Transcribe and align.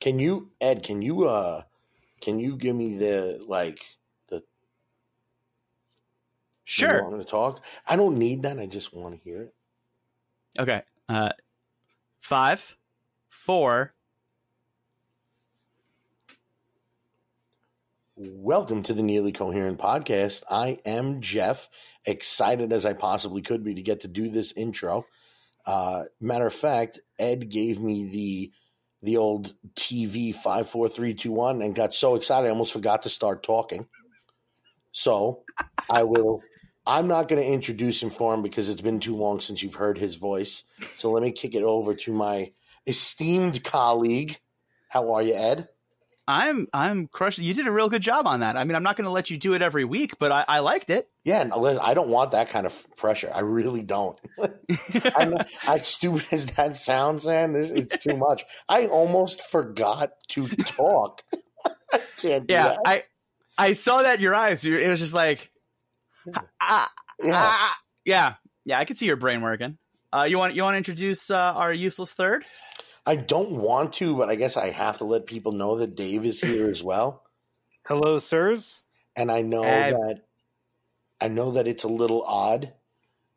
Can 0.00 0.18
you, 0.18 0.50
Ed? 0.60 0.82
Can 0.82 1.02
you, 1.02 1.26
uh, 1.26 1.62
can 2.20 2.38
you 2.38 2.56
give 2.56 2.76
me 2.76 2.96
the 2.96 3.42
like 3.46 3.80
the? 4.28 4.42
Sure. 6.64 7.04
I'm 7.04 7.10
going 7.10 7.22
to 7.22 7.28
talk. 7.28 7.64
I 7.86 7.96
don't 7.96 8.18
need 8.18 8.42
that. 8.42 8.58
I 8.58 8.66
just 8.66 8.94
want 8.94 9.14
to 9.14 9.20
hear 9.20 9.42
it. 9.42 9.54
Okay. 10.58 10.82
Uh, 11.08 11.30
five, 12.20 12.76
four. 13.28 13.94
Welcome 18.18 18.82
to 18.84 18.94
the 18.94 19.02
Nearly 19.02 19.30
Coherent 19.30 19.78
Podcast. 19.78 20.42
I 20.50 20.78
am 20.86 21.20
Jeff, 21.20 21.68
excited 22.06 22.72
as 22.72 22.86
I 22.86 22.94
possibly 22.94 23.42
could 23.42 23.62
be 23.62 23.74
to 23.74 23.82
get 23.82 24.00
to 24.00 24.08
do 24.08 24.30
this 24.30 24.52
intro. 24.52 25.04
Uh, 25.66 26.04
matter 26.18 26.46
of 26.46 26.54
fact, 26.54 26.98
Ed 27.18 27.50
gave 27.50 27.78
me 27.78 28.08
the 28.08 28.52
the 29.06 29.16
old 29.16 29.54
TV 29.74 30.34
five 30.34 30.68
four 30.68 30.88
three 30.88 31.14
two 31.14 31.32
one 31.32 31.62
and 31.62 31.74
got 31.74 31.94
so 31.94 32.16
excited 32.16 32.46
I 32.46 32.50
almost 32.50 32.72
forgot 32.72 33.02
to 33.02 33.08
start 33.08 33.42
talking. 33.42 33.86
So 34.92 35.44
I 35.88 36.02
will. 36.02 36.42
I'm 36.88 37.08
not 37.08 37.26
going 37.26 37.42
to 37.42 37.48
introduce 37.48 38.00
him 38.00 38.10
for 38.10 38.32
him 38.32 38.42
because 38.42 38.68
it's 38.68 38.80
been 38.80 39.00
too 39.00 39.16
long 39.16 39.40
since 39.40 39.60
you've 39.62 39.74
heard 39.74 39.98
his 39.98 40.16
voice. 40.16 40.64
So 40.98 41.10
let 41.10 41.22
me 41.22 41.32
kick 41.32 41.54
it 41.54 41.64
over 41.64 41.94
to 41.94 42.12
my 42.12 42.52
esteemed 42.86 43.64
colleague. 43.64 44.38
How 44.88 45.12
are 45.14 45.22
you, 45.22 45.34
Ed? 45.34 45.68
I'm 46.28 46.66
I'm 46.72 47.06
crushing. 47.06 47.44
You 47.44 47.54
did 47.54 47.66
a 47.68 47.72
real 47.72 47.88
good 47.88 48.02
job 48.02 48.26
on 48.26 48.40
that. 48.40 48.56
I 48.56 48.64
mean, 48.64 48.74
I'm 48.74 48.82
not 48.82 48.96
going 48.96 49.04
to 49.04 49.10
let 49.10 49.30
you 49.30 49.36
do 49.36 49.54
it 49.54 49.62
every 49.62 49.84
week, 49.84 50.18
but 50.18 50.32
I, 50.32 50.44
I 50.48 50.58
liked 50.58 50.90
it. 50.90 51.08
Yeah, 51.24 51.44
no, 51.44 51.78
I 51.80 51.94
don't 51.94 52.08
want 52.08 52.32
that 52.32 52.50
kind 52.50 52.66
of 52.66 52.86
pressure. 52.96 53.30
I 53.32 53.40
really 53.40 53.82
don't. 53.82 54.18
I'm 55.16 55.38
as 55.66 55.86
stupid 55.86 56.26
as 56.32 56.46
that 56.46 56.76
sounds, 56.76 57.26
man, 57.26 57.52
this, 57.52 57.70
it's 57.70 58.02
too 58.02 58.16
much. 58.16 58.44
I 58.68 58.86
almost 58.86 59.42
forgot 59.42 60.12
to 60.30 60.48
talk. 60.48 61.22
I 61.92 62.00
can't. 62.16 62.46
do 62.46 62.54
yeah, 62.54 62.68
that. 62.68 62.78
I 62.84 63.04
I 63.56 63.72
saw 63.74 64.02
that 64.02 64.16
in 64.16 64.22
your 64.22 64.34
eyes. 64.34 64.64
It 64.64 64.88
was 64.88 64.98
just 64.98 65.14
like, 65.14 65.50
ah, 66.60 66.90
yeah. 67.22 67.32
ah. 67.34 67.78
yeah, 68.04 68.34
yeah. 68.64 68.78
I 68.80 68.84
could 68.84 68.98
see 68.98 69.06
your 69.06 69.16
brain 69.16 69.42
working. 69.42 69.78
Uh, 70.12 70.24
you 70.24 70.38
want 70.38 70.54
you 70.56 70.62
want 70.62 70.74
to 70.74 70.78
introduce 70.78 71.30
uh, 71.30 71.36
our 71.36 71.72
useless 71.72 72.12
third? 72.12 72.44
I 73.06 73.14
don't 73.14 73.52
want 73.52 73.92
to, 73.94 74.16
but 74.16 74.28
I 74.28 74.34
guess 74.34 74.56
I 74.56 74.70
have 74.70 74.98
to 74.98 75.04
let 75.04 75.26
people 75.26 75.52
know 75.52 75.76
that 75.76 75.94
Dave 75.94 76.24
is 76.24 76.40
here 76.40 76.68
as 76.68 76.82
well. 76.82 77.22
Hello, 77.86 78.18
sirs. 78.18 78.82
And 79.14 79.30
I 79.30 79.42
know 79.42 79.62
Ed. 79.62 79.92
that 79.92 80.22
I 81.20 81.28
know 81.28 81.52
that 81.52 81.68
it's 81.68 81.84
a 81.84 81.88
little 81.88 82.22
odd 82.22 82.72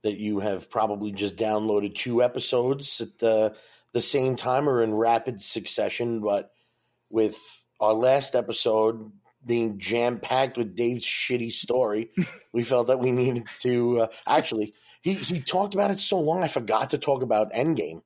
that 0.04 0.18
you 0.18 0.40
have 0.40 0.72
probably 0.72 1.12
just 1.12 1.36
downloaded 1.36 1.94
two 1.94 2.24
episodes 2.24 3.00
at 3.00 3.20
the 3.20 3.56
the 3.94 4.02
same 4.02 4.36
time 4.36 4.68
or 4.68 4.82
in 4.82 4.94
rapid 4.94 5.40
succession, 5.40 6.20
but 6.20 6.52
with 7.10 7.38
our 7.80 7.94
last 7.94 8.36
episode 8.36 9.12
being 9.46 9.80
jam 9.80 10.20
packed 10.20 10.58
with 10.58 10.76
Dave's 10.76 11.06
shitty 11.06 11.52
story, 11.52 12.10
we 12.54 12.64
felt 12.64 12.88
that 12.88 13.00
we 13.00 13.12
needed 13.12 13.44
to 13.60 14.02
uh, 14.02 14.08
actually. 14.28 14.74
He 15.02 15.14
he 15.14 15.40
talked 15.40 15.76
about 15.76 15.92
it 15.92 16.00
so 16.00 16.20
long, 16.20 16.44
I 16.44 16.50
forgot 16.50 16.90
to 16.90 16.98
talk 16.98 17.22
about 17.22 17.54
Endgame 17.54 18.02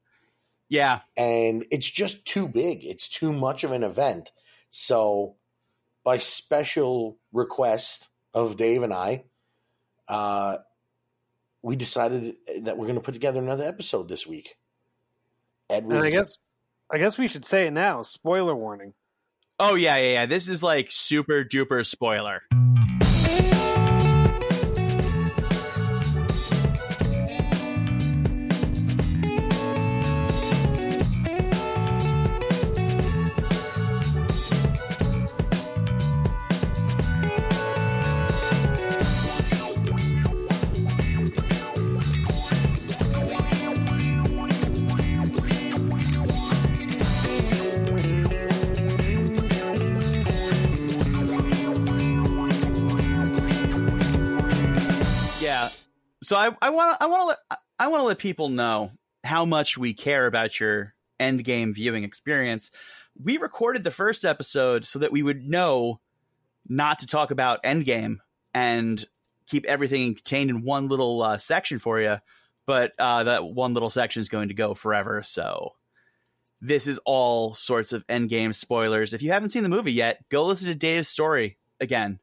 Yeah, 0.69 1.02
and 1.17 1.66
it's 1.72 1.89
just 1.89 2.25
too 2.25 2.47
big. 2.47 2.83
It's 2.83 3.08
too 3.08 3.31
much 3.31 3.64
of 3.64 3.72
an 3.72 3.83
event. 3.83 4.31
So, 4.69 5.36
by 6.03 6.17
special 6.17 7.17
request 7.31 8.09
of 8.33 8.58
Dave 8.58 8.81
and 8.84 8.94
I, 8.94 9.23
uh, 10.08 10.58
we 11.61 11.75
decided 11.75 12.36
that 12.61 12.78
we're 12.78 12.88
going 12.88 12.95
to 12.95 13.02
put 13.02 13.14
together 13.14 13.41
another 13.41 13.66
episode 13.66 14.09
this 14.09 14.25
week. 14.25 14.56
Ed 15.69 15.86
was, 15.86 15.97
And 15.97 16.06
I 16.06 16.09
guess 16.09 16.38
I 16.91 16.97
guess 16.97 17.17
we 17.17 17.28
should 17.28 17.45
say 17.45 17.67
it 17.67 17.72
now. 17.72 18.02
Spoiler 18.02 18.56
warning. 18.56 18.94
Oh 19.59 19.75
yeah, 19.75 19.97
yeah, 19.97 20.14
yeah. 20.14 20.25
This 20.25 20.50
is 20.50 20.61
like 20.61 20.88
super 20.91 21.44
duper 21.44 21.86
spoiler. 21.86 22.44
So 56.34 56.40
I 56.40 56.50
I 56.64 56.72
want 56.72 57.00
to 57.00 57.04
I 57.04 57.06
want 57.06 57.22
to 57.22 57.26
let 57.28 57.38
I 57.78 57.88
want 57.90 58.02
to 58.02 58.08
let 58.08 58.18
people 58.18 58.50
know 58.50 58.90
how 59.24 59.46
much 59.46 59.78
we 59.78 59.94
care 59.94 60.26
about 60.26 60.60
your 60.60 60.96
endgame 61.20 61.76
viewing 61.76 62.04
experience. 62.04 62.72
We 63.24 63.38
recorded 63.38 63.84
the 63.84 63.92
first 63.92 64.26
episode 64.26 64.84
so 64.84 64.98
that 64.98 65.12
we 65.12 65.22
would 65.22 65.48
know 65.48 66.00
not 66.68 66.98
to 67.00 67.06
talk 67.06 67.30
about 67.30 67.62
endgame 67.62 68.18
and 68.52 69.06
keep 69.48 69.68
everything 69.68 70.16
contained 70.16 70.50
in 70.50 70.64
one 70.64 70.88
little 70.88 71.22
uh, 71.22 71.38
section 71.38 71.78
for 71.78 72.02
you. 72.02 72.18
But 72.66 72.94
uh, 72.98 73.26
that 73.26 73.46
one 73.46 73.76
little 73.76 73.92
section 73.92 74.20
is 74.20 74.28
going 74.28 74.48
to 74.48 74.56
go 74.56 74.74
forever. 74.74 75.22
So 75.22 75.74
this 76.62 76.88
is 76.88 77.00
all 77.06 77.54
sorts 77.54 77.94
of 77.94 78.08
endgame 78.08 78.56
spoilers. 78.56 79.14
If 79.14 79.22
you 79.22 79.32
haven't 79.32 79.52
seen 79.52 79.62
the 79.62 79.70
movie 79.70 79.94
yet, 79.94 80.28
go 80.30 80.46
listen 80.46 80.70
to 80.70 80.74
Dave's 80.74 81.10
story 81.10 81.60
again 81.80 82.18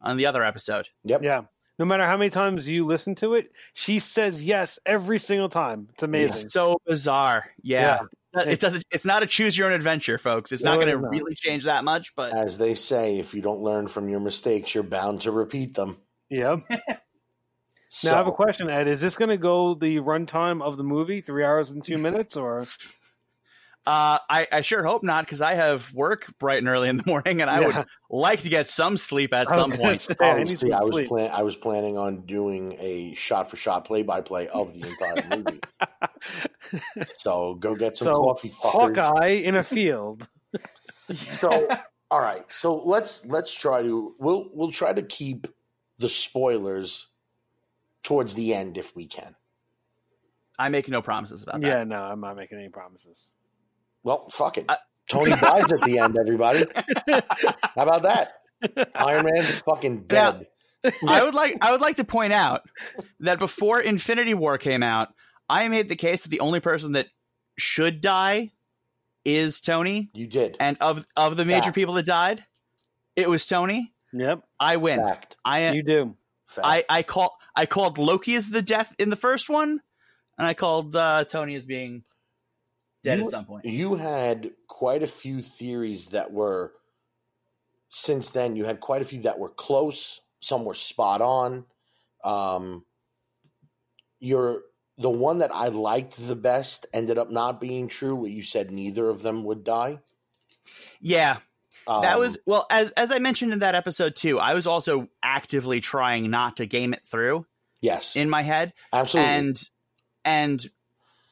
on 0.00 0.16
the 0.16 0.24
other 0.24 0.42
episode. 0.42 0.88
Yep. 1.04 1.22
Yeah. 1.22 1.42
No 1.82 1.86
matter 1.86 2.06
how 2.06 2.16
many 2.16 2.30
times 2.30 2.68
you 2.68 2.86
listen 2.86 3.16
to 3.16 3.34
it, 3.34 3.50
she 3.74 3.98
says 3.98 4.40
yes 4.40 4.78
every 4.86 5.18
single 5.18 5.48
time. 5.48 5.88
It's 5.94 6.04
amazing. 6.04 6.46
It's 6.46 6.52
so 6.52 6.80
bizarre. 6.86 7.50
Yeah. 7.60 8.02
It 8.34 8.60
doesn't 8.60 8.84
it's 8.92 9.04
not 9.04 9.24
a 9.24 9.26
choose 9.26 9.58
your 9.58 9.66
own 9.66 9.72
adventure, 9.72 10.16
folks. 10.16 10.52
It's 10.52 10.62
not 10.62 10.76
going 10.76 10.86
to 10.86 11.04
is 11.04 11.10
really 11.10 11.34
change 11.34 11.64
that 11.64 11.82
much, 11.82 12.14
but 12.14 12.38
As 12.38 12.56
they 12.56 12.74
say, 12.74 13.18
if 13.18 13.34
you 13.34 13.42
don't 13.42 13.62
learn 13.62 13.88
from 13.88 14.08
your 14.08 14.20
mistakes, 14.20 14.76
you're 14.76 14.84
bound 14.84 15.22
to 15.22 15.32
repeat 15.32 15.74
them. 15.74 15.96
Yep. 16.30 16.60
So, 17.88 18.10
Now 18.10 18.14
I 18.14 18.16
have 18.18 18.28
a 18.28 18.32
question, 18.32 18.70
Ed. 18.70 18.86
Is 18.86 19.00
this 19.00 19.16
going 19.16 19.30
to 19.30 19.36
go 19.36 19.74
the 19.74 19.96
runtime 19.96 20.62
of 20.62 20.76
the 20.76 20.84
movie, 20.84 21.20
three 21.20 21.42
hours 21.42 21.72
and 21.72 21.84
two 21.84 21.98
minutes, 21.98 22.36
or 22.36 22.64
uh, 23.86 24.18
I, 24.30 24.46
I 24.52 24.60
sure 24.60 24.84
hope 24.84 25.02
not 25.02 25.24
because 25.24 25.40
I 25.42 25.54
have 25.54 25.92
work 25.92 26.26
bright 26.38 26.58
and 26.58 26.68
early 26.68 26.88
in 26.88 26.96
the 26.96 27.02
morning, 27.06 27.40
and 27.42 27.50
I 27.50 27.60
Yeah. 27.60 27.66
would 27.66 27.84
like 28.10 28.42
to 28.42 28.48
get 28.48 28.68
some 28.68 28.96
sleep 28.96 29.32
at 29.32 29.48
some 29.54 29.72
point. 29.72 30.00
say, 30.00 30.14
Oh, 30.20 30.24
I 30.32 30.44
need 30.44 30.58
see, 30.58 30.70
some 30.70 30.74
I 30.74 30.82
was 30.82 30.94
sleep. 30.94 31.08
plan- 31.08 31.30
I 31.32 31.42
was 31.42 31.56
planning 31.56 31.98
on 31.98 32.24
doing 32.26 32.76
a 32.78 33.14
shot 33.14 33.50
for 33.50 33.56
shot 33.56 33.84
play 33.84 34.02
by 34.02 34.20
play 34.20 34.48
of 34.48 34.72
the 34.74 34.86
entire 34.86 35.24
movie. 35.28 35.60
so 37.16 37.54
go 37.54 37.74
get 37.74 37.96
some 37.96 38.06
so 38.06 38.22
coffee, 38.22 38.50
fuckers. 38.50 38.96
Hawkeye 38.98 39.28
in 39.28 39.56
a 39.56 39.62
field. 39.64 40.28
so 41.32 41.68
all 42.10 42.20
right 42.20 42.44
so 42.50 42.76
let's 42.76 43.26
let's 43.26 43.52
try 43.52 43.82
to 43.82 44.14
we'll 44.18 44.48
we'll 44.54 44.70
try 44.70 44.92
to 44.92 45.02
keep 45.02 45.46
the 45.98 46.08
spoilers 46.08 47.08
towards 48.02 48.34
the 48.34 48.54
end 48.54 48.78
if 48.78 48.94
we 48.94 49.06
can 49.06 49.34
I 50.58 50.68
make 50.68 50.88
no 50.88 51.02
promises 51.02 51.42
about 51.42 51.60
that. 51.60 51.66
Yeah, 51.66 51.82
no, 51.84 52.02
I'm 52.04 52.20
not 52.20 52.36
making 52.36 52.58
any 52.58 52.68
promises. 52.68 53.32
Well 54.04 54.28
fuck 54.30 54.58
it. 54.58 54.64
I- 54.68 54.78
tony 55.08 55.30
dies 55.40 55.72
at 55.72 55.82
the 55.84 55.98
end 55.98 56.16
everybody. 56.18 56.64
How 57.08 57.82
about 57.82 58.02
that? 58.02 58.34
Iron 58.94 59.24
man's 59.24 59.60
fucking 59.62 60.04
dead. 60.04 60.46
I 61.08 61.24
would 61.24 61.34
like 61.34 61.56
I 61.60 61.72
would 61.72 61.80
like 61.80 61.96
to 61.96 62.04
point 62.04 62.32
out 62.32 62.62
that 63.20 63.38
before 63.38 63.80
Infinity 63.80 64.34
War 64.34 64.58
came 64.58 64.82
out, 64.82 65.08
I 65.48 65.68
made 65.68 65.88
the 65.88 65.96
case 65.96 66.22
that 66.22 66.30
the 66.30 66.40
only 66.40 66.60
person 66.60 66.92
that 66.92 67.08
should 67.58 68.00
die 68.00 68.52
is 69.24 69.60
Tony, 69.60 70.10
you 70.14 70.26
did. 70.26 70.56
And 70.58 70.76
of 70.80 71.06
of 71.16 71.36
the 71.36 71.44
major 71.44 71.64
Fact. 71.64 71.74
people 71.76 71.94
that 71.94 72.06
died, 72.06 72.44
it 73.16 73.28
was 73.30 73.46
Tony. 73.46 73.92
Yep, 74.12 74.42
I 74.58 74.76
win. 74.76 75.00
fact. 75.00 75.36
I 75.44 75.70
you 75.70 75.82
do. 75.82 76.16
fact. 76.46 76.66
I 76.66 76.84
I 76.88 77.02
call 77.02 77.36
I 77.56 77.66
called 77.66 77.98
Loki 77.98 78.34
as 78.34 78.48
the 78.50 78.62
death 78.62 78.94
in 78.98 79.10
the 79.10 79.16
first 79.16 79.48
one, 79.48 79.80
and 80.38 80.46
I 80.46 80.54
called 80.54 80.96
uh, 80.96 81.24
Tony 81.24 81.54
as 81.54 81.64
being 81.66 82.02
dead 83.02 83.18
You- 83.18 83.24
at 83.26 83.30
some 83.30 83.44
point. 83.44 83.64
you 83.64 83.94
had 83.96 84.50
quite 84.68 85.02
a 85.02 85.06
few 85.06 85.42
theories 85.42 86.06
that 86.08 86.32
were 86.32 86.72
since 87.90 88.30
then 88.30 88.56
you 88.56 88.64
had 88.64 88.80
quite 88.80 89.02
a 89.02 89.04
few 89.04 89.20
that 89.22 89.38
were 89.38 89.48
close 89.50 90.20
some 90.40 90.64
were 90.64 90.74
spot 90.74 91.20
on. 91.22 91.64
Um 92.24 92.84
your 94.20 94.62
the 94.98 95.10
one 95.10 95.38
that 95.38 95.52
i 95.54 95.68
liked 95.68 96.16
the 96.28 96.36
best 96.36 96.86
ended 96.92 97.18
up 97.18 97.30
not 97.30 97.60
being 97.60 97.88
true 97.88 98.14
where 98.14 98.30
you 98.30 98.42
said 98.42 98.70
neither 98.70 99.08
of 99.08 99.22
them 99.22 99.44
would 99.44 99.64
die. 99.64 99.98
Yeah, 101.00 101.38
that 101.86 102.14
Um, 102.14 102.20
was 102.20 102.38
well 102.46 102.66
as 102.70 102.92
as 102.92 103.10
I 103.10 103.18
mentioned 103.18 103.52
in 103.52 103.58
that 103.60 103.74
episode 103.74 104.14
too. 104.14 104.38
I 104.38 104.54
was 104.54 104.66
also 104.68 105.08
actively 105.22 105.80
trying 105.80 106.30
not 106.30 106.58
to 106.58 106.66
game 106.66 106.94
it 106.94 107.02
through 107.04 107.44
yes. 107.80 108.14
in 108.14 108.30
my 108.30 108.42
head, 108.42 108.72
absolutely. 108.92 109.32
And 109.32 109.62
and 110.24 110.70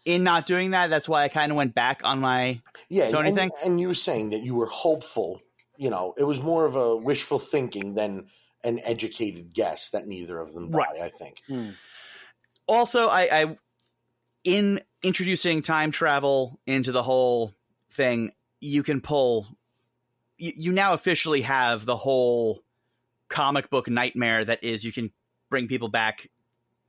in 0.04 0.22
not 0.24 0.46
doing 0.46 0.70
that, 0.70 0.90
that's 0.90 1.08
why 1.08 1.24
I 1.24 1.28
kind 1.28 1.52
of 1.52 1.56
went 1.56 1.74
back 1.74 2.00
on 2.04 2.20
my 2.20 2.60
Yeah, 2.88 3.10
Tony 3.10 3.28
and, 3.28 3.36
thing? 3.36 3.50
and 3.62 3.80
you 3.80 3.88
were 3.88 3.94
saying 3.94 4.30
that 4.30 4.42
you 4.42 4.54
were 4.54 4.66
hopeful. 4.66 5.40
You 5.76 5.90
know, 5.90 6.14
it 6.16 6.24
was 6.24 6.40
more 6.42 6.64
of 6.64 6.76
a 6.76 6.96
wishful 6.96 7.38
thinking 7.38 7.94
than 7.94 8.26
an 8.64 8.80
educated 8.84 9.52
guess 9.52 9.90
that 9.90 10.06
neither 10.06 10.38
of 10.38 10.52
them 10.52 10.70
die. 10.70 10.78
Right. 10.78 11.00
I 11.00 11.08
think. 11.08 11.38
Hmm. 11.46 11.70
also 12.66 13.08
I, 13.08 13.28
I 13.32 13.58
in 14.44 14.80
introducing 15.02 15.62
time 15.62 15.90
travel 15.90 16.60
into 16.66 16.92
the 16.92 17.02
whole 17.02 17.54
thing 17.92 18.32
you 18.60 18.82
can 18.82 19.00
pull 19.00 19.46
you, 20.36 20.52
you 20.56 20.72
now 20.72 20.92
officially 20.92 21.42
have 21.42 21.86
the 21.86 21.96
whole 21.96 22.62
comic 23.28 23.70
book 23.70 23.88
nightmare 23.88 24.44
that 24.44 24.62
is 24.62 24.84
you 24.84 24.92
can 24.92 25.10
bring 25.48 25.68
people 25.68 25.88
back 25.88 26.28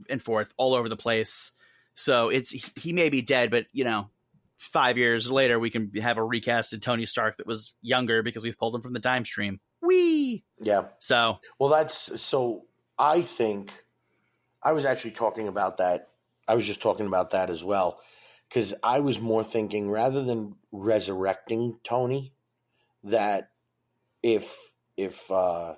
and 0.09 0.21
forth 0.21 0.53
all 0.57 0.73
over 0.73 0.89
the 0.89 0.97
place 0.97 1.51
so 1.95 2.29
it's 2.29 2.49
he 2.49 2.93
may 2.93 3.09
be 3.09 3.21
dead 3.21 3.51
but 3.51 3.65
you 3.71 3.83
know 3.83 4.09
five 4.57 4.97
years 4.97 5.31
later 5.31 5.59
we 5.59 5.69
can 5.69 5.91
have 5.95 6.17
a 6.17 6.21
recasted 6.21 6.81
tony 6.81 7.05
stark 7.05 7.37
that 7.37 7.47
was 7.47 7.73
younger 7.81 8.21
because 8.21 8.43
we've 8.43 8.57
pulled 8.57 8.75
him 8.75 8.81
from 8.81 8.93
the 8.93 8.99
time 8.99 9.25
stream 9.25 9.59
Wee. 9.81 10.43
Yeah. 10.59 10.85
so 10.99 11.39
Well, 11.59 11.69
that's 11.69 12.21
so. 12.21 12.65
I 12.97 13.21
think 13.21 13.73
I 14.63 14.73
was 14.73 14.85
actually 14.85 15.11
talking 15.11 15.47
about 15.47 15.77
that. 15.77 16.09
I 16.47 16.53
was 16.53 16.67
just 16.67 16.81
talking 16.81 17.07
about 17.07 17.31
that 17.31 17.49
as 17.49 17.63
well 17.63 17.99
because 18.47 18.73
I 18.83 18.99
was 18.99 19.19
more 19.19 19.43
thinking 19.43 19.89
rather 19.89 20.23
than 20.23 20.55
resurrecting 20.71 21.79
Tony, 21.83 22.33
that 23.03 23.49
if 24.21 24.55
if 24.97 25.31
uh, 25.31 25.75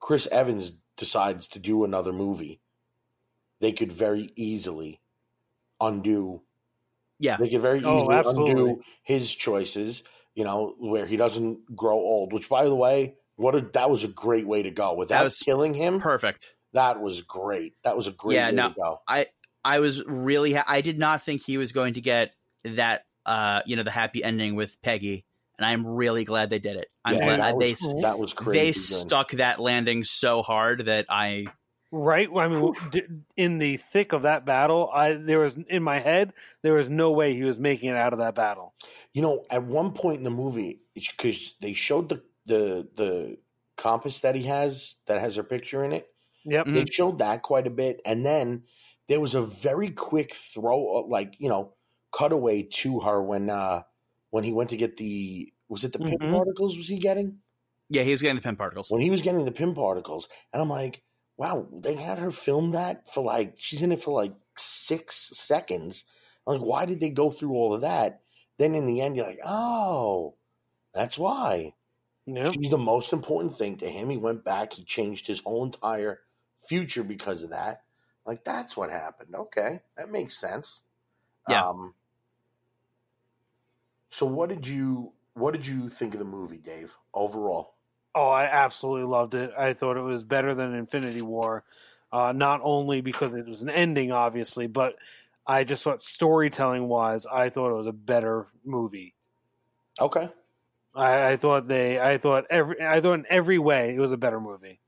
Chris 0.00 0.26
Evans 0.26 0.72
decides 0.96 1.48
to 1.48 1.58
do 1.58 1.84
another 1.84 2.12
movie, 2.12 2.60
they 3.60 3.72
could 3.72 3.92
very 3.92 4.30
easily 4.34 5.00
undo. 5.82 6.42
Yeah. 7.18 7.36
they 7.36 7.50
could 7.50 7.60
very 7.60 7.80
Oh, 7.84 7.98
easily 7.98 8.16
absolutely. 8.16 8.54
undo 8.54 8.82
his 9.04 9.34
choices. 9.34 10.02
You 10.34 10.44
know, 10.44 10.74
where 10.78 11.04
he 11.04 11.18
doesn't 11.18 11.76
grow 11.76 11.96
old. 11.96 12.32
Which, 12.32 12.48
by 12.48 12.64
the 12.64 12.74
way, 12.74 13.16
what 13.36 13.54
a, 13.54 13.60
that 13.74 13.90
was 13.90 14.04
a 14.04 14.08
great 14.08 14.46
way 14.46 14.62
to 14.62 14.70
go. 14.70 14.94
Without 14.94 15.24
was 15.24 15.36
killing 15.36 15.74
him, 15.74 16.00
perfect 16.00 16.48
that 16.72 17.00
was 17.00 17.22
great. 17.22 17.74
That 17.84 17.96
was 17.96 18.06
a 18.06 18.12
great 18.12 18.36
Yeah, 18.36 18.50
way 18.50 18.56
no, 18.56 18.68
to 18.68 18.74
go. 18.74 19.00
I 19.64 19.80
was 19.80 20.02
really 20.06 20.54
ha- 20.54 20.64
I 20.66 20.80
did 20.80 20.98
not 20.98 21.22
think 21.22 21.42
he 21.44 21.58
was 21.58 21.72
going 21.72 21.94
to 21.94 22.00
get 22.00 22.34
that 22.64 23.02
uh 23.26 23.62
you 23.66 23.76
know 23.76 23.82
the 23.82 23.90
happy 23.90 24.24
ending 24.24 24.54
with 24.56 24.80
Peggy 24.82 25.24
and 25.58 25.66
I'm 25.66 25.86
really 25.86 26.24
glad 26.24 26.50
they 26.50 26.58
did 26.58 26.76
it. 26.76 26.88
I'm 27.04 27.18
Yeah, 27.18 27.36
glad 27.36 27.40
that 27.40 27.58
they 27.58 27.70
was, 27.70 28.02
that 28.02 28.18
was 28.18 28.32
they 28.32 28.44
crazy. 28.44 28.94
good. 28.94 29.06
stuck 29.06 29.30
that 29.32 29.60
landing 29.60 30.02
so 30.04 30.42
hard 30.42 30.86
that 30.86 31.06
I 31.08 31.46
Right. 31.94 32.26
I 32.34 32.48
mean, 32.48 33.24
in 33.36 33.58
the 33.58 33.76
thick 33.76 34.12
of 34.14 34.22
that 34.22 34.46
battle, 34.46 34.88
I 34.90 35.12
there 35.12 35.40
was 35.40 35.58
in 35.58 35.82
my 35.82 35.98
head 35.98 36.32
there 36.62 36.72
was 36.72 36.88
no 36.88 37.10
way 37.10 37.34
he 37.34 37.42
was 37.42 37.60
making 37.60 37.90
it 37.90 37.96
out 37.96 38.14
of 38.14 38.18
that 38.18 38.34
battle. 38.34 38.74
You 39.12 39.20
know, 39.20 39.44
at 39.50 39.64
one 39.64 39.92
point 39.92 40.16
in 40.18 40.22
the 40.22 40.30
movie, 40.30 40.80
because 40.94 41.54
they 41.60 41.74
showed 41.74 42.08
the 42.08 42.24
the 42.46 42.88
the 42.94 43.38
compass 43.76 44.20
that 44.20 44.34
he 44.34 44.44
has 44.44 44.94
that 45.06 45.20
has 45.20 45.36
her 45.36 45.42
picture 45.42 45.84
in 45.84 45.92
it. 45.92 46.08
Yep. 46.44 46.72
They 46.74 46.86
showed 46.86 47.18
that 47.18 47.42
quite 47.42 47.66
a 47.66 47.70
bit, 47.70 48.00
and 48.06 48.24
then 48.24 48.64
there 49.08 49.20
was 49.20 49.34
a 49.34 49.42
very 49.42 49.90
quick 49.90 50.34
throw, 50.34 50.98
uh, 50.98 51.06
like 51.08 51.34
you 51.38 51.48
know, 51.50 51.76
cutaway 52.12 52.62
to 52.64 53.00
her 53.00 53.22
when 53.22 53.50
uh 53.50 53.82
when 54.30 54.44
he 54.44 54.52
went 54.52 54.70
to 54.70 54.78
get 54.78 54.96
the 54.96 55.52
was 55.68 55.84
it 55.84 55.92
the 55.92 56.00
Pym 56.00 56.18
Mhm. 56.20 56.30
particles? 56.30 56.78
Was 56.78 56.88
he 56.88 56.98
getting 56.98 57.42
yeah, 57.88 58.02
he's 58.02 58.22
getting 58.22 58.36
the 58.36 58.42
Pym 58.42 58.56
particles. 58.56 58.92
when 58.92 59.00
he 59.00 59.10
was 59.10 59.22
getting 59.22 59.44
the 59.44 59.52
Pym 59.52 59.74
particles? 59.74 60.28
And 60.52 60.60
I'm 60.62 60.68
like, 60.68 61.02
wow, 61.36 61.66
they 61.72 61.94
had 61.94 62.18
her 62.18 62.30
film 62.30 62.72
that 62.72 63.08
for 63.08 63.24
like 63.24 63.54
she's 63.58 63.82
in 63.82 63.92
it 63.92 64.02
for 64.02 64.12
like 64.14 64.34
six 64.56 65.30
seconds. 65.34 66.04
Like, 66.46 66.60
why 66.60 66.86
did 66.86 67.00
they 67.00 67.10
go 67.10 67.30
through 67.30 67.52
all 67.52 67.74
of 67.74 67.82
that? 67.82 68.20
Then 68.58 68.74
in 68.74 68.86
the 68.86 69.00
end, 69.00 69.16
you're 69.16 69.26
like, 69.26 69.40
oh, 69.44 70.34
that's 70.94 71.18
why. 71.18 71.74
Yep. 72.26 72.54
She's 72.54 72.70
the 72.70 72.78
most 72.78 73.12
important 73.12 73.56
thing 73.56 73.76
to 73.78 73.88
him. 73.88 74.10
He 74.10 74.16
went 74.16 74.44
back, 74.44 74.72
he 74.72 74.84
changed 74.84 75.26
his 75.26 75.40
whole 75.40 75.64
entire 75.64 76.20
future 76.68 77.02
because 77.02 77.42
of 77.42 77.50
that. 77.50 77.82
Like, 78.24 78.44
that's 78.44 78.76
what 78.76 78.90
happened. 78.90 79.34
Okay, 79.34 79.80
that 79.96 80.10
makes 80.10 80.38
sense. 80.38 80.82
Yeah. 81.48 81.62
Um, 81.62 81.94
so 84.10 84.26
what 84.26 84.48
did 84.48 84.66
you 84.66 85.12
what 85.34 85.54
did 85.54 85.66
you 85.66 85.88
think 85.88 86.12
of 86.14 86.18
the 86.18 86.24
movie, 86.24 86.58
Dave, 86.58 86.94
overall? 87.14 87.71
Oh, 88.14 88.28
I 88.28 88.44
absolutely 88.44 89.04
loved 89.04 89.34
it. 89.34 89.52
I 89.56 89.72
thought 89.72 89.96
it 89.96 90.02
was 90.02 90.24
better 90.24 90.54
than 90.54 90.74
Infinity 90.74 91.22
War, 91.22 91.64
uh, 92.12 92.32
not 92.32 92.60
only 92.62 93.00
because 93.00 93.32
it 93.32 93.46
was 93.46 93.62
an 93.62 93.70
ending, 93.70 94.12
obviously, 94.12 94.66
but 94.66 94.96
I 95.46 95.64
just 95.64 95.82
thought 95.82 96.02
storytelling 96.02 96.88
wise, 96.88 97.26
I 97.26 97.48
thought 97.48 97.70
it 97.70 97.78
was 97.78 97.86
a 97.86 97.92
better 97.92 98.48
movie. 98.64 99.14
Okay. 100.00 100.28
I, 100.94 101.32
I 101.32 101.36
thought 101.36 101.68
they, 101.68 101.98
I 101.98 102.18
thought 102.18 102.44
every, 102.50 102.80
I 102.80 103.00
thought 103.00 103.14
in 103.14 103.26
every 103.30 103.58
way 103.58 103.94
it 103.94 103.98
was 103.98 104.12
a 104.12 104.18
better 104.18 104.40
movie. 104.40 104.80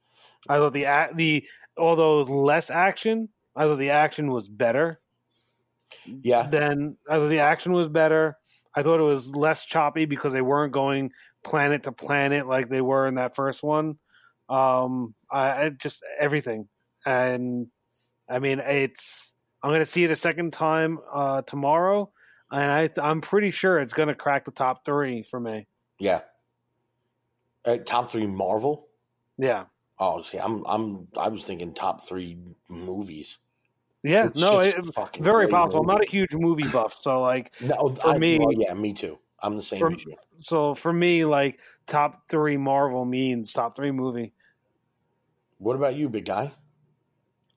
I 0.48 0.58
thought 0.58 0.74
the 0.74 0.86
the 1.14 1.46
although 1.78 2.16
it 2.16 2.24
was 2.24 2.30
less 2.30 2.68
action, 2.68 3.30
I 3.56 3.64
thought 3.64 3.78
the 3.78 3.90
action 3.90 4.30
was 4.30 4.48
better. 4.48 5.00
Yeah. 6.06 6.46
Then 6.46 6.96
I 7.08 7.16
thought 7.16 7.28
the 7.28 7.40
action 7.40 7.72
was 7.72 7.88
better. 7.88 8.36
I 8.74 8.82
thought 8.82 9.00
it 9.00 9.04
was 9.04 9.28
less 9.28 9.64
choppy 9.64 10.04
because 10.04 10.32
they 10.32 10.42
weren't 10.42 10.72
going 10.72 11.12
planet 11.44 11.84
to 11.84 11.92
planet 11.92 12.46
like 12.48 12.68
they 12.68 12.80
were 12.80 13.06
in 13.06 13.14
that 13.16 13.36
first 13.36 13.62
one. 13.62 13.98
Um, 14.48 15.14
I, 15.30 15.64
I 15.64 15.68
just 15.70 16.02
everything, 16.18 16.68
and 17.06 17.68
I 18.28 18.38
mean 18.38 18.58
it's. 18.60 19.32
I'm 19.62 19.70
going 19.70 19.80
to 19.80 19.86
see 19.86 20.04
it 20.04 20.10
a 20.10 20.16
second 20.16 20.52
time 20.52 20.98
uh, 21.10 21.40
tomorrow, 21.42 22.10
and 22.50 22.70
I, 22.70 22.90
I'm 23.00 23.22
pretty 23.22 23.50
sure 23.50 23.78
it's 23.78 23.94
going 23.94 24.08
to 24.08 24.14
crack 24.14 24.44
the 24.44 24.50
top 24.50 24.84
three 24.84 25.22
for 25.22 25.40
me. 25.40 25.66
Yeah. 25.98 26.20
Uh, 27.64 27.78
top 27.78 28.10
three 28.10 28.26
Marvel. 28.26 28.88
Yeah, 29.38 29.64
Oh, 29.98 30.22
see, 30.22 30.36
I'm 30.38 30.62
I'm 30.66 31.08
I 31.16 31.28
was 31.28 31.44
thinking 31.44 31.72
top 31.72 32.06
three 32.06 32.36
movies. 32.68 33.38
yeah, 34.02 34.26
It's 34.26 34.38
no, 34.38 34.60
it, 34.60 34.74
fucking 34.94 35.24
very 35.24 35.46
great 35.46 35.52
possible. 35.52 35.80
I'm 35.80 35.86
not 35.86 36.04
a 36.06 36.10
huge 36.10 36.34
movie 36.34 36.68
buff, 36.68 36.94
so 37.00 37.22
like, 37.22 37.52
No, 37.62 37.88
for 37.88 38.08
I- 38.10 38.18
me- 38.18 38.38
well, 38.38 38.52
yeah, 38.52 38.74
me 38.74 38.92
too. 38.92 39.18
I'm 39.44 39.56
the 39.56 39.62
same 39.62 39.78
For- 39.78 39.92
as 39.92 40.04
you. 40.04 40.16
so 40.40 40.74
for 40.74 40.92
me, 40.92 41.24
like 41.26 41.60
top 41.86 42.28
three 42.28 42.56
Marvel 42.56 43.04
means 43.04 43.52
top 43.52 43.76
three 43.76 43.90
movie. 43.92 44.32
What 45.58 45.76
about 45.76 45.96
you, 45.96 46.08
big 46.08 46.24
guy? 46.24 46.52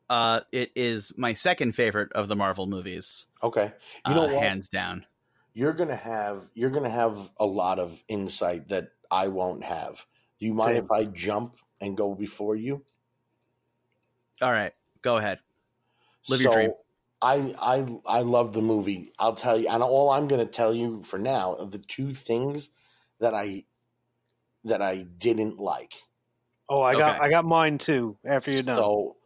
Uh 0.09 0.41
it 0.51 0.71
is 0.75 1.13
my 1.17 1.33
second 1.33 1.73
favorite 1.73 2.11
of 2.13 2.27
the 2.27 2.35
Marvel 2.35 2.67
movies. 2.67 3.25
Okay, 3.41 3.71
you 4.05 4.13
know 4.13 4.27
uh, 4.27 4.33
what? 4.33 4.43
hands 4.43 4.69
down. 4.69 5.05
You're 5.53 5.73
gonna 5.73 5.95
have 5.95 6.49
you're 6.53 6.69
gonna 6.69 6.89
have 6.89 7.31
a 7.39 7.45
lot 7.45 7.79
of 7.79 8.03
insight 8.07 8.67
that 8.67 8.89
I 9.09 9.27
won't 9.27 9.63
have. 9.63 10.05
Do 10.39 10.45
you 10.45 10.53
mind 10.53 10.75
Same. 10.75 10.83
if 10.83 10.91
I 10.91 11.05
jump 11.05 11.55
and 11.81 11.95
go 11.97 12.13
before 12.13 12.55
you? 12.55 12.83
All 14.41 14.51
right, 14.51 14.73
go 15.01 15.17
ahead. 15.17 15.39
Live 16.29 16.41
your 16.41 16.53
dream. 16.53 16.71
I 17.21 17.55
I 17.59 17.99
I 18.05 18.21
love 18.21 18.53
the 18.53 18.61
movie. 18.61 19.11
I'll 19.19 19.35
tell 19.35 19.59
you, 19.59 19.69
and 19.69 19.83
all 19.83 20.09
I'm 20.11 20.27
going 20.27 20.45
to 20.45 20.51
tell 20.51 20.73
you 20.73 21.03
for 21.03 21.17
now 21.19 21.55
are 21.55 21.65
the 21.65 21.79
two 21.79 22.13
things 22.13 22.69
that 23.19 23.33
I 23.33 23.65
that 24.63 24.81
I 24.81 25.03
didn't 25.03 25.57
like. 25.59 25.93
Oh, 26.69 26.81
I 26.81 26.95
got 26.95 27.15
Okay. 27.15 27.21
I 27.21 27.29
got 27.29 27.45
mine 27.45 27.77
too. 27.77 28.17
After 28.23 28.51
you're 28.51 28.63
done, 28.63 28.89
So 28.89 29.17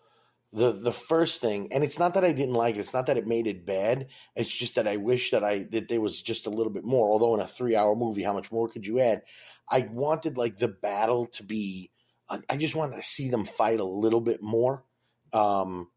the 0.53 0.71
the 0.73 0.93
first 0.93 1.41
thing, 1.41 1.73
and 1.73 1.83
it's 1.83 1.99
not 1.99 2.15
that 2.15 2.25
I 2.25 2.33
didn't 2.33 2.55
like 2.55 2.75
it. 2.75 2.79
It's 2.79 2.93
not 2.93 3.07
that 3.07 3.17
it 3.17 3.27
made 3.27 3.47
it 3.47 3.65
bad. 3.65 4.11
It's 4.35 4.51
just 4.51 4.75
that 4.75 4.87
I 4.87 4.97
wish 4.97 5.31
that 5.31 5.43
I 5.43 5.65
that 5.65 5.89
there 5.89 6.01
was 6.01 6.21
just 6.21 6.47
a 6.47 6.51
little 6.51 6.73
bit 6.73 6.85
more. 6.85 7.09
Although 7.11 7.35
in 7.35 7.41
a 7.41 7.47
three 7.47 7.75
hour 7.75 7.95
movie, 7.95 8.23
how 8.23 8.33
much 8.33 8.51
more 8.51 8.69
could 8.69 8.87
you 8.87 8.99
add? 8.99 9.23
I 9.69 9.81
wanted 9.91 10.37
like 10.37 10.57
the 10.57 10.69
battle 10.69 11.27
to 11.27 11.43
be. 11.43 11.91
I, 12.29 12.41
I 12.49 12.57
just 12.57 12.75
wanted 12.75 12.97
to 12.97 13.03
see 13.03 13.29
them 13.29 13.45
fight 13.45 13.79
a 13.79 13.85
little 13.85 14.21
bit 14.21 14.41
more. 14.41 14.85
Um, 15.33 15.91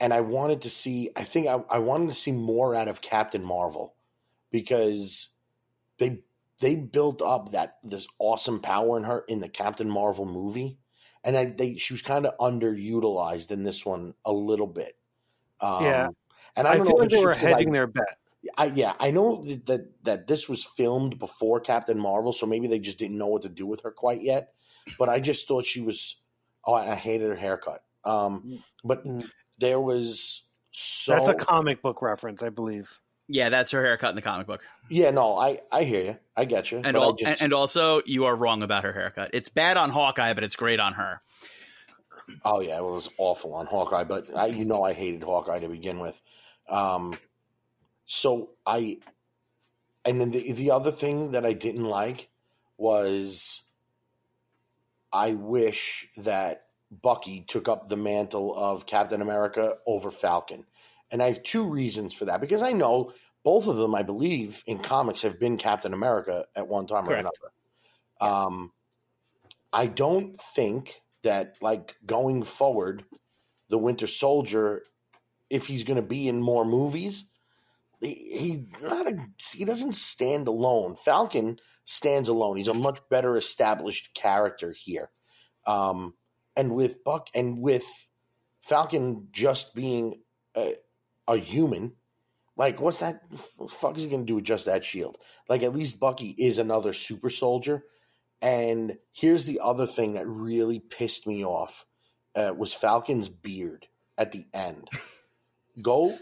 and 0.00 0.12
I 0.12 0.20
wanted 0.20 0.60
to 0.62 0.70
see. 0.70 1.10
I 1.16 1.24
think 1.24 1.46
I, 1.46 1.58
I 1.70 1.78
wanted 1.78 2.08
to 2.10 2.14
see 2.14 2.32
more 2.32 2.74
out 2.74 2.88
of 2.88 3.00
Captain 3.00 3.44
Marvel 3.44 3.94
because 4.50 5.30
they 5.98 6.20
they 6.60 6.76
built 6.76 7.22
up 7.22 7.52
that 7.52 7.78
this 7.82 8.06
awesome 8.18 8.60
power 8.60 8.96
in 8.96 9.04
her 9.04 9.24
in 9.28 9.40
the 9.40 9.48
Captain 9.48 9.88
Marvel 9.88 10.26
movie, 10.26 10.78
and 11.22 11.36
I, 11.36 11.46
they 11.46 11.76
she 11.76 11.94
was 11.94 12.02
kind 12.02 12.26
of 12.26 12.36
underutilized 12.38 13.50
in 13.50 13.62
this 13.64 13.84
one 13.84 14.14
a 14.24 14.32
little 14.32 14.66
bit. 14.66 14.96
Um, 15.60 15.84
Yeah. 15.84 16.08
and 16.56 16.66
I, 16.68 16.72
I, 16.72 16.76
don't 16.76 16.86
feel 16.86 16.96
know 16.96 17.00
like 17.02 17.10
they 17.10 17.24
were 17.24 17.30
just 17.30 17.40
'cause 17.40 17.46
I- 17.46 17.50
hedging 17.50 17.72
their 17.72 17.86
bet. 17.86 18.18
I, 18.58 18.66
yeah, 18.66 18.92
I 19.00 19.10
know 19.10 19.42
that, 19.46 19.64
that 19.66 20.04
that 20.04 20.26
this 20.26 20.50
was 20.50 20.64
filmed 20.66 21.18
before 21.18 21.60
Captain 21.60 21.98
Marvel, 21.98 22.30
so 22.32 22.44
maybe 22.44 22.66
they 22.66 22.78
just 22.78 22.98
didn't 22.98 23.16
know 23.16 23.28
what 23.28 23.40
to 23.42 23.48
do 23.48 23.66
with 23.66 23.80
her 23.82 23.90
quite 23.90 24.20
yet. 24.22 24.52
But 24.98 25.08
I 25.08 25.18
just 25.20 25.48
thought 25.48 25.64
she 25.64 25.80
was. 25.80 26.16
Oh, 26.66 26.74
and 26.76 26.90
I 26.90 26.94
hated 26.94 27.28
her 27.28 27.36
haircut. 27.36 27.82
Um, 28.04 28.62
but 28.84 29.02
Mm. 29.06 29.28
There 29.58 29.80
was 29.80 30.42
so 30.72 31.12
That's 31.14 31.28
a 31.28 31.34
comic 31.34 31.82
book 31.82 32.02
reference, 32.02 32.42
I 32.42 32.48
believe. 32.48 32.98
Yeah, 33.28 33.48
that's 33.48 33.70
her 33.70 33.82
haircut 33.82 34.10
in 34.10 34.16
the 34.16 34.22
comic 34.22 34.46
book. 34.46 34.62
yeah. 34.90 35.10
No, 35.10 35.38
I 35.38 35.60
I 35.72 35.84
hear 35.84 36.04
you. 36.04 36.18
I 36.36 36.44
get 36.44 36.70
you. 36.70 36.78
And, 36.84 36.94
but 36.94 37.02
al- 37.02 37.12
just- 37.14 37.30
and, 37.30 37.40
and 37.42 37.52
also, 37.54 38.02
you 38.04 38.24
are 38.26 38.36
wrong 38.36 38.62
about 38.62 38.84
her 38.84 38.92
haircut. 38.92 39.30
It's 39.32 39.48
bad 39.48 39.76
on 39.76 39.90
Hawkeye, 39.90 40.34
but 40.34 40.44
it's 40.44 40.56
great 40.56 40.78
on 40.80 40.94
her. 40.94 41.22
Oh 42.44 42.60
yeah, 42.60 42.78
it 42.78 42.82
was 42.82 43.08
awful 43.18 43.54
on 43.54 43.66
Hawkeye, 43.66 44.04
but 44.04 44.34
I, 44.36 44.46
you 44.46 44.64
know 44.64 44.82
I 44.82 44.92
hated 44.92 45.22
Hawkeye 45.22 45.60
to 45.60 45.68
begin 45.68 45.98
with. 46.00 46.20
Um, 46.68 47.16
so 48.06 48.50
I, 48.66 48.98
and 50.04 50.20
then 50.20 50.30
the 50.30 50.52
the 50.52 50.70
other 50.70 50.90
thing 50.90 51.30
that 51.32 51.44
I 51.46 51.52
didn't 51.52 51.84
like 51.84 52.28
was, 52.76 53.62
I 55.12 55.32
wish 55.34 56.08
that 56.16 56.63
Bucky 57.02 57.44
took 57.46 57.68
up 57.68 57.88
the 57.88 57.96
mantle 57.96 58.54
of 58.56 58.86
Captain 58.86 59.22
America 59.22 59.76
over 59.86 60.10
Falcon, 60.10 60.64
and 61.10 61.22
I 61.22 61.26
have 61.26 61.42
two 61.42 61.64
reasons 61.64 62.14
for 62.14 62.24
that 62.26 62.40
because 62.40 62.62
I 62.62 62.72
know 62.72 63.12
both 63.44 63.66
of 63.66 63.76
them, 63.76 63.94
I 63.94 64.02
believe, 64.02 64.64
in 64.66 64.78
comics 64.78 65.22
have 65.22 65.38
been 65.38 65.58
Captain 65.58 65.92
America 65.92 66.46
at 66.56 66.66
one 66.66 66.86
time 66.86 67.04
Correct. 67.04 67.26
or 67.26 67.30
another. 68.20 68.44
Um, 68.46 68.72
I 69.72 69.86
don't 69.86 70.34
think 70.54 71.02
that 71.24 71.56
like 71.60 71.96
going 72.06 72.42
forward, 72.44 73.04
the 73.68 73.78
Winter 73.78 74.06
Soldier, 74.06 74.84
if 75.50 75.66
he's 75.66 75.84
going 75.84 75.96
to 75.96 76.02
be 76.02 76.28
in 76.28 76.40
more 76.40 76.64
movies, 76.64 77.24
he, 78.00 78.14
he's 78.14 78.60
not 78.82 79.06
a 79.06 79.16
he 79.52 79.64
doesn't 79.64 79.94
stand 79.94 80.48
alone. 80.48 80.96
Falcon 80.96 81.58
stands 81.84 82.28
alone. 82.28 82.56
He's 82.56 82.68
a 82.68 82.74
much 82.74 83.00
better 83.10 83.36
established 83.36 84.14
character 84.14 84.72
here, 84.72 85.10
um, 85.66 86.14
and 86.56 86.74
with 86.74 87.04
Buck 87.04 87.28
and 87.34 87.60
with 87.60 87.86
Falcon 88.62 89.28
just 89.32 89.74
being 89.74 90.20
a, 90.56 90.74
a 91.28 91.36
human. 91.36 91.92
Like, 92.56 92.80
what's 92.80 93.00
that? 93.00 93.20
f- 93.32 93.70
Fuck 93.70 93.96
is 93.96 94.04
he 94.04 94.08
going 94.08 94.22
to 94.22 94.26
do 94.26 94.36
with 94.36 94.44
just 94.44 94.66
that 94.66 94.84
shield? 94.84 95.18
Like, 95.48 95.62
at 95.62 95.74
least 95.74 95.98
Bucky 95.98 96.30
is 96.38 96.58
another 96.58 96.92
super 96.92 97.30
soldier. 97.30 97.84
And 98.40 98.98
here's 99.12 99.44
the 99.46 99.60
other 99.60 99.86
thing 99.86 100.14
that 100.14 100.26
really 100.26 100.78
pissed 100.78 101.26
me 101.26 101.44
off 101.44 101.86
uh, 102.36 102.54
was 102.56 102.72
Falcon's 102.74 103.28
beard 103.28 103.86
at 104.18 104.32
the 104.32 104.46
end. 104.52 104.88
Go 105.82 106.16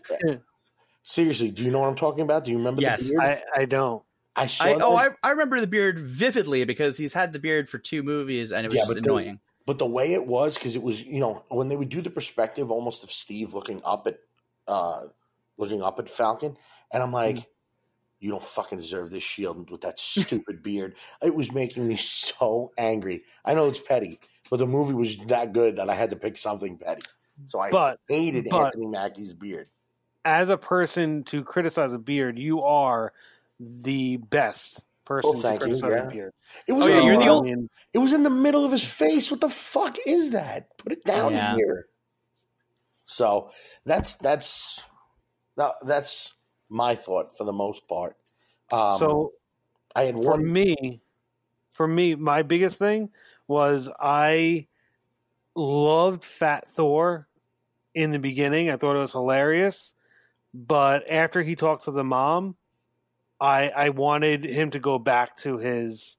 seriously. 1.02 1.50
Do 1.50 1.62
you 1.62 1.70
know 1.70 1.80
what 1.80 1.88
I'm 1.88 1.96
talking 1.96 2.22
about? 2.22 2.44
Do 2.44 2.50
you 2.50 2.58
remember 2.58 2.80
Yes, 2.80 3.04
the 3.04 3.10
beard? 3.10 3.22
I, 3.22 3.60
I 3.62 3.64
don't. 3.66 4.02
I. 4.34 4.50
I, 4.60 4.74
oh, 4.80 4.96
I, 4.96 5.08
I 5.22 5.30
remember 5.32 5.60
the 5.60 5.66
beard 5.66 5.98
vividly 5.98 6.64
because 6.64 6.96
he's 6.96 7.12
had 7.12 7.32
the 7.32 7.38
beard 7.38 7.68
for 7.68 7.78
two 7.78 8.02
movies 8.02 8.52
and 8.52 8.64
it 8.64 8.70
was 8.70 8.78
Yeah, 8.78 8.86
just 8.86 8.98
annoying. 8.98 9.40
But 9.66 9.78
the 9.78 9.86
way 9.86 10.12
it 10.12 10.26
was 10.26 10.56
because 10.58 10.76
it 10.76 10.82
was 10.82 11.02
you 11.02 11.20
know 11.20 11.44
when 11.48 11.68
they 11.68 11.76
would 11.76 11.88
do 11.88 12.02
the 12.02 12.10
perspective 12.10 12.70
almost 12.70 13.04
of 13.04 13.12
Steve 13.12 13.54
looking 13.54 13.80
up 13.84 14.06
at 14.06 14.18
uh 14.68 15.02
looking 15.56 15.82
up 15.82 15.98
at 15.98 16.08
Falcon, 16.08 16.56
and 16.92 17.02
I'm 17.02 17.12
like. 17.12 17.46
You 18.24 18.30
don't 18.30 18.44
fucking 18.44 18.78
deserve 18.78 19.10
this 19.10 19.24
shield 19.24 19.68
with 19.68 19.80
that 19.80 19.98
stupid 19.98 20.62
beard. 20.62 20.94
It 21.20 21.34
was 21.34 21.50
making 21.50 21.88
me 21.88 21.96
so 21.96 22.70
angry. 22.78 23.24
I 23.44 23.54
know 23.54 23.66
it's 23.68 23.80
petty, 23.80 24.20
but 24.48 24.58
the 24.58 24.66
movie 24.68 24.94
was 24.94 25.16
that 25.26 25.52
good 25.52 25.74
that 25.78 25.90
I 25.90 25.94
had 25.94 26.10
to 26.10 26.16
pick 26.16 26.36
something 26.36 26.78
petty. 26.78 27.02
So 27.46 27.58
I 27.58 27.70
But 27.70 27.98
hated 28.08 28.46
but- 28.48 28.66
Anthony 28.66 28.86
Mackie's 28.86 29.32
beard. 29.34 29.68
as 30.24 30.50
a 30.50 30.56
person 30.56 31.24
to 31.24 31.42
criticize 31.42 31.92
a 31.92 31.98
beard, 31.98 32.38
you 32.38 32.62
are 32.62 33.12
the 33.58 34.18
best 34.18 34.86
person 35.12 35.30
Well, 35.30 35.42
to 35.42 35.48
thank 35.58 35.66
you, 35.66 35.88
yeah. 35.88 36.26
a. 36.26 36.30
It 36.66 36.72
was 36.72 36.84
Oh, 36.84 36.88
yeah, 36.88 36.98
in 37.00 37.04
you're 37.06 37.14
the, 37.14 37.18
the 37.20 37.24
I 37.26 37.28
only- 37.28 37.54
mean, 37.54 37.70
it 37.92 37.98
was 37.98 38.12
in 38.12 38.22
the 38.22 38.30
middle 38.30 38.64
of 38.64 38.70
his 38.72 38.84
face. 38.84 39.30
What 39.30 39.40
the 39.40 39.48
fuck 39.50 39.96
is 40.06 40.30
that? 40.32 40.76
Put 40.78 40.92
it 40.92 41.04
down 41.04 41.32
Yeah. 41.32 41.54
here. 41.56 41.86
So 43.06 43.50
that's 43.84 44.14
that's 44.16 44.80
that's 45.82 46.32
my 46.68 46.94
thought 46.94 47.36
for 47.36 47.44
the 47.44 47.52
most 47.52 47.86
part. 47.88 48.16
Um, 48.70 48.98
so 48.98 49.32
I 49.94 50.04
had 50.04 50.14
for 50.14 50.30
one. 50.32 50.50
me, 50.52 51.02
for 51.70 51.86
me, 51.86 52.14
my 52.14 52.42
biggest 52.42 52.78
thing 52.78 53.10
was 53.46 53.90
I 54.00 54.66
loved 55.54 56.24
Fat 56.24 56.68
Thor 56.68 57.28
in 57.94 58.12
the 58.12 58.18
beginning. 58.18 58.70
I 58.70 58.76
thought 58.78 58.96
it 58.96 59.00
was 59.00 59.12
hilarious, 59.12 59.92
but 60.54 61.02
after 61.10 61.42
he 61.42 61.54
talked 61.54 61.84
to 61.84 61.90
the 61.90 62.04
mom, 62.04 62.56
I 63.42 63.68
I 63.68 63.88
wanted 63.88 64.44
him 64.44 64.70
to 64.70 64.78
go 64.78 64.98
back 64.98 65.36
to 65.38 65.58
his 65.58 66.16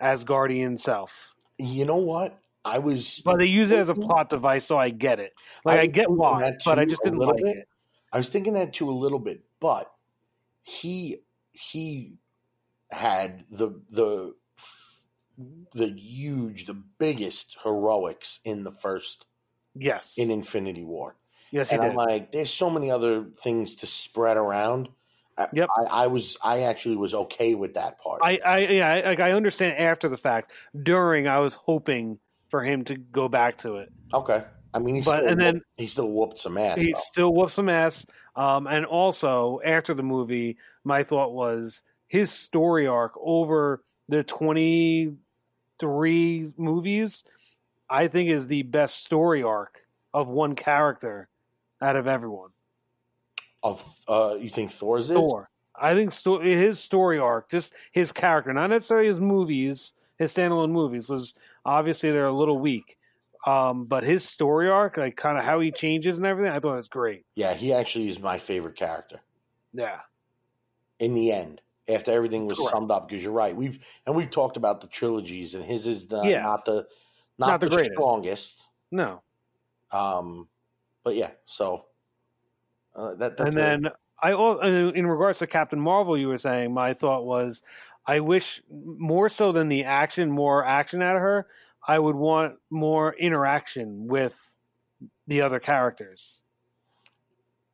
Asgardian 0.00 0.78
self. 0.78 1.34
You 1.58 1.86
know 1.86 1.96
what? 1.96 2.38
I 2.64 2.78
was. 2.78 3.22
But 3.24 3.38
they 3.38 3.46
use 3.46 3.70
it 3.70 3.78
as 3.78 3.88
a 3.88 3.94
plot 3.94 4.28
device, 4.28 4.66
so 4.66 4.76
I 4.76 4.90
get 4.90 5.20
it. 5.20 5.32
Like 5.64 5.80
I, 5.80 5.84
was 5.84 5.92
get 5.94 6.10
why, 6.10 6.52
but 6.64 6.78
I 6.78 6.84
just 6.84 7.02
didn't 7.02 7.20
like 7.20 7.42
bit. 7.42 7.56
it. 7.56 7.68
I 8.12 8.18
was 8.18 8.28
thinking 8.28 8.52
that 8.54 8.72
too 8.72 8.90
a 8.90 8.92
little 8.92 9.18
bit, 9.18 9.42
but 9.60 9.90
he 10.62 11.18
he 11.52 12.18
had 12.90 13.44
the 13.50 13.80
the 13.90 14.34
the 15.72 15.88
huge, 15.96 16.66
the 16.66 16.82
biggest 16.98 17.56
heroics 17.62 18.40
in 18.44 18.64
the 18.64 18.72
first 18.72 19.24
Yes, 19.78 20.14
in 20.16 20.30
Infinity 20.30 20.84
War. 20.84 21.16
yes, 21.50 21.70
he 21.70 21.76
and 21.76 21.82
did. 21.82 21.90
I'm 21.90 21.96
like, 21.96 22.32
there's 22.32 22.52
so 22.52 22.70
many 22.70 22.90
other 22.90 23.26
things 23.42 23.76
to 23.76 23.86
spread 23.86 24.36
around. 24.36 24.88
I, 25.38 25.46
Yep. 25.52 25.68
I, 25.76 25.82
I 26.04 26.06
was, 26.06 26.36
I 26.42 26.62
actually 26.62 26.96
was 26.96 27.14
okay 27.14 27.54
with 27.54 27.74
that 27.74 27.98
part. 27.98 28.20
I, 28.22 28.38
I, 28.44 28.58
yeah, 28.58 28.88
I, 28.88 29.00
like 29.08 29.20
I 29.20 29.32
understand 29.32 29.78
after 29.78 30.08
the 30.08 30.16
fact. 30.16 30.50
During, 30.82 31.28
I 31.28 31.38
was 31.38 31.54
hoping 31.54 32.18
for 32.48 32.62
him 32.64 32.84
to 32.84 32.96
go 32.96 33.28
back 33.28 33.58
to 33.58 33.76
it. 33.76 33.92
okay. 34.14 34.44
I 34.74 34.78
mean, 34.78 34.96
he 34.96 35.00
But- 35.00 35.16
still, 35.16 35.28
and 35.28 35.40
then- 35.40 35.60
he 35.78 35.86
still 35.86 36.10
whooped 36.10 36.38
some 36.38 36.58
ass. 36.58 36.78
he 36.80 36.92
though. 36.92 37.00
still 37.10 37.34
whooped 37.34 37.52
some 37.52 37.68
ass. 37.70 38.04
Um, 38.34 38.66
and 38.66 38.84
also 38.84 39.60
after 39.64 39.94
the 39.94 40.02
movie, 40.02 40.58
my 40.84 41.02
thought 41.02 41.32
was 41.32 41.82
his 42.08 42.30
story 42.30 42.86
arc 42.86 43.12
over 43.18 43.82
the 44.08 44.22
twenty 44.22 45.12
three 45.78 46.52
movies. 46.58 47.24
I 47.88 48.08
think 48.08 48.28
is 48.30 48.48
the 48.48 48.62
best 48.64 49.02
story 49.04 49.42
arc 49.42 49.80
of 50.12 50.28
one 50.28 50.54
character 50.56 51.28
out 51.80 51.96
of 51.96 52.06
everyone. 52.06 52.50
Of, 53.66 53.96
uh, 54.08 54.36
you 54.40 54.48
think 54.48 54.70
Thor's 54.70 55.10
is? 55.10 55.16
Thor. 55.16 55.50
I 55.74 55.94
think 55.94 56.12
sto- 56.12 56.40
his 56.40 56.78
story 56.78 57.18
arc, 57.18 57.50
just 57.50 57.74
his 57.92 58.12
character, 58.12 58.52
not 58.52 58.70
necessarily 58.70 59.08
his 59.08 59.20
movies, 59.20 59.92
his 60.18 60.32
standalone 60.34 60.70
movies, 60.70 61.08
was 61.08 61.34
obviously 61.64 62.10
they're 62.12 62.26
a 62.26 62.32
little 62.32 62.58
weak. 62.58 62.96
Um, 63.46 63.84
but 63.84 64.02
his 64.04 64.24
story 64.24 64.68
arc, 64.70 64.96
like 64.96 65.16
kind 65.16 65.36
of 65.38 65.44
how 65.44 65.60
he 65.60 65.70
changes 65.70 66.16
and 66.16 66.26
everything, 66.26 66.52
I 66.52 66.60
thought 66.60 66.74
it 66.74 66.76
was 66.76 66.88
great. 66.88 67.24
Yeah, 67.34 67.54
he 67.54 67.72
actually 67.72 68.08
is 68.08 68.18
my 68.18 68.38
favorite 68.38 68.76
character 68.76 69.20
Yeah. 69.72 70.00
in 70.98 71.12
the 71.14 71.30
end. 71.32 71.60
After 71.88 72.10
everything 72.12 72.46
was 72.46 72.58
Correct. 72.58 72.72
summed 72.72 72.90
up, 72.90 73.06
because 73.08 73.22
you're 73.22 73.32
right. 73.32 73.54
We've 73.54 73.78
and 74.06 74.16
we've 74.16 74.30
talked 74.30 74.56
about 74.56 74.80
the 74.80 74.88
trilogies, 74.88 75.54
and 75.54 75.64
his 75.64 75.86
is 75.86 76.06
the 76.08 76.22
Yeah. 76.22 76.42
not 76.42 76.64
the 76.64 76.86
not, 77.38 77.48
Not 77.48 77.60
the 77.60 77.68
the, 77.68 77.84
strongest. 77.84 78.68
No. 78.90 79.22
Um, 79.92 80.48
but 81.04 81.14
yeah, 81.16 81.30
so 81.44 81.84
uh, 82.96 83.14
that 83.16 83.38
and 83.38 83.52
then 83.52 83.88
I 84.22 84.32
in 84.32 85.06
regards 85.06 85.38
to 85.40 85.46
Captain 85.46 85.80
Marvel, 85.80 86.16
you 86.16 86.28
were 86.28 86.38
saying 86.38 86.72
my 86.72 86.94
thought 86.94 87.24
was, 87.24 87.62
I 88.06 88.20
wish 88.20 88.62
more 88.70 89.28
so 89.28 89.52
than 89.52 89.68
the 89.68 89.84
action, 89.84 90.30
more 90.30 90.64
action 90.64 91.02
out 91.02 91.16
of 91.16 91.22
her. 91.22 91.46
I 91.86 91.98
would 91.98 92.16
want 92.16 92.56
more 92.70 93.14
interaction 93.14 94.06
with 94.08 94.54
the 95.26 95.42
other 95.42 95.60
characters. 95.60 96.42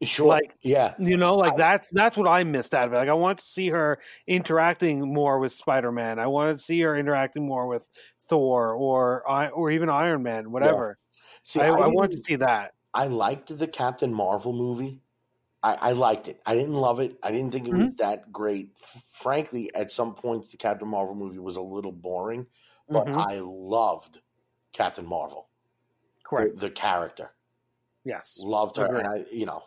sure, 0.02 0.26
like- 0.26 0.54
yeah, 0.62 0.94
You 0.98 1.16
know, 1.16 1.36
like 1.36 1.56
that's 1.56 1.88
that's 1.90 2.16
what 2.16 2.26
I 2.28 2.42
missed 2.44 2.74
out 2.74 2.88
of 2.88 2.92
it. 2.92 2.96
Like 2.96 3.08
I 3.08 3.14
want 3.14 3.38
to 3.38 3.44
see 3.44 3.68
her 3.68 4.00
interacting 4.26 5.12
more 5.14 5.38
with 5.38 5.52
Spider 5.52 5.92
Man. 5.92 6.18
I 6.18 6.26
want 6.26 6.58
to 6.58 6.62
see 6.62 6.80
her 6.80 6.96
interacting 6.96 7.46
more 7.46 7.68
with 7.68 7.88
Thor 8.28 8.74
or 8.74 9.28
I 9.30 9.48
or 9.48 9.70
even 9.70 9.88
Iron 9.88 10.22
Man, 10.24 10.50
whatever. 10.50 10.98
See, 11.44 11.60
I, 11.60 11.72
I, 11.72 11.76
didn't- 11.76 11.94
want 11.94 12.12
to 12.12 12.18
see 12.18 12.36
that. 12.36 12.74
I 12.94 13.06
liked 13.06 13.56
the 13.56 13.66
Captain 13.68 14.12
Marvel 14.12 14.52
movie. 14.52 15.00
I, 15.64 15.74
I 15.74 15.92
liked 15.92 16.26
it. 16.28 16.40
I 16.44 16.54
didn't 16.54 16.74
love 16.74 16.98
it. 17.00 17.18
I 17.22 17.30
didn't 17.30 17.52
think 17.52 17.68
it 17.68 17.72
Mm-hmm. 17.74 17.86
was 17.86 17.96
that 17.96 18.32
great. 18.32 18.70
F- 18.82 19.04
Frankly, 19.12 19.72
at 19.74 19.90
some 19.92 20.14
points, 20.14 20.48
the 20.48 20.56
Captain 20.56 20.88
Marvel 20.88 21.14
movie 21.14 21.38
was 21.38 21.56
a 21.56 21.62
little 21.62 21.92
boring, 21.92 22.46
but 22.88 23.06
Mhm. 23.06 23.24
I 23.30 23.38
loved 23.38 24.20
Captain 24.72 25.06
Marvel, 25.06 25.48
the, 26.16 26.22
Correct. 26.24 26.56
the 26.58 26.70
character. 26.70 27.32
Yes. 28.04 28.40
Loved 28.42 28.76
her, 28.78 28.86
Agreed. 28.86 28.98
and 29.06 29.08
I, 29.08 29.24
you 29.30 29.46
know, 29.46 29.62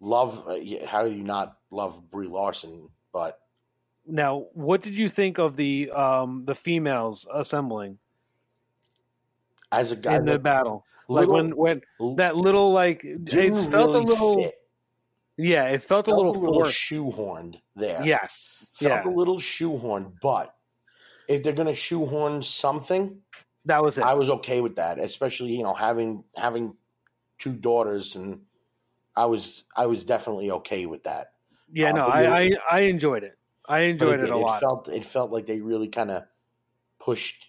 love. 0.00 0.48
Uh, 0.48 0.56
how 0.86 1.04
do 1.04 1.12
you 1.14 1.22
not 1.22 1.58
love 1.70 2.10
Brie 2.10 2.26
Larson? 2.26 2.88
But 3.12 3.40
Now, 4.04 4.46
what 4.52 4.82
did 4.82 4.96
you 4.96 5.08
think 5.08 5.38
of 5.38 5.54
the 5.54 5.90
um 5.92 6.44
the 6.46 6.54
females 6.56 7.28
assembling 7.32 7.98
as 9.70 9.92
a 9.92 9.96
guy, 9.96 10.16
in 10.16 10.24
the 10.24 10.38
battle? 10.40 10.84
Like 11.08 11.28
when 11.28 11.54
when 11.56 11.82
that 12.16 12.34
little 12.36 12.72
like 12.72 13.04
it 13.04 13.30
felt 13.30 13.94
really 13.94 14.02
a 14.04 14.06
little 14.06 14.38
fit. 14.42 14.54
Yeah, 15.36 15.64
it 15.64 15.82
felt, 15.82 16.06
Felt 16.06 16.18
a 16.18 16.20
little 16.20 16.34
forced. 16.34 16.74
shoehorned 16.78 17.60
there. 17.74 18.02
Yes. 18.04 18.70
felt 18.78 19.04
Yeah. 19.04 19.08
a 19.10 19.12
little 19.14 19.38
shoehorned, 19.38 20.12
but 20.20 20.54
if 21.28 21.42
they're 21.42 21.52
going 21.52 21.66
to 21.68 21.74
shoehorn 21.74 22.42
something, 22.42 23.20
That 23.64 23.82
was 23.82 23.98
it. 23.98 24.04
I 24.04 24.14
was 24.14 24.30
okay 24.30 24.60
with 24.60 24.76
that. 24.76 24.98
Especially 24.98 25.56
you 25.56 25.62
know 25.62 25.74
having 25.74 26.24
having 26.36 26.74
two 27.38 27.52
daughters, 27.52 28.16
and 28.16 28.40
I 29.16 29.26
was 29.26 29.64
I 29.76 29.86
was 29.86 30.04
definitely 30.04 30.50
okay 30.52 30.86
with 30.86 31.02
that. 31.04 31.32
yeah, 31.72 31.90
uh, 31.90 31.96
no, 31.96 32.06
I, 32.06 32.40
I 32.42 32.50
I 32.70 32.80
enjoyed 32.80 33.24
it. 33.24 33.36
I 33.68 33.80
enjoyed 33.80 34.20
it, 34.20 34.30
a 34.30 34.36
lot. 34.36 34.60
felt 34.60 34.88
it 34.88 35.04
felt 35.04 35.32
like 35.32 35.46
they 35.46 35.60
really 35.60 35.88
kind 35.88 36.10
of 36.12 36.22
pushed 37.00 37.46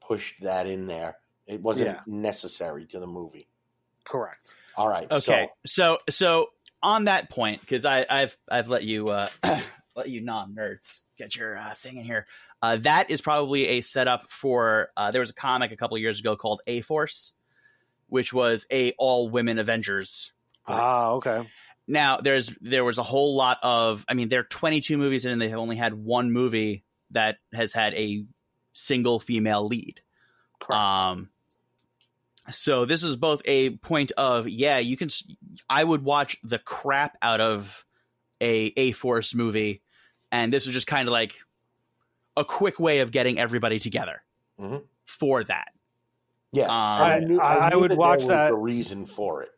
pushed 0.00 0.40
that 0.42 0.66
in 0.66 0.86
there. 0.86 1.18
It 1.46 1.60
wasn't 1.60 1.90
Yeah. 1.90 2.00
necessary 2.06 2.86
to 2.86 2.98
the 2.98 3.06
movie. 3.06 3.48
Correct. 4.04 4.54
All 4.76 4.88
right, 4.88 5.06
Okay, 5.12 5.48
so 5.66 5.98
so 6.08 6.48
on 6.82 7.04
that 7.04 7.30
point, 7.30 7.60
because 7.60 7.84
I've 7.84 8.36
I've 8.50 8.68
let 8.68 8.84
you 8.84 9.08
uh, 9.08 9.28
let 9.96 10.08
you 10.08 10.20
non 10.20 10.54
nerds 10.54 11.00
get 11.18 11.36
your 11.36 11.58
uh, 11.58 11.74
thing 11.74 11.96
in 11.96 12.04
here. 12.04 12.26
Uh, 12.60 12.76
that 12.78 13.10
is 13.10 13.20
probably 13.20 13.66
a 13.68 13.80
setup 13.80 14.30
for. 14.30 14.90
Uh, 14.96 15.10
there 15.10 15.20
was 15.20 15.30
a 15.30 15.34
comic 15.34 15.72
a 15.72 15.76
couple 15.76 15.96
years 15.98 16.20
ago 16.20 16.36
called 16.36 16.60
A 16.66 16.80
Force, 16.80 17.32
which 18.08 18.32
was 18.32 18.66
a 18.70 18.92
all 18.98 19.28
women 19.28 19.58
Avengers. 19.58 20.32
Ah, 20.66 21.10
okay. 21.12 21.48
Now 21.88 22.18
there's 22.18 22.52
there 22.60 22.84
was 22.84 22.98
a 22.98 23.02
whole 23.02 23.34
lot 23.34 23.58
of. 23.62 24.04
I 24.08 24.14
mean, 24.14 24.28
there 24.28 24.40
are 24.40 24.44
22 24.44 24.96
movies 24.96 25.24
in, 25.24 25.32
and 25.32 25.40
they 25.40 25.48
have 25.48 25.58
only 25.58 25.76
had 25.76 25.94
one 25.94 26.32
movie 26.32 26.84
that 27.10 27.36
has 27.52 27.72
had 27.72 27.94
a 27.94 28.24
single 28.72 29.20
female 29.20 29.66
lead. 29.66 30.00
Correct. 30.60 30.80
Um, 30.80 31.28
so 32.50 32.84
this 32.84 33.02
is 33.02 33.16
both 33.16 33.42
a 33.44 33.70
point 33.78 34.12
of 34.16 34.48
yeah, 34.48 34.78
you 34.78 34.96
can. 34.96 35.06
s- 35.08 35.24
I 35.68 35.84
would 35.84 36.02
watch 36.04 36.36
the 36.42 36.58
crap 36.58 37.16
out 37.22 37.40
of 37.40 37.84
a 38.40 38.72
A 38.76 38.92
Force 38.92 39.34
movie, 39.34 39.82
and 40.30 40.52
this 40.52 40.66
was 40.66 40.74
just 40.74 40.86
kind 40.86 41.08
of 41.08 41.12
like 41.12 41.34
a 42.36 42.44
quick 42.44 42.80
way 42.80 43.00
of 43.00 43.10
getting 43.12 43.38
everybody 43.38 43.78
together 43.78 44.22
Mhm. 44.60 44.82
for 45.04 45.44
that. 45.44 45.68
Yeah, 46.52 46.64
Um, 46.64 46.70
I- 46.70 47.18
knew- 47.20 47.40
I 47.40 47.70
knew 47.70 47.80
would 47.80 47.90
that 47.92 47.98
watch 47.98 48.18
there 48.20 48.26
was 48.28 48.28
that- 48.28 48.50
a 48.52 48.56
reason 48.56 49.06
for 49.06 49.42
it. 49.42 49.50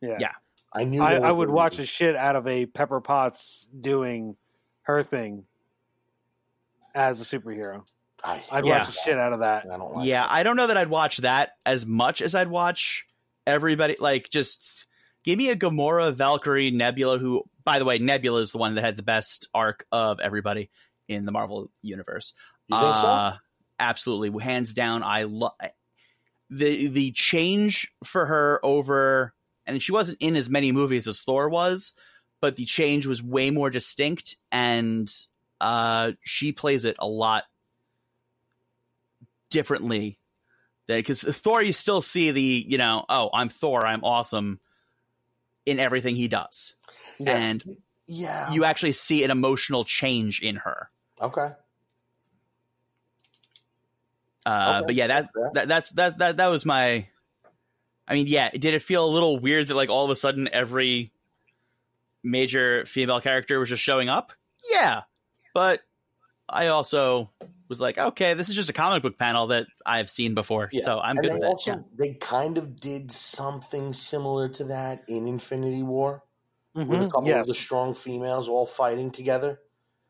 yeah. 0.00 0.16
yeah. 0.18 0.32
I 0.74 0.84
knew. 0.84 1.02
I, 1.02 1.16
I 1.16 1.30
would 1.30 1.50
watch 1.50 1.76
the 1.76 1.84
shit 1.84 2.16
out 2.16 2.34
of 2.34 2.46
a 2.46 2.64
Pepper 2.66 3.00
Potts 3.02 3.68
doing 3.78 4.36
her 4.82 5.02
thing 5.02 5.44
as 6.94 7.20
a 7.20 7.24
superhero. 7.24 7.86
I, 8.24 8.42
I'd 8.50 8.64
Yeah. 8.66 8.78
watch 8.78 8.86
the 8.88 8.92
shit 9.04 9.18
out 9.18 9.32
of 9.32 9.40
that. 9.40 9.64
I 9.72 9.76
don't 9.76 9.94
like. 9.96 10.06
yeah, 10.06 10.24
it. 10.24 10.30
I 10.30 10.42
don't 10.42 10.56
know 10.56 10.66
that 10.68 10.76
I'd 10.76 10.90
watch 10.90 11.18
that 11.18 11.52
as 11.66 11.84
much 11.86 12.22
as 12.22 12.34
I'd 12.34 12.48
watch 12.48 13.04
everybody. 13.46 13.96
Like, 13.98 14.30
just 14.30 14.86
give 15.24 15.38
me 15.38 15.50
a 15.50 15.56
Gamora, 15.56 16.12
Valkyrie, 16.14 16.70
Nebula. 16.70 17.18
Who, 17.18 17.44
by 17.64 17.78
the 17.78 17.84
way, 17.84 17.98
Nebula 17.98 18.40
is 18.40 18.52
the 18.52 18.58
one 18.58 18.74
that 18.76 18.82
had 18.84 18.96
the 18.96 19.02
best 19.02 19.48
arc 19.54 19.86
of 19.90 20.20
everybody 20.20 20.70
in 21.08 21.22
the 21.24 21.32
Marvel 21.32 21.70
universe. 21.82 22.34
You 22.68 22.78
think 22.78 22.96
so? 22.96 23.08
Uh, 23.08 23.36
Absolutely, 23.80 24.42
hands 24.44 24.74
down. 24.74 25.02
I 25.02 25.24
love 25.24 25.54
the 26.50 26.86
the 26.88 27.10
change 27.12 27.92
for 28.04 28.26
her 28.26 28.60
over, 28.62 29.34
and 29.66 29.82
she 29.82 29.90
wasn't 29.90 30.18
in 30.20 30.36
as 30.36 30.48
many 30.48 30.70
movies 30.70 31.08
as 31.08 31.20
Thor 31.20 31.48
was, 31.48 31.92
but 32.40 32.54
the 32.56 32.64
change 32.64 33.06
was 33.06 33.22
way 33.22 33.50
more 33.50 33.70
distinct, 33.70 34.36
and 34.52 35.12
uh, 35.60 36.12
she 36.22 36.52
plays 36.52 36.84
it 36.84 36.94
a 37.00 37.08
lot 37.08 37.44
differently. 39.52 40.18
Because 40.88 41.22
Thor, 41.22 41.62
you 41.62 41.72
still 41.72 42.02
see 42.02 42.32
the 42.32 42.64
you 42.68 42.76
know, 42.78 43.04
oh, 43.08 43.30
I'm 43.32 43.48
Thor, 43.48 43.86
I'm 43.86 44.02
awesome 44.04 44.58
in 45.64 45.78
everything 45.78 46.16
he 46.16 46.26
does, 46.26 46.74
Yeah. 47.20 47.36
and 47.36 47.76
Yeah. 48.06 48.52
you 48.52 48.64
actually 48.64 48.92
see 48.92 49.22
an 49.22 49.30
emotional 49.30 49.84
change 49.84 50.40
in 50.42 50.56
her. 50.56 50.90
okay? 51.20 51.50
Uh, 54.44 54.78
Okay, 54.80 54.86
but 54.86 54.94
yeah, 54.96 55.06
that, 55.06 55.28
that's 55.34 55.54
that 55.54 55.68
that's 55.68 55.90
that 55.92 56.18
that 56.18 56.36
that 56.38 56.46
was 56.48 56.66
my. 56.66 57.06
I 58.08 58.14
mean, 58.14 58.26
yeah, 58.26 58.50
did 58.50 58.74
it 58.74 58.82
feel 58.82 59.04
a 59.04 59.08
little 59.08 59.38
weird 59.38 59.68
that 59.68 59.74
like 59.76 59.88
all 59.88 60.04
of 60.04 60.10
a 60.10 60.16
sudden 60.16 60.48
every 60.52 61.12
major 62.24 62.84
female 62.86 63.20
character 63.20 63.60
was 63.60 63.68
just 63.68 63.82
showing 63.84 64.08
up? 64.08 64.32
Yeah, 64.70 65.02
but 65.54 65.80
I 66.48 66.66
also 66.68 67.30
was 67.72 67.80
like, 67.80 67.96
okay, 67.96 68.34
this 68.34 68.50
is 68.50 68.54
just 68.54 68.68
a 68.68 68.74
comic 68.74 69.02
book 69.02 69.18
panel 69.18 69.46
that 69.46 69.66
I've 69.86 70.10
seen 70.10 70.34
before, 70.34 70.68
Yeah. 70.70 70.82
so 70.82 70.98
I'm 70.98 71.16
and 71.16 71.26
good 71.26 71.32
with 71.32 71.44
also 71.44 71.72
it. 71.72 71.76
Yeah. 71.76 71.82
they 71.96 72.14
kind 72.14 72.58
of 72.58 72.76
did 72.76 73.10
something 73.10 73.94
similar 73.94 74.50
to 74.50 74.64
that 74.64 75.04
in 75.08 75.26
Infinity 75.26 75.82
War 75.82 76.22
with 76.74 76.90
a 76.90 76.92
mm-hmm. 76.92 77.04
couple 77.06 77.28
Yes. 77.28 77.40
of 77.40 77.46
the 77.46 77.54
strong 77.54 77.94
females 77.94 78.46
all 78.48 78.66
fighting 78.66 79.10
together. 79.10 79.60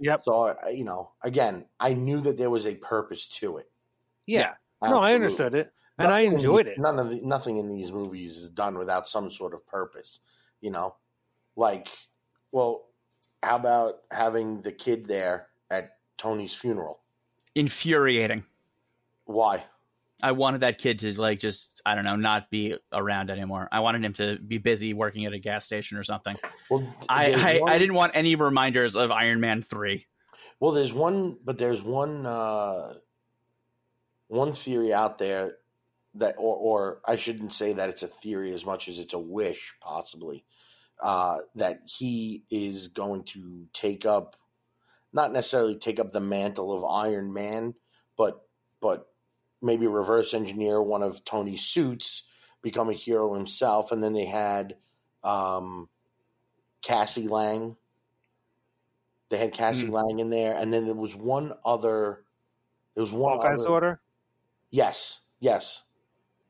Yep. 0.00 0.22
So 0.24 0.32
uh, 0.48 0.68
you 0.70 0.84
know, 0.84 1.12
again, 1.22 1.66
I 1.78 1.94
knew 1.94 2.20
that 2.22 2.36
there 2.36 2.50
was 2.50 2.66
a 2.66 2.74
purpose 2.74 3.26
to 3.38 3.58
it. 3.58 3.70
Yeah. 4.26 4.54
No, 4.82 4.98
I 4.98 5.14
understood 5.14 5.54
it, 5.54 5.72
and 5.96 6.08
I 6.08 6.22
Nothing 6.22 6.26
in 6.26 6.34
enjoyed 6.34 6.66
these- 6.66 6.72
it. 6.72 6.80
None 6.80 6.98
of 6.98 7.10
the, 7.10 7.20
nothing 7.22 7.58
in 7.58 7.68
these 7.68 7.92
movies 7.92 8.36
is 8.36 8.50
done 8.50 8.76
without 8.76 9.08
some 9.08 9.30
sort 9.30 9.54
of 9.54 9.64
purpose. 9.66 10.18
You 10.60 10.72
know, 10.72 10.96
like, 11.54 11.88
well, 12.50 12.88
how 13.44 13.56
about 13.56 13.98
having 14.10 14.62
the 14.62 14.72
kid 14.72 15.06
there 15.06 15.46
at 15.70 15.98
Tony's 16.18 16.54
funeral? 16.54 17.00
Infuriating. 17.54 18.44
Why? 19.24 19.64
I 20.22 20.32
wanted 20.32 20.60
that 20.60 20.78
kid 20.78 21.00
to 21.00 21.20
like 21.20 21.40
just 21.40 21.82
I 21.84 21.94
don't 21.94 22.04
know 22.04 22.16
not 22.16 22.48
be 22.50 22.76
around 22.92 23.30
anymore. 23.30 23.68
I 23.72 23.80
wanted 23.80 24.04
him 24.04 24.12
to 24.14 24.38
be 24.38 24.58
busy 24.58 24.94
working 24.94 25.26
at 25.26 25.32
a 25.32 25.38
gas 25.38 25.64
station 25.64 25.98
or 25.98 26.04
something. 26.04 26.36
Well, 26.70 26.86
I 27.08 27.32
I, 27.32 27.58
one- 27.60 27.72
I 27.72 27.78
didn't 27.78 27.94
want 27.94 28.12
any 28.14 28.36
reminders 28.36 28.94
of 28.96 29.10
Iron 29.10 29.40
Man 29.40 29.62
three. 29.62 30.06
Well, 30.60 30.70
there's 30.72 30.94
one, 30.94 31.38
but 31.44 31.58
there's 31.58 31.82
one 31.82 32.24
uh, 32.24 32.94
one 34.28 34.52
theory 34.52 34.92
out 34.94 35.18
there 35.18 35.56
that, 36.14 36.36
or, 36.38 36.56
or 36.56 37.00
I 37.04 37.16
shouldn't 37.16 37.52
say 37.52 37.72
that 37.72 37.88
it's 37.88 38.04
a 38.04 38.06
theory 38.06 38.54
as 38.54 38.64
much 38.64 38.88
as 38.88 38.98
it's 39.00 39.14
a 39.14 39.18
wish, 39.18 39.74
possibly, 39.80 40.44
uh, 41.02 41.38
that 41.56 41.80
he 41.86 42.44
is 42.50 42.88
going 42.88 43.24
to 43.24 43.66
take 43.72 44.06
up, 44.06 44.36
not 45.12 45.32
necessarily 45.32 45.76
take 45.76 46.00
up 46.00 46.10
the 46.12 46.20
mantle 46.20 46.72
of 46.72 46.84
Iron 46.84 47.32
Man, 47.32 47.74
but 48.16 48.46
but 48.80 49.08
maybe 49.60 49.86
reverse 49.86 50.34
engineer 50.34 50.82
one 50.82 51.02
of 51.02 51.24
Tony's 51.24 51.62
suits, 51.64 52.24
become 52.62 52.90
a 52.90 52.94
hero 52.94 53.34
himself, 53.34 53.92
and 53.92 54.02
then 54.02 54.12
they 54.12 54.24
had 54.24 54.76
um, 55.22 55.88
Cassie 56.82 57.28
Lang. 57.28 57.76
They 59.28 59.38
had 59.38 59.52
Cassie 59.52 59.86
Hmm. 59.86 59.92
Lang 59.92 60.18
in 60.18 60.30
there, 60.30 60.54
and 60.56 60.72
then 60.72 60.84
there 60.84 60.94
was 60.94 61.14
one 61.14 61.52
other. 61.64 62.24
There 62.94 63.02
was 63.02 63.12
one 63.12 63.38
Hawkeye's 63.38 63.60
other. 63.60 63.68
daughter. 63.68 64.00
Yes, 64.70 65.20
yes. 65.40 65.82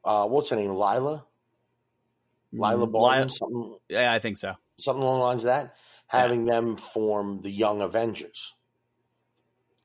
Uh, 0.05 0.27
what's 0.27 0.49
her 0.51 0.57
name? 0.57 0.71
Lila. 0.75 1.25
Lila 2.53 2.87
Mm, 2.87 2.93
Baldwin, 2.93 3.19
Lila- 3.21 3.31
something, 3.31 3.79
yeah, 3.89 4.13
I 4.13 4.19
think 4.19 4.37
so. 4.37 4.55
something 4.79 5.03
along 5.03 5.21
the 5.21 5.25
lines 5.25 5.45
of 5.45 5.47
that. 5.49 5.77
Having 6.13 6.45
them 6.45 6.77
form 6.77 7.41
the 7.41 7.51
Young 7.51 7.81
Avengers. 7.81 8.55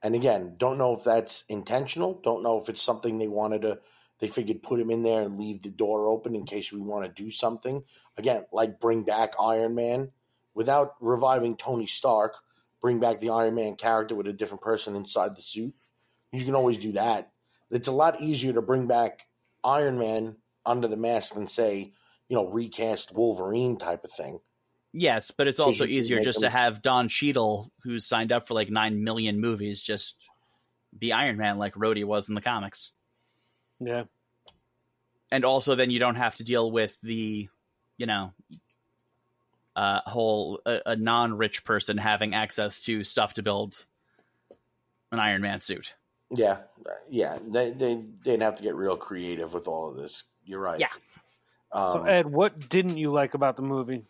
And 0.03 0.13
again, 0.13 0.55
don't 0.57 0.77
know 0.77 0.93
if 0.93 1.03
that's 1.03 1.45
intentional. 1.47 2.19
Don't 2.23 2.43
know 2.43 2.59
if 2.61 2.69
it's 2.69 2.81
something 2.81 3.17
they 3.17 3.29
wanted 3.29 3.61
to. 3.63 3.79
They 4.19 4.27
figured 4.27 4.61
put 4.61 4.79
him 4.79 4.91
in 4.91 5.03
there 5.03 5.21
and 5.21 5.39
leave 5.39 5.61
the 5.61 5.69
door 5.69 6.07
open 6.07 6.35
in 6.35 6.45
case 6.45 6.71
we 6.71 6.79
want 6.79 7.05
to 7.05 7.23
do 7.23 7.31
something. 7.31 7.83
Again, 8.17 8.45
like 8.51 8.79
bring 8.79 9.03
back 9.03 9.33
Iron 9.39 9.73
Man 9.73 10.11
without 10.53 10.95
reviving 10.99 11.55
Tony 11.55 11.87
Stark. 11.87 12.35
Bring 12.81 12.99
back 12.99 13.19
the 13.19 13.29
Iron 13.29 13.55
Man 13.55 13.75
character 13.75 14.13
with 14.15 14.27
a 14.27 14.33
different 14.33 14.61
person 14.61 14.95
inside 14.95 15.35
the 15.35 15.41
suit. 15.41 15.73
You 16.31 16.43
can 16.43 16.55
always 16.55 16.77
do 16.77 16.91
that. 16.91 17.31
It's 17.71 17.87
a 17.87 17.93
lot 17.93 18.21
easier 18.21 18.53
to 18.53 18.61
bring 18.61 18.85
back 18.85 19.27
Iron 19.63 19.97
Man 19.97 20.35
under 20.65 20.87
the 20.87 20.97
mask 20.97 21.35
than 21.35 21.47
say, 21.47 21.93
you 22.27 22.35
know, 22.35 22.47
recast 22.47 23.13
Wolverine 23.15 23.77
type 23.77 24.03
of 24.03 24.11
thing. 24.11 24.39
Yes, 24.93 25.31
but 25.31 25.47
it's 25.47 25.59
also 25.59 25.85
easier 25.85 26.19
just 26.21 26.41
them- 26.41 26.51
to 26.51 26.57
have 26.57 26.81
Don 26.81 27.09
Cheadle, 27.09 27.71
who's 27.83 28.05
signed 28.05 28.31
up 28.31 28.47
for 28.47 28.53
like 28.53 28.69
nine 28.69 29.03
million 29.03 29.39
movies, 29.39 29.81
just 29.81 30.15
be 30.97 31.13
Iron 31.13 31.37
Man 31.37 31.57
like 31.57 31.75
Rhodey 31.75 32.05
was 32.05 32.29
in 32.29 32.35
the 32.35 32.41
comics. 32.41 32.91
Yeah. 33.79 34.03
And 35.31 35.43
also, 35.43 35.75
then 35.75 35.91
you 35.91 35.99
don't 35.99 36.15
have 36.15 36.35
to 36.35 36.43
deal 36.43 36.71
with 36.71 36.97
the, 37.03 37.49
you 37.97 38.05
know, 38.05 38.31
uh, 39.75 39.99
whole 40.05 40.61
a, 40.65 40.81
a 40.87 40.95
non-rich 40.95 41.63
person 41.63 41.97
having 41.97 42.33
access 42.33 42.81
to 42.83 43.03
stuff 43.03 43.35
to 43.35 43.43
build 43.43 43.85
an 45.11 45.19
Iron 45.19 45.41
Man 45.41 45.61
suit. 45.61 45.95
Yeah, 46.35 46.59
yeah. 47.09 47.37
They 47.45 47.71
they 47.71 48.03
they'd 48.23 48.41
have 48.41 48.55
to 48.55 48.63
get 48.63 48.75
real 48.75 48.97
creative 48.97 49.53
with 49.53 49.67
all 49.67 49.89
of 49.89 49.95
this. 49.95 50.23
You're 50.45 50.59
right. 50.59 50.79
Yeah. 50.79 50.89
Um, 51.71 51.91
So 51.91 52.03
Ed, 52.03 52.25
what 52.25 52.69
didn't 52.69 52.97
you 52.97 53.11
like 53.11 53.33
about 53.33 53.55
the 53.57 53.61
movie? 53.61 54.05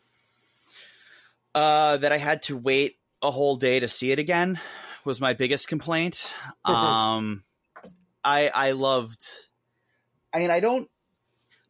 Uh, 1.57 1.97
that 1.97 2.11
I 2.11 2.19
had 2.19 2.43
to 2.43 2.55
wait 2.55 2.99
a 3.23 3.31
whole 3.31 3.55
day 3.55 3.79
to 3.79 3.87
see 3.87 4.11
it 4.11 4.19
again 4.19 4.59
was 5.03 5.19
my 5.19 5.33
biggest 5.33 5.67
complaint. 5.67 6.31
um, 6.63 7.43
I 8.23 8.49
I 8.49 8.71
loved. 8.73 9.23
I 10.31 10.37
mean, 10.37 10.51
I 10.51 10.59
don't. 10.59 10.87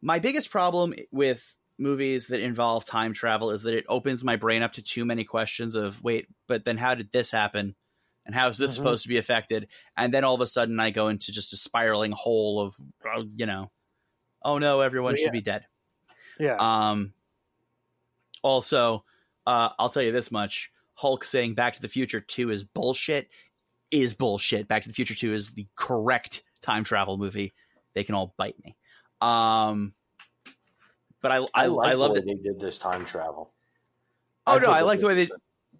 My 0.02 0.18
biggest 0.18 0.50
problem 0.50 0.92
with 1.10 1.56
movies 1.78 2.26
that 2.26 2.40
involve 2.40 2.84
time 2.84 3.14
travel 3.14 3.50
is 3.50 3.62
that 3.62 3.72
it 3.72 3.86
opens 3.88 4.22
my 4.22 4.36
brain 4.36 4.62
up 4.62 4.74
to 4.74 4.82
too 4.82 5.06
many 5.06 5.24
questions 5.24 5.74
of 5.74 6.02
wait, 6.02 6.28
but 6.46 6.66
then 6.66 6.76
how 6.76 6.94
did 6.94 7.10
this 7.10 7.30
happen? 7.30 7.74
And 8.26 8.34
how 8.34 8.50
is 8.50 8.58
this 8.58 8.72
Mhm. 8.72 8.74
supposed 8.74 9.04
to 9.04 9.08
be 9.08 9.16
affected? 9.16 9.68
And 9.96 10.12
then 10.12 10.22
all 10.22 10.34
of 10.34 10.42
a 10.42 10.46
sudden, 10.46 10.78
I 10.78 10.90
go 10.90 11.08
into 11.08 11.32
just 11.32 11.54
a 11.54 11.56
spiraling 11.56 12.12
hole 12.12 12.60
of, 12.60 12.74
uh, 13.06 13.22
you 13.34 13.46
know, 13.46 13.70
oh 14.42 14.58
no, 14.58 14.82
everyone 14.82 15.16
Yeah. 15.16 15.22
should 15.22 15.32
be 15.32 15.40
dead. 15.40 15.66
Yeah. 16.38 16.56
Um, 16.56 17.14
also, 18.42 19.06
uh, 19.48 19.70
I'll 19.78 19.88
tell 19.88 20.02
you 20.02 20.12
this 20.12 20.30
much: 20.30 20.70
Hulk 20.94 21.24
saying 21.24 21.54
"Back 21.54 21.74
to 21.74 21.80
the 21.80 21.88
Future 21.88 22.20
2 22.20 22.50
is 22.50 22.64
bullshit 22.64 23.28
is 23.90 24.14
bullshit. 24.14 24.68
Back 24.68 24.82
to 24.82 24.88
the 24.88 24.94
Future 24.94 25.14
2 25.14 25.32
is 25.32 25.52
the 25.52 25.66
correct 25.74 26.42
time 26.60 26.84
travel 26.84 27.16
movie. 27.16 27.54
They 27.94 28.04
can 28.04 28.14
all 28.14 28.34
bite 28.36 28.56
me. 28.62 28.76
Um, 29.22 29.94
but 31.22 31.32
I 31.32 31.36
I, 31.38 31.64
I, 31.64 31.66
like 31.66 31.96
love 31.96 32.12
the 32.14 32.20
it. 32.20 32.26
they 32.26 32.34
did 32.34 32.60
this 32.60 32.78
time 32.78 33.04
travel. 33.06 33.52
Oh 34.46 34.56
I 34.56 34.58
no, 34.60 34.70
I 34.70 34.82
like 34.82 35.00
the 35.00 35.06
way 35.06 35.14
they. 35.14 35.28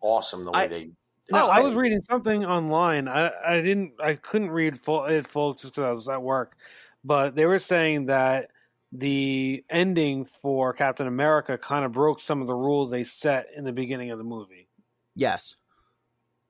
awesome 0.00 0.44
the 0.44 0.50
way 0.52 0.60
I- 0.60 0.66
they. 0.66 0.90
No, 1.30 1.46
I 1.46 1.58
I- 1.58 1.60
was 1.60 1.74
reading 1.74 2.00
something 2.08 2.46
online. 2.46 3.06
I, 3.06 3.30
I 3.46 3.60
didn't. 3.60 3.92
I 4.02 4.14
couldn't 4.14 4.50
read 4.50 4.80
full 4.80 5.04
it 5.04 5.26
full 5.26 5.52
just 5.52 5.74
because 5.74 5.84
I 5.84 5.90
was 5.90 6.08
at 6.08 6.22
work. 6.22 6.56
But 7.04 7.36
they 7.36 7.44
were 7.44 7.58
saying 7.58 8.06
that 8.06 8.50
the 8.92 9.64
ending 9.68 10.24
for 10.24 10.72
Captain 10.72 11.06
America 11.06 11.58
kind 11.58 11.84
of 11.84 11.92
broke 11.92 12.20
some 12.20 12.40
of 12.40 12.46
the 12.46 12.54
rules 12.54 12.90
they 12.90 13.04
set 13.04 13.46
in 13.56 13.64
the 13.64 13.72
beginning 13.72 14.10
of 14.10 14.18
the 14.18 14.24
movie. 14.24 14.68
Yes, 15.14 15.56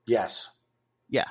Yes. 0.07 0.49
yeah. 1.09 1.29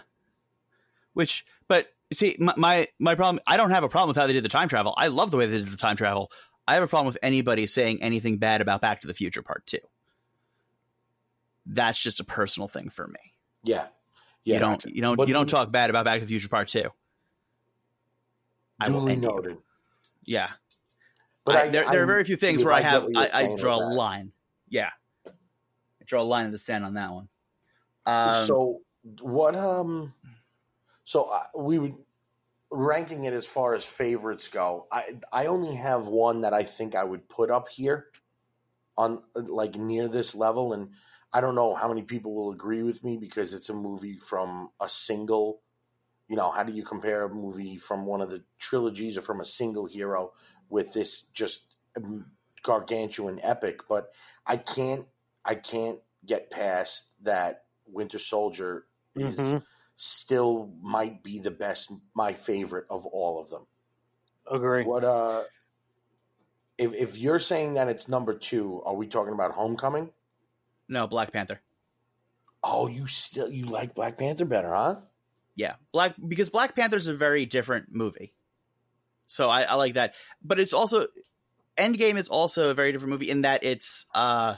Which, 1.13 1.45
but 1.67 1.87
see, 2.13 2.35
my, 2.39 2.53
my 2.57 2.87
my 2.99 3.15
problem. 3.15 3.41
I 3.47 3.57
don't 3.57 3.71
have 3.71 3.83
a 3.83 3.89
problem 3.89 4.09
with 4.09 4.17
how 4.17 4.27
they 4.27 4.33
did 4.33 4.43
the 4.43 4.49
time 4.49 4.67
travel. 4.69 4.93
I 4.97 5.07
love 5.07 5.31
the 5.31 5.37
way 5.37 5.45
they 5.47 5.57
did 5.57 5.67
the 5.69 5.77
time 5.77 5.95
travel. 5.97 6.31
I 6.67 6.73
have 6.75 6.83
a 6.83 6.87
problem 6.87 7.07
with 7.07 7.17
anybody 7.23 7.65
saying 7.67 8.03
anything 8.03 8.37
bad 8.37 8.61
about 8.61 8.81
Back 8.81 9.01
to 9.01 9.07
the 9.07 9.13
Future 9.13 9.41
Part 9.41 9.65
Two. 9.65 9.79
That's 11.65 12.01
just 12.01 12.19
a 12.19 12.23
personal 12.23 12.67
thing 12.67 12.89
for 12.89 13.07
me. 13.07 13.19
Yeah. 13.63 13.87
Yeah. 14.43 14.55
you 14.55 14.59
don't 14.59 14.85
you 14.85 15.01
don't 15.01 15.15
But- 15.17 15.27
you 15.27 15.33
don't 15.33 15.47
talk 15.49 15.71
bad 15.71 15.89
about 15.89 16.05
Back 16.05 16.19
to 16.19 16.25
the 16.25 16.29
Future 16.29 16.49
Part 16.49 16.67
Two. 16.67 16.89
I 18.79 18.89
will 18.89 18.99
Duly 19.01 19.13
end 19.13 19.23
you. 19.23 19.29
noted. 19.29 19.57
Yeah, 20.25 20.49
But 21.47 21.55
I- 21.55 21.61
I, 21.63 21.69
there, 21.69 21.85
there 21.89 22.03
are 22.03 22.05
very 22.05 22.23
few 22.25 22.35
things 22.35 22.63
where 22.63 22.73
I 22.73 22.81
have 22.81 23.03
I, 23.15 23.29
I 23.33 23.55
draw 23.55 23.77
a 23.77 23.87
line. 23.95 24.31
Yeah, 24.69 24.89
I 25.25 25.31
draw 26.05 26.21
a 26.21 26.23
line 26.23 26.45
in 26.45 26.51
the 26.51 26.57
sand 26.59 26.85
on 26.85 26.93
that 26.95 27.11
one. 27.11 27.29
Um, 28.05 28.45
so 28.45 28.81
what? 29.21 29.55
Um. 29.55 30.13
So 31.05 31.23
uh, 31.23 31.43
we 31.57 31.79
would 31.79 31.95
ranking 32.69 33.23
it 33.23 33.31
as 33.33 33.47
far 33.47 33.73
as 33.75 33.85
favorites 33.85 34.49
go. 34.49 34.87
I 34.91 35.17
I 35.31 35.45
only 35.45 35.75
have 35.75 36.07
one 36.07 36.41
that 36.41 36.53
I 36.53 36.63
think 36.63 36.95
I 36.95 37.03
would 37.05 37.27
put 37.29 37.49
up 37.49 37.69
here, 37.69 38.07
on 38.97 39.23
like 39.35 39.75
near 39.75 40.09
this 40.09 40.35
level, 40.35 40.73
and 40.73 40.89
I 41.31 41.39
don't 41.39 41.55
know 41.55 41.75
how 41.75 41.87
many 41.87 42.01
people 42.01 42.35
will 42.35 42.51
agree 42.51 42.83
with 42.83 43.03
me 43.05 43.15
because 43.17 43.53
it's 43.53 43.69
a 43.69 43.73
movie 43.73 44.17
from 44.17 44.69
a 44.81 44.89
single. 44.89 45.61
You 46.27 46.35
know, 46.35 46.51
how 46.51 46.63
do 46.63 46.73
you 46.73 46.83
compare 46.83 47.23
a 47.23 47.33
movie 47.33 47.77
from 47.77 48.05
one 48.05 48.19
of 48.19 48.29
the 48.29 48.43
trilogies 48.59 49.15
or 49.15 49.21
from 49.21 49.39
a 49.39 49.45
single 49.45 49.85
hero 49.85 50.33
with 50.69 50.93
this 50.93 51.21
just 51.33 51.63
um, 51.95 52.25
gargantuan 52.63 53.39
epic? 53.43 53.81
But 53.87 54.11
I 54.45 54.57
can't, 54.57 55.05
I 55.45 55.55
can't 55.55 55.99
get 56.25 56.51
past 56.51 57.07
that 57.23 57.63
Winter 57.85 58.19
Soldier 58.19 58.85
is 59.15 59.37
Mhm. 59.37 59.63
still 59.95 60.71
might 60.81 61.23
be 61.23 61.39
the 61.39 61.51
best, 61.51 61.91
my 62.13 62.33
favorite 62.33 62.85
of 62.89 63.05
all 63.05 63.39
of 63.41 63.49
them. 63.49 63.65
Agree. 64.51 64.83
What 64.83 65.03
uh, 65.03 65.43
if 66.77 66.93
if 66.93 67.17
you're 67.17 67.39
saying 67.39 67.73
that 67.73 67.87
it's 67.89 68.07
number 68.07 68.33
two, 68.33 68.81
are 68.85 68.93
we 68.93 69.07
talking 69.07 69.33
about 69.33 69.51
Homecoming? 69.53 70.11
no, 70.89 71.05
Black 71.07 71.31
Panther. 71.33 71.59
Oh, 72.63 72.87
you 72.87 73.07
still 73.07 73.49
you 73.49 73.65
like 73.65 73.93
Black 73.95 74.17
Panther 74.17 74.45
better, 74.45 74.73
huh? 74.73 75.01
Yeah, 75.55 75.75
Black 75.91 76.15
because 76.27 76.49
Black 76.49 76.75
Panther's 76.75 77.07
a 77.07 77.15
very 77.15 77.45
different 77.45 77.87
movie. 77.93 78.33
So 79.27 79.49
I, 79.49 79.63
I 79.63 79.75
like 79.75 79.93
that, 79.93 80.15
but 80.41 80.59
it's 80.59 80.73
also 80.73 81.07
Endgame 81.77 82.17
is 82.17 82.27
also 82.29 82.71
a 82.71 82.73
very 82.73 82.91
different 82.91 83.11
movie 83.11 83.29
in 83.29 83.41
that 83.41 83.63
it's 83.63 84.05
uh 84.15 84.55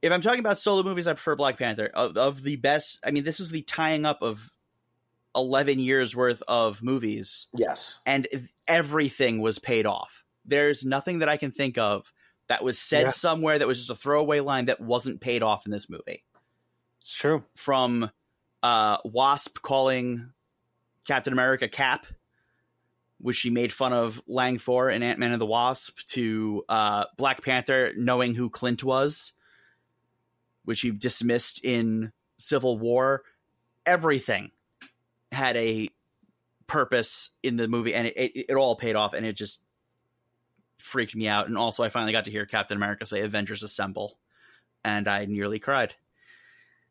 if 0.00 0.12
I'm 0.12 0.22
talking 0.22 0.38
about 0.40 0.60
solo 0.60 0.84
movies, 0.84 1.08
I 1.08 1.12
prefer 1.12 1.34
Black 1.34 1.58
Panther. 1.58 1.86
Of, 1.92 2.16
of 2.16 2.42
the 2.42 2.54
best, 2.54 3.00
I 3.04 3.10
mean, 3.10 3.24
this 3.24 3.40
is 3.40 3.50
the 3.50 3.62
tying 3.62 4.06
up 4.06 4.22
of 4.22 4.52
eleven 5.34 5.80
years 5.80 6.14
worth 6.14 6.42
of 6.46 6.82
movies, 6.82 7.48
Yes. 7.52 7.98
and 8.06 8.26
everything 8.68 9.40
was 9.40 9.58
paid 9.58 9.86
off. 9.86 10.24
There's 10.44 10.84
nothing 10.84 11.18
that 11.18 11.28
I 11.28 11.36
can 11.36 11.50
think 11.50 11.78
of 11.78 12.12
that 12.48 12.62
was 12.62 12.78
said 12.78 13.02
Yeah. 13.02 13.08
somewhere 13.10 13.58
that 13.58 13.66
was 13.68 13.78
just 13.78 13.90
a 13.90 13.96
throwaway 13.96 14.40
line 14.40 14.66
that 14.66 14.80
wasn't 14.80 15.20
paid 15.20 15.42
off 15.42 15.66
in 15.66 15.72
this 15.72 15.90
movie 15.90 16.24
It's 17.00 17.12
true. 17.12 17.44
from 17.56 18.10
uh, 18.62 18.98
Wasp 19.04 19.60
calling 19.60 20.30
Captain 21.06 21.32
America 21.32 21.68
Cap, 21.68 22.06
which 23.20 23.36
she 23.36 23.50
made 23.50 23.72
fun 23.72 23.92
of 23.92 24.22
Lang 24.26 24.58
for 24.58 24.90
in 24.90 25.02
Ant 25.02 25.18
Man 25.18 25.32
and 25.32 25.40
the 25.40 25.46
Wasp, 25.46 25.98
to 26.08 26.64
uh, 26.68 27.04
Black 27.16 27.42
Panther 27.42 27.92
knowing 27.96 28.34
who 28.34 28.48
Clint 28.48 28.84
was, 28.84 29.32
which 30.64 30.80
he 30.80 30.90
dismissed 30.90 31.64
in 31.64 32.12
Civil 32.36 32.78
War. 32.78 33.22
Everything 33.86 34.50
had 35.32 35.56
a 35.56 35.88
purpose 36.66 37.30
in 37.42 37.56
the 37.56 37.66
movie, 37.66 37.94
and 37.94 38.06
it, 38.06 38.16
it, 38.16 38.46
it 38.50 38.54
all 38.54 38.76
paid 38.76 38.94
off, 38.94 39.14
and 39.14 39.26
it 39.26 39.32
just 39.32 39.60
freaked 40.78 41.16
me 41.16 41.26
out. 41.26 41.48
And 41.48 41.58
also, 41.58 41.82
I 41.82 41.88
finally 41.88 42.12
got 42.12 42.24
to 42.26 42.30
hear 42.30 42.46
Captain 42.46 42.76
America 42.76 43.04
say 43.04 43.22
"Avengers 43.22 43.62
Assemble," 43.62 44.18
and 44.84 45.08
I 45.08 45.24
nearly 45.24 45.58
cried. 45.58 45.94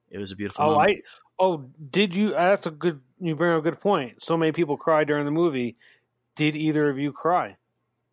It 0.10 0.18
was 0.18 0.32
a 0.32 0.36
beautiful. 0.36 0.66
Oh, 0.66 0.76
moment. 0.76 0.90
I. 0.90 1.02
Oh, 1.40 1.70
did 1.90 2.16
you? 2.16 2.32
That's 2.32 2.66
a 2.66 2.72
good. 2.72 3.00
You 3.20 3.36
bring 3.36 3.54
up 3.54 3.60
a 3.60 3.64
good 3.64 3.80
point. 3.80 4.22
So 4.22 4.36
many 4.36 4.52
people 4.52 4.76
cried 4.76 5.08
during 5.08 5.26
the 5.26 5.32
movie. 5.32 5.78
Did 6.38 6.56
either 6.56 6.90
of 6.90 7.00
you 7.00 7.12
cry? 7.12 7.58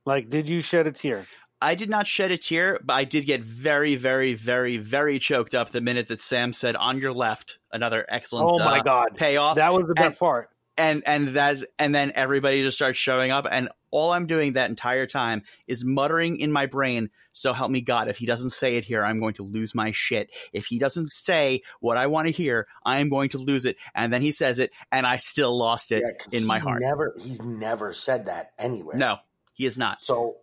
Like, 0.06 0.30
did 0.30 0.48
you 0.48 0.62
shed 0.62 0.86
a 0.86 0.92
tear? 0.92 1.26
I 1.60 1.74
did 1.74 1.88
not 1.88 2.06
shed 2.06 2.30
a 2.30 2.38
tear, 2.38 2.80
but 2.82 2.94
I 2.94 3.04
did 3.04 3.26
get 3.26 3.42
very, 3.42 3.96
very, 3.96 4.34
very, 4.34 4.76
very 4.78 5.18
choked 5.18 5.54
up 5.54 5.70
the 5.70 5.80
minute 5.80 6.08
that 6.08 6.20
Sam 6.20 6.52
said 6.52 6.74
"on 6.74 6.98
your 6.98 7.12
left." 7.12 7.58
Another 7.70 8.04
excellent. 8.08 8.50
Oh 8.50 8.58
my 8.58 8.80
uh, 8.80 8.82
god, 8.82 9.08
payoff, 9.14 9.56
that 9.56 9.72
was 9.72 9.86
the 9.86 9.94
best 9.94 10.06
and- 10.06 10.18
part. 10.18 10.50
And 10.76 11.02
and 11.06 11.28
that's 11.28 11.64
and 11.78 11.94
then 11.94 12.12
everybody 12.14 12.62
just 12.62 12.76
starts 12.76 12.98
showing 12.98 13.30
up, 13.30 13.46
and 13.50 13.68
all 13.90 14.12
I'm 14.12 14.26
doing 14.26 14.54
that 14.54 14.70
entire 14.70 15.06
time 15.06 15.42
is 15.66 15.84
muttering 15.84 16.38
in 16.38 16.50
my 16.50 16.66
brain. 16.66 17.10
So 17.32 17.52
help 17.52 17.70
me 17.70 17.80
God, 17.80 18.08
if 18.08 18.18
he 18.18 18.26
doesn't 18.26 18.50
say 18.50 18.76
it 18.76 18.84
here, 18.84 19.04
I'm 19.04 19.20
going 19.20 19.34
to 19.34 19.42
lose 19.44 19.74
my 19.74 19.92
shit. 19.92 20.30
If 20.52 20.66
he 20.66 20.78
doesn't 20.78 21.12
say 21.12 21.62
what 21.80 21.96
I 21.96 22.06
want 22.08 22.26
to 22.26 22.32
hear, 22.32 22.66
I 22.84 23.00
am 23.00 23.08
going 23.08 23.28
to 23.30 23.38
lose 23.38 23.64
it. 23.64 23.76
And 23.94 24.12
then 24.12 24.22
he 24.22 24.32
says 24.32 24.58
it, 24.58 24.72
and 24.90 25.06
I 25.06 25.16
still 25.18 25.56
lost 25.56 25.92
it 25.92 26.02
Yeah, 26.02 26.38
in 26.38 26.44
my 26.44 26.58
heart. 26.58 26.80
Never, 26.82 27.14
he's 27.20 27.40
never 27.42 27.92
said 27.92 28.26
that 28.26 28.52
anywhere. 28.58 28.96
No, 28.96 29.18
he 29.52 29.66
is 29.66 29.78
not. 29.78 30.02
So 30.02 30.36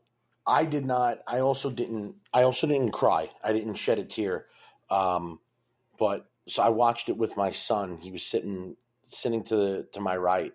I 0.47 0.65
did 0.65 0.85
not. 0.85 1.19
I 1.27 1.39
also 1.39 1.69
didn't. 1.69 2.15
I 2.33 2.43
also 2.43 2.67
didn't 2.67 2.91
cry. 2.91 3.29
I 3.43 3.53
didn't 3.53 3.75
shed 3.75 3.99
a 3.99 4.03
tear. 4.03 4.45
Um, 4.89 5.39
but 5.99 6.29
so 6.47 6.63
I 6.63 6.69
watched 6.69 7.09
it 7.09 7.17
with 7.17 7.37
my 7.37 7.51
son. 7.51 7.97
He 8.01 8.11
was 8.11 8.23
sitting 8.23 8.75
sitting 9.11 9.43
to 9.45 9.55
the 9.55 9.87
to 9.93 10.01
my 10.01 10.15
right, 10.17 10.53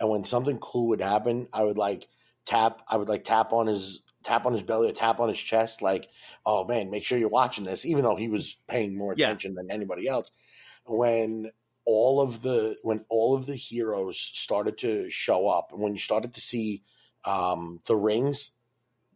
and 0.00 0.08
when 0.10 0.24
something 0.24 0.58
cool 0.58 0.88
would 0.88 1.00
happen, 1.00 1.48
I 1.52 1.64
would 1.64 1.78
like 1.78 2.08
tap. 2.46 2.82
I 2.88 2.96
would 2.96 3.08
like 3.08 3.24
tap 3.24 3.52
on 3.52 3.66
his 3.66 4.02
tap 4.24 4.46
on 4.46 4.52
his 4.52 4.62
belly 4.62 4.88
or 4.90 4.92
tap 4.92 5.20
on 5.20 5.28
his 5.28 5.38
chest, 5.40 5.82
like, 5.82 6.10
"Oh 6.46 6.64
man, 6.64 6.90
make 6.90 7.04
sure 7.04 7.18
you're 7.18 7.28
watching 7.28 7.64
this." 7.64 7.84
Even 7.86 8.02
though 8.04 8.16
he 8.16 8.28
was 8.28 8.56
paying 8.68 8.96
more 8.96 9.12
Yeah. 9.12 9.34
attention 9.34 9.54
than 9.54 9.70
anybody 9.70 10.08
else. 10.08 10.30
When 10.86 11.52
all 11.86 12.20
of 12.20 12.42
the 12.42 12.76
when 12.82 13.04
all 13.08 13.36
of 13.36 13.46
the 13.46 13.56
heroes 13.56 14.20
started 14.20 14.78
to 14.78 15.10
show 15.10 15.48
up, 15.48 15.72
and 15.72 15.80
when 15.80 15.94
you 15.94 16.00
started 16.00 16.34
to 16.34 16.40
see 16.40 16.84
um, 17.24 17.80
the 17.86 17.96
rings 17.96 18.52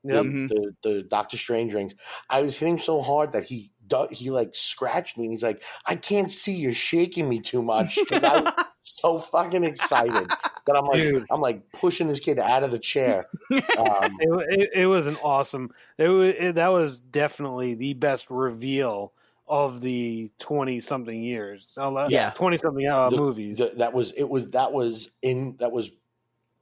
Yep. 0.09 0.27
Mhm. 0.27 0.49
the, 0.49 0.75
the 0.83 1.03
Doctor 1.03 1.37
Strange 1.37 1.75
rings. 1.75 1.94
I 2.29 2.42
was 2.42 2.59
hitting 2.59 2.79
so 2.79 3.01
hard 3.01 3.33
that 3.33 3.47
he 3.47 3.73
he 4.11 4.31
like 4.31 4.55
scratched 4.55 5.16
me 5.16 5.25
and 5.25 5.33
he's 5.33 5.42
like, 5.42 5.62
I 5.87 5.97
can't 5.97 6.31
see 6.31 6.55
you're 6.57 6.73
shaking 6.75 7.29
me 7.29 7.40
too 7.40 7.62
much 7.62 8.05
because 8.05 8.25
I 8.25 8.49
so 9.04 9.18
fucking 9.18 9.64
excited 9.64 10.28
that 10.66 10.76
I'm 10.76 10.86
like 10.86 10.96
Dude. 10.98 11.26
I'm 11.30 11.40
like 11.40 11.70
pushing 11.72 12.08
this 12.08 12.20
kid 12.20 12.38
out 12.38 12.62
of 12.64 12.70
the 12.70 12.78
chair. 12.78 13.26
Um, 13.78 14.16
It, 14.20 14.60
it, 14.60 14.70
it 14.82 14.86
was 14.86 15.06
an 15.06 15.16
awesome. 15.22 15.70
It, 15.98 16.08
wa- 16.08 16.20
it 16.22 16.52
that 16.54 16.68
was 16.68 17.00
definitely 17.00 17.74
the 17.74 17.94
best 17.94 18.30
reveal 18.30 19.12
of 19.46 19.80
the 19.82 20.30
twenty 20.38 20.80
something 20.80 21.22
years. 21.22 21.66
Yeah. 21.76 22.30
twenty 22.30 22.56
something 22.58 22.86
uh, 22.86 23.10
The- 23.10 23.16
movies. 23.16 23.58
th- 23.58 23.74
that 23.78 23.92
was 23.92 24.12
it 24.12 24.28
was 24.28 24.50
that 24.50 24.72
was 24.72 25.10
in 25.22 25.56
that 25.58 25.70
was 25.72 25.90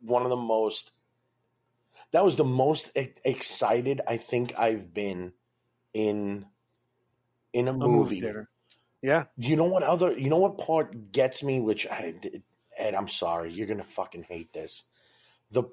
one 0.00 0.22
of 0.24 0.30
the 0.30 0.36
most 0.36 0.92
that 2.10 2.24
was 2.24 2.36
the 2.36 2.44
most 2.44 2.90
e- 2.96 3.14
excited 3.24 4.00
I 4.08 4.16
think 4.16 4.58
I've 4.58 4.92
been 4.92 5.32
in 5.94 6.46
in 7.52 7.68
a 7.68 7.70
a 7.70 7.74
movie. 7.74 7.86
movie 8.16 8.20
theater. 8.20 8.48
Yeah, 9.02 9.24
You 9.36 9.56
know 9.56 9.64
what 9.64 9.82
other? 9.82 10.12
You 10.16 10.30
know 10.30 10.36
what 10.38 10.58
part 10.58 11.10
gets 11.12 11.42
me? 11.42 11.60
Which 11.60 11.86
I, 11.88 12.14
Ed, 12.78 12.94
I'm 12.94 13.08
sorry, 13.08 13.52
you're 13.52 13.66
gonna 13.66 13.82
fucking 13.84 14.22
hate 14.24 14.52
this. 14.52 14.84
The 15.50 15.64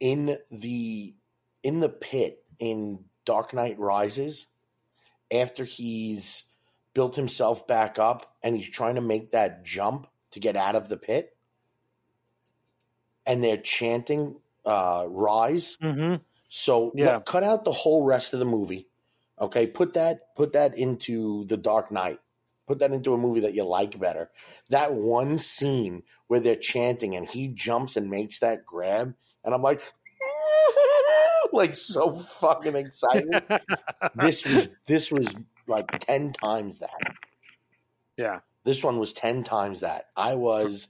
in 0.00 0.38
the 0.50 1.16
in 1.62 1.80
the 1.80 1.88
pit 1.88 2.44
in 2.58 3.04
Dark 3.24 3.54
Knight 3.54 3.78
Rises, 3.78 4.48
after 5.32 5.64
he's 5.64 6.44
built 6.94 7.16
himself 7.16 7.66
back 7.66 7.98
up 7.98 8.36
and 8.42 8.56
he's 8.56 8.68
trying 8.68 8.96
to 8.96 9.00
make 9.00 9.30
that 9.30 9.64
jump 9.64 10.06
to 10.32 10.40
get 10.40 10.56
out 10.56 10.74
of 10.76 10.88
the 10.88 10.96
pit, 10.96 11.36
and 13.26 13.42
they're 13.42 13.56
chanting 13.56 14.40
uh, 14.64 15.06
"Rise." 15.08 15.76
hmm 15.80 16.16
So 16.48 16.92
Yeah. 16.94 17.20
cut 17.20 17.44
out 17.44 17.64
the 17.64 17.72
whole 17.72 18.04
rest 18.04 18.32
of 18.32 18.38
the 18.40 18.44
movie. 18.46 18.88
Okay, 19.40 19.66
put 19.66 19.94
that 19.94 20.34
put 20.36 20.52
that 20.52 20.76
into 20.76 21.44
the 21.46 21.56
Dark 21.56 21.90
Knight. 21.92 22.18
Put 22.68 22.78
that 22.80 22.92
into 22.92 23.14
a 23.14 23.18
movie 23.18 23.40
that 23.40 23.54
you 23.54 23.64
like 23.64 23.98
better. 23.98 24.30
That 24.68 24.94
one 24.94 25.38
scene 25.38 26.02
where 26.26 26.38
they're 26.38 26.54
chanting 26.54 27.16
and 27.16 27.26
he 27.26 27.48
jumps 27.48 27.96
and 27.96 28.10
makes 28.10 28.40
that 28.40 28.66
grab, 28.66 29.14
and 29.42 29.54
I'm 29.54 29.62
like, 29.62 29.82
like 31.52 31.74
so 31.74 32.12
fucking 32.12 32.76
excited. 32.76 33.42
this 34.14 34.44
was 34.44 34.68
this 34.86 35.10
was 35.10 35.34
like 35.66 35.98
ten 36.00 36.32
times 36.32 36.80
that. 36.80 37.16
Yeah. 38.16 38.40
This 38.64 38.84
one 38.84 38.98
was 38.98 39.12
ten 39.12 39.44
times 39.44 39.80
that. 39.80 40.08
I 40.14 40.34
was 40.34 40.88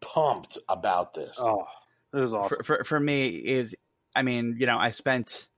pumped 0.00 0.58
about 0.68 1.14
this. 1.14 1.36
Oh, 1.40 1.64
it 2.14 2.18
was 2.18 2.32
awesome. 2.32 2.58
for, 2.58 2.62
for 2.64 2.84
for 2.84 3.00
me 3.00 3.28
is 3.28 3.74
I 4.14 4.22
mean, 4.22 4.56
you 4.58 4.66
know, 4.66 4.78
I 4.78 4.92
spent 4.92 5.48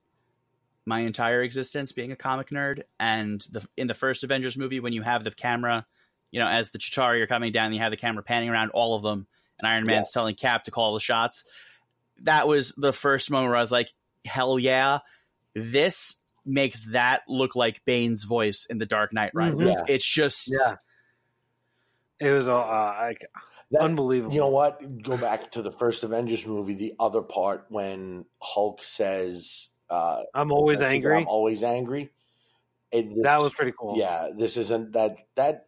my 0.85 0.99
entire 1.01 1.41
existence 1.43 1.91
being 1.91 2.11
a 2.11 2.15
comic 2.15 2.49
nerd, 2.49 2.83
and 2.99 3.45
the 3.51 3.65
in 3.77 3.87
the 3.87 3.93
first 3.93 4.23
Avengers 4.23 4.57
movie, 4.57 4.79
when 4.79 4.93
you 4.93 5.01
have 5.01 5.23
the 5.23 5.31
camera, 5.31 5.85
you 6.31 6.39
know, 6.39 6.47
as 6.47 6.71
the 6.71 6.79
Chitauri 6.79 7.21
are 7.21 7.27
coming 7.27 7.51
down, 7.51 7.65
and 7.67 7.75
you 7.75 7.81
have 7.81 7.91
the 7.91 7.97
camera 7.97 8.23
panning 8.23 8.49
around 8.49 8.71
all 8.71 8.95
of 8.95 9.03
them, 9.03 9.27
and 9.59 9.67
Iron 9.67 9.85
Man's 9.85 10.07
Yes. 10.07 10.11
telling 10.11 10.35
Cap 10.35 10.65
to 10.65 10.71
call 10.71 10.93
the 10.93 10.99
shots. 10.99 11.45
That 12.23 12.47
was 12.47 12.73
the 12.77 12.93
first 12.93 13.31
moment 13.31 13.49
where 13.49 13.57
I 13.57 13.61
was 13.61 13.71
like, 13.71 13.89
"Hell 14.25 14.59
yeah!" 14.59 14.99
This 15.55 16.15
makes 16.45 16.87
that 16.87 17.21
look 17.29 17.55
like 17.55 17.83
Bane's 17.85 18.23
voice 18.25 18.65
in 18.69 18.77
The 18.77 18.85
Dark 18.85 19.13
Knight 19.13 19.31
Rises. 19.33 19.61
Mhm. 19.61 19.73
Yeah. 19.73 19.93
It's 19.95 20.05
just 20.05 20.51
Yeah. 20.51 20.75
It 22.19 22.31
was 22.31 22.47
uh, 22.47 22.53
like 22.99 23.25
That- 23.71 23.81
unbelievable. 23.81 24.33
You 24.33 24.41
know 24.41 24.49
what? 24.49 25.01
Go 25.01 25.17
back 25.17 25.51
to 25.51 25.61
the 25.61 25.71
first 25.71 26.03
Avengers 26.03 26.45
movie. 26.45 26.73
The 26.75 26.93
other 26.99 27.21
part 27.21 27.65
when 27.69 28.25
Hulk 28.41 28.83
says, 28.83 29.69
uh, 29.89 30.23
I'm 30.33 30.51
always 30.51 30.81
angry. 30.81 31.17
I'm 31.17 31.27
always 31.27 31.63
angry." 31.63 32.11
It- 32.91 33.09
this- 33.09 33.23
That 33.23 33.41
was 33.41 33.53
pretty 33.53 33.73
cool. 33.79 33.97
Yeah, 33.97 34.29
this 34.35 34.57
isn't 34.57 34.93
that 34.93 35.17
that. 35.35 35.67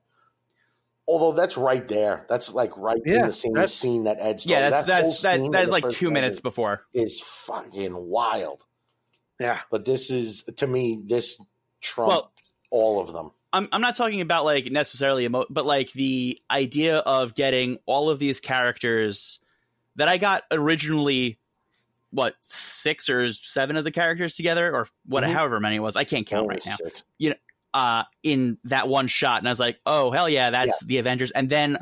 Although 1.07 1.33
that's 1.33 1.55
right 1.55 1.87
there, 1.87 2.25
that's 2.29 2.51
like 2.53 2.75
right 2.77 2.97
in 3.05 3.21
the 3.21 3.31
same 3.31 3.53
that's- 3.53 3.73
scene 3.75 4.05
that 4.05 4.17
Ed's. 4.19 4.45
yeah, 4.45 4.69
that's 4.71 4.87
that 4.87 5.03
that's 5.03 5.21
that, 5.21 5.39
that's 5.51 5.69
like 5.69 5.87
two 5.89 6.09
minutes 6.09 6.39
before. 6.39 6.83
Is 6.93 7.21
fucking 7.21 7.95
wild. 7.95 8.63
Yeah. 9.39 9.59
But 9.69 9.85
this 9.85 10.09
is 10.09 10.43
to 10.57 10.65
me 10.65 11.03
this 11.05 11.39
trumped 11.81 12.09
Well, 12.09 12.31
all 12.71 12.99
of 13.01 13.13
them. 13.13 13.31
I'm 13.53 13.69
I'm 13.71 13.81
not 13.81 13.95
talking 13.95 14.21
about 14.21 14.45
like 14.45 14.71
necessarily 14.71 15.25
emo- 15.25 15.45
but 15.49 15.65
like 15.65 15.91
the 15.93 16.41
idea 16.49 16.97
of 16.97 17.35
getting 17.35 17.77
all 17.85 18.09
of 18.09 18.17
these 18.17 18.39
characters 18.39 19.39
that 19.97 20.07
I 20.09 20.17
got 20.17 20.43
originally 20.51 21.37
what 22.15 22.35
six 22.41 23.09
or 23.09 23.31
seven 23.33 23.75
of 23.75 23.83
the 23.83 23.91
characters 23.91 24.35
together 24.35 24.73
or 24.73 24.87
what 25.05 25.23
Mhm. 25.23 25.33
however 25.33 25.59
many 25.59 25.75
it 25.75 25.79
was 25.79 25.95
I 25.95 26.03
can't 26.05 26.25
count 26.25 26.47
right 26.47 26.61
now 26.65 26.75
six. 26.77 27.03
uh 27.73 28.03
in 28.23 28.57
that 28.63 28.87
one 28.87 29.07
shot 29.07 29.39
and 29.39 29.47
I 29.47 29.51
was 29.51 29.59
like 29.59 29.77
oh 29.85 30.11
hell 30.11 30.29
yeah 30.29 30.49
that's 30.49 30.83
the 30.85 30.97
Avengers 30.97 31.31
and 31.31 31.49
then 31.49 31.77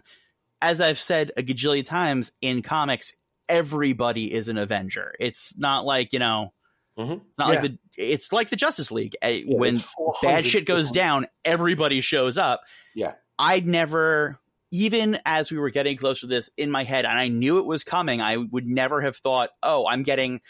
as 0.61 0.81
I've 0.81 0.99
said 0.99 1.31
a 1.37 1.43
gajillion 1.43 1.85
times 1.85 2.31
in 2.41 2.61
comics 2.63 3.13
everybody 3.47 4.33
is 4.33 4.47
an 4.47 4.57
Avenger 4.57 5.13
it's 5.19 5.57
not 5.57 5.85
like 5.85 6.11
you 6.13 6.19
know 6.19 6.51
Mhm. 6.97 7.21
it's 7.27 7.37
not 7.37 7.49
like 7.49 7.61
the 7.61 7.77
it's 7.97 8.31
like 8.33 8.49
the 8.49 8.55
Justice 8.55 8.91
League 8.91 9.15
Uh, 9.23 9.27
Yeah, 9.27 9.57
when 9.57 9.81
bad 10.21 10.45
shit 10.45 10.65
goes 10.65 10.89
down, 10.91 11.27
everybody 11.45 12.01
shows 12.01 12.37
up. 12.37 12.61
Yeah. 12.95 13.13
I'd 13.39 13.65
never, 13.67 14.37
even 14.73 15.19
as 15.23 15.51
we 15.51 15.59
were 15.59 15.69
getting 15.69 15.95
closer 15.95 16.21
to 16.21 16.27
this 16.27 16.49
in 16.57 16.71
my 16.71 16.83
head, 16.83 17.05
and 17.05 17.19
I 17.19 17.27
knew 17.27 17.59
it 17.59 17.65
was 17.65 17.83
coming, 17.83 18.21
I 18.21 18.37
would 18.37 18.65
never 18.65 19.01
have 19.01 19.15
thought, 19.15 19.51
oh, 19.61 19.85
I'm 19.85 20.01
getting 20.01 20.41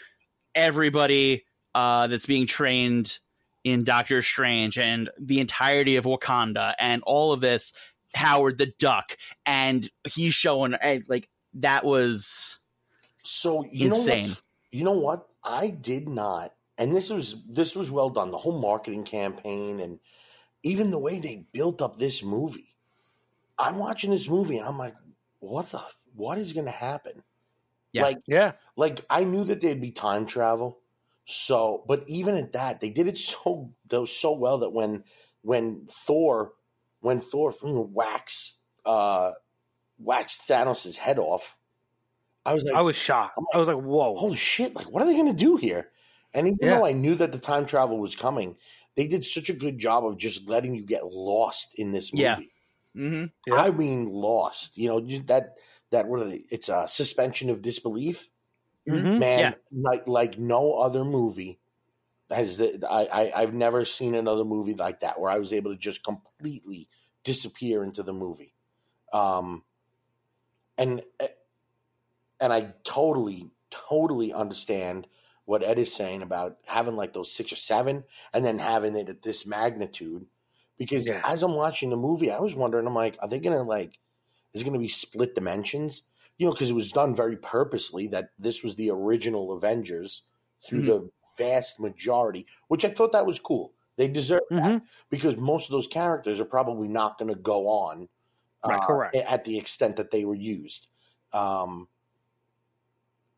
everybody 0.54 1.44
uh, 1.74 2.06
that's 2.06 2.24
being 2.24 2.46
trained 2.46 3.18
in 3.64 3.84
Doctor 3.84 4.22
Strange 4.22 4.78
and 4.78 5.10
the 5.20 5.40
entirety 5.40 5.96
of 5.96 6.06
Wakanda 6.06 6.72
and 6.78 7.02
all 7.04 7.34
of 7.34 7.42
this. 7.42 7.74
Howard 8.14 8.56
the 8.58 8.72
Duck, 8.78 9.16
and 9.44 9.90
he's 10.08 10.34
showing 10.34 10.72
and, 10.74 11.04
like 11.08 11.28
that 11.54 11.84
was 11.84 12.60
So 13.24 13.64
you 13.70 13.88
insane. 13.88 14.22
know 14.22 14.28
what? 14.28 14.42
You 14.70 14.84
know 14.84 14.92
what? 14.92 15.28
I 15.42 15.68
did 15.68 16.08
not, 16.08 16.54
and 16.78 16.94
this 16.94 17.10
was 17.10 17.36
this 17.46 17.76
was 17.76 17.90
well 17.90 18.08
done. 18.08 18.30
The 18.30 18.38
whole 18.38 18.58
marketing 18.58 19.02
campaign 19.02 19.80
and 19.80 19.98
even 20.62 20.90
the 20.90 20.98
way 20.98 21.18
they 21.18 21.44
built 21.52 21.82
up 21.82 21.98
this 21.98 22.22
movie. 22.22 22.73
I'm 23.58 23.76
watching 23.78 24.10
this 24.10 24.28
movie 24.28 24.58
and 24.58 24.66
I'm 24.66 24.78
like, 24.78 24.94
what 25.40 25.70
the 25.70 25.82
what 26.14 26.38
is 26.38 26.52
going 26.52 26.66
to 26.66 26.72
happen? 26.72 27.22
Yeah. 27.92 28.04
Like 28.04 28.18
Yeah. 28.26 28.52
like 28.76 29.04
I 29.10 29.24
knew 29.24 29.44
that 29.44 29.60
there'd 29.60 29.80
be 29.80 29.92
time 29.92 30.26
travel. 30.26 30.80
So, 31.26 31.84
but 31.88 32.04
even 32.08 32.36
at 32.36 32.52
that, 32.52 32.80
they 32.80 32.90
did 32.90 33.08
it 33.08 33.16
so 33.16 33.74
though 33.88 34.04
so 34.04 34.32
well 34.32 34.58
that 34.58 34.70
when 34.72 35.04
when 35.42 35.86
Thor 35.88 36.54
when 37.00 37.20
Thor 37.20 37.52
you 37.62 37.72
know, 37.74 37.82
whacks 37.84 38.58
uh 38.84 39.32
whacks 39.98 40.38
Thanos' 40.48 40.96
head 40.98 41.18
off, 41.18 41.58
I 42.46 42.54
was 42.54 42.64
like, 42.64 42.74
I 42.74 42.82
was 42.82 42.96
shocked. 42.96 43.38
I 43.54 43.58
was 43.58 43.68
like, 43.68 43.78
whoa. 43.78 44.16
holy 44.16 44.36
shit! 44.36 44.74
Like, 44.74 44.90
what 44.90 45.02
are 45.02 45.06
they 45.06 45.14
going 45.14 45.26
to 45.28 45.32
do 45.32 45.56
here? 45.56 45.90
And 46.34 46.46
even 46.48 46.58
Yeah. 46.60 46.70
though 46.70 46.84
I 46.86 46.92
knew 46.92 47.14
that 47.16 47.32
the 47.32 47.38
time 47.38 47.66
travel 47.66 47.98
was 47.98 48.16
coming, 48.16 48.56
they 48.96 49.06
did 49.06 49.24
such 49.24 49.48
a 49.48 49.54
good 49.54 49.78
job 49.78 50.04
of 50.04 50.18
just 50.18 50.48
letting 50.48 50.74
you 50.74 50.84
get 50.84 51.06
lost 51.06 51.74
in 51.78 51.92
this 51.92 52.12
movie. 52.12 52.22
Yeah. 52.22 52.38
Hmm 52.94 53.26
Yeah. 53.46 53.64
I 53.64 53.70
mean, 53.70 54.06
lost. 54.06 54.78
You 54.78 54.88
know 54.88 55.00
that 55.26 55.56
that 55.90 56.06
what 56.08 56.20
are 56.22 56.24
they? 56.28 56.44
It's 56.50 56.68
a 56.68 56.88
suspension 56.88 57.50
of 57.50 57.62
disbelief 57.62 58.28
Mhm. 58.86 59.28
man 59.36 59.52
Yeah. 59.52 59.54
like 59.72 60.06
like 60.06 60.38
no 60.38 60.74
other 60.74 61.04
movie 61.04 61.60
has 62.30 62.58
the, 62.58 62.86
I, 62.90 63.04
I 63.06 63.42
i've 63.42 63.54
never 63.54 63.84
seen 63.84 64.14
another 64.14 64.44
movie 64.44 64.74
like 64.74 65.00
that 65.00 65.20
where 65.20 65.30
i 65.30 65.38
was 65.38 65.52
able 65.52 65.72
to 65.72 65.78
just 65.78 66.04
completely 66.04 66.88
disappear 67.24 67.84
into 67.84 68.02
the 68.02 68.12
movie 68.14 68.54
um 69.12 69.64
and 70.78 71.02
and 72.40 72.52
i 72.52 72.72
totally 72.84 73.50
totally 73.70 74.32
understand 74.32 75.06
what 75.44 75.62
ed 75.62 75.78
is 75.78 75.92
saying 75.94 76.22
about 76.22 76.58
having 76.66 76.96
like 76.96 77.12
those 77.12 77.32
six 77.32 77.52
or 77.52 77.56
seven 77.56 78.04
and 78.32 78.44
then 78.44 78.58
having 78.58 78.96
it 78.96 79.08
at 79.08 79.22
this 79.22 79.44
magnitude 79.46 80.26
because 80.78 81.10
Yeah. 81.10 81.22
as 81.22 81.42
i'm 81.42 81.54
watching 81.54 81.90
the 81.90 81.96
movie 81.96 82.30
i 82.30 82.38
was 82.38 82.54
wondering 82.54 82.86
i'm 82.86 82.94
like 82.94 83.16
are 83.20 83.28
they 83.28 83.38
gonna 83.38 83.62
like 83.62 83.98
is 84.54 84.62
it 84.62 84.64
gonna 84.64 84.78
be 84.78 84.88
split 84.88 85.34
dimensions 85.34 86.02
you 86.38 86.46
know, 86.46 86.52
because 86.52 86.70
it 86.70 86.74
was 86.74 86.90
done 86.92 87.14
very 87.14 87.36
purposely 87.36 88.08
that 88.08 88.30
this 88.38 88.62
was 88.64 88.74
the 88.74 88.90
original 88.90 89.52
Avengers 89.52 90.22
through 90.66 90.82
Mhm. 90.82 90.84
the 90.84 91.08
vast 91.38 91.78
majority, 91.78 92.46
which 92.68 92.84
I 92.84 92.90
thought 92.90 93.12
that 93.12 93.26
was 93.26 93.38
cool. 93.38 93.72
They 93.96 94.08
deserve 94.08 94.40
that 94.56 94.74
Mhm. 94.74 94.86
because 95.10 95.36
most 95.36 95.66
of 95.66 95.70
those 95.70 95.86
characters 95.86 96.40
are 96.40 96.44
probably 96.44 96.88
not 96.88 97.18
going 97.18 97.32
to 97.32 97.38
go 97.38 97.68
on 97.68 98.08
Right, 98.64 98.80
uh, 98.82 98.82
correct. 98.82 99.24
at 99.28 99.44
the 99.44 99.58
extent 99.58 99.96
that 99.96 100.10
they 100.12 100.24
were 100.24 100.34
used. 100.34 100.88
Um, 101.32 101.88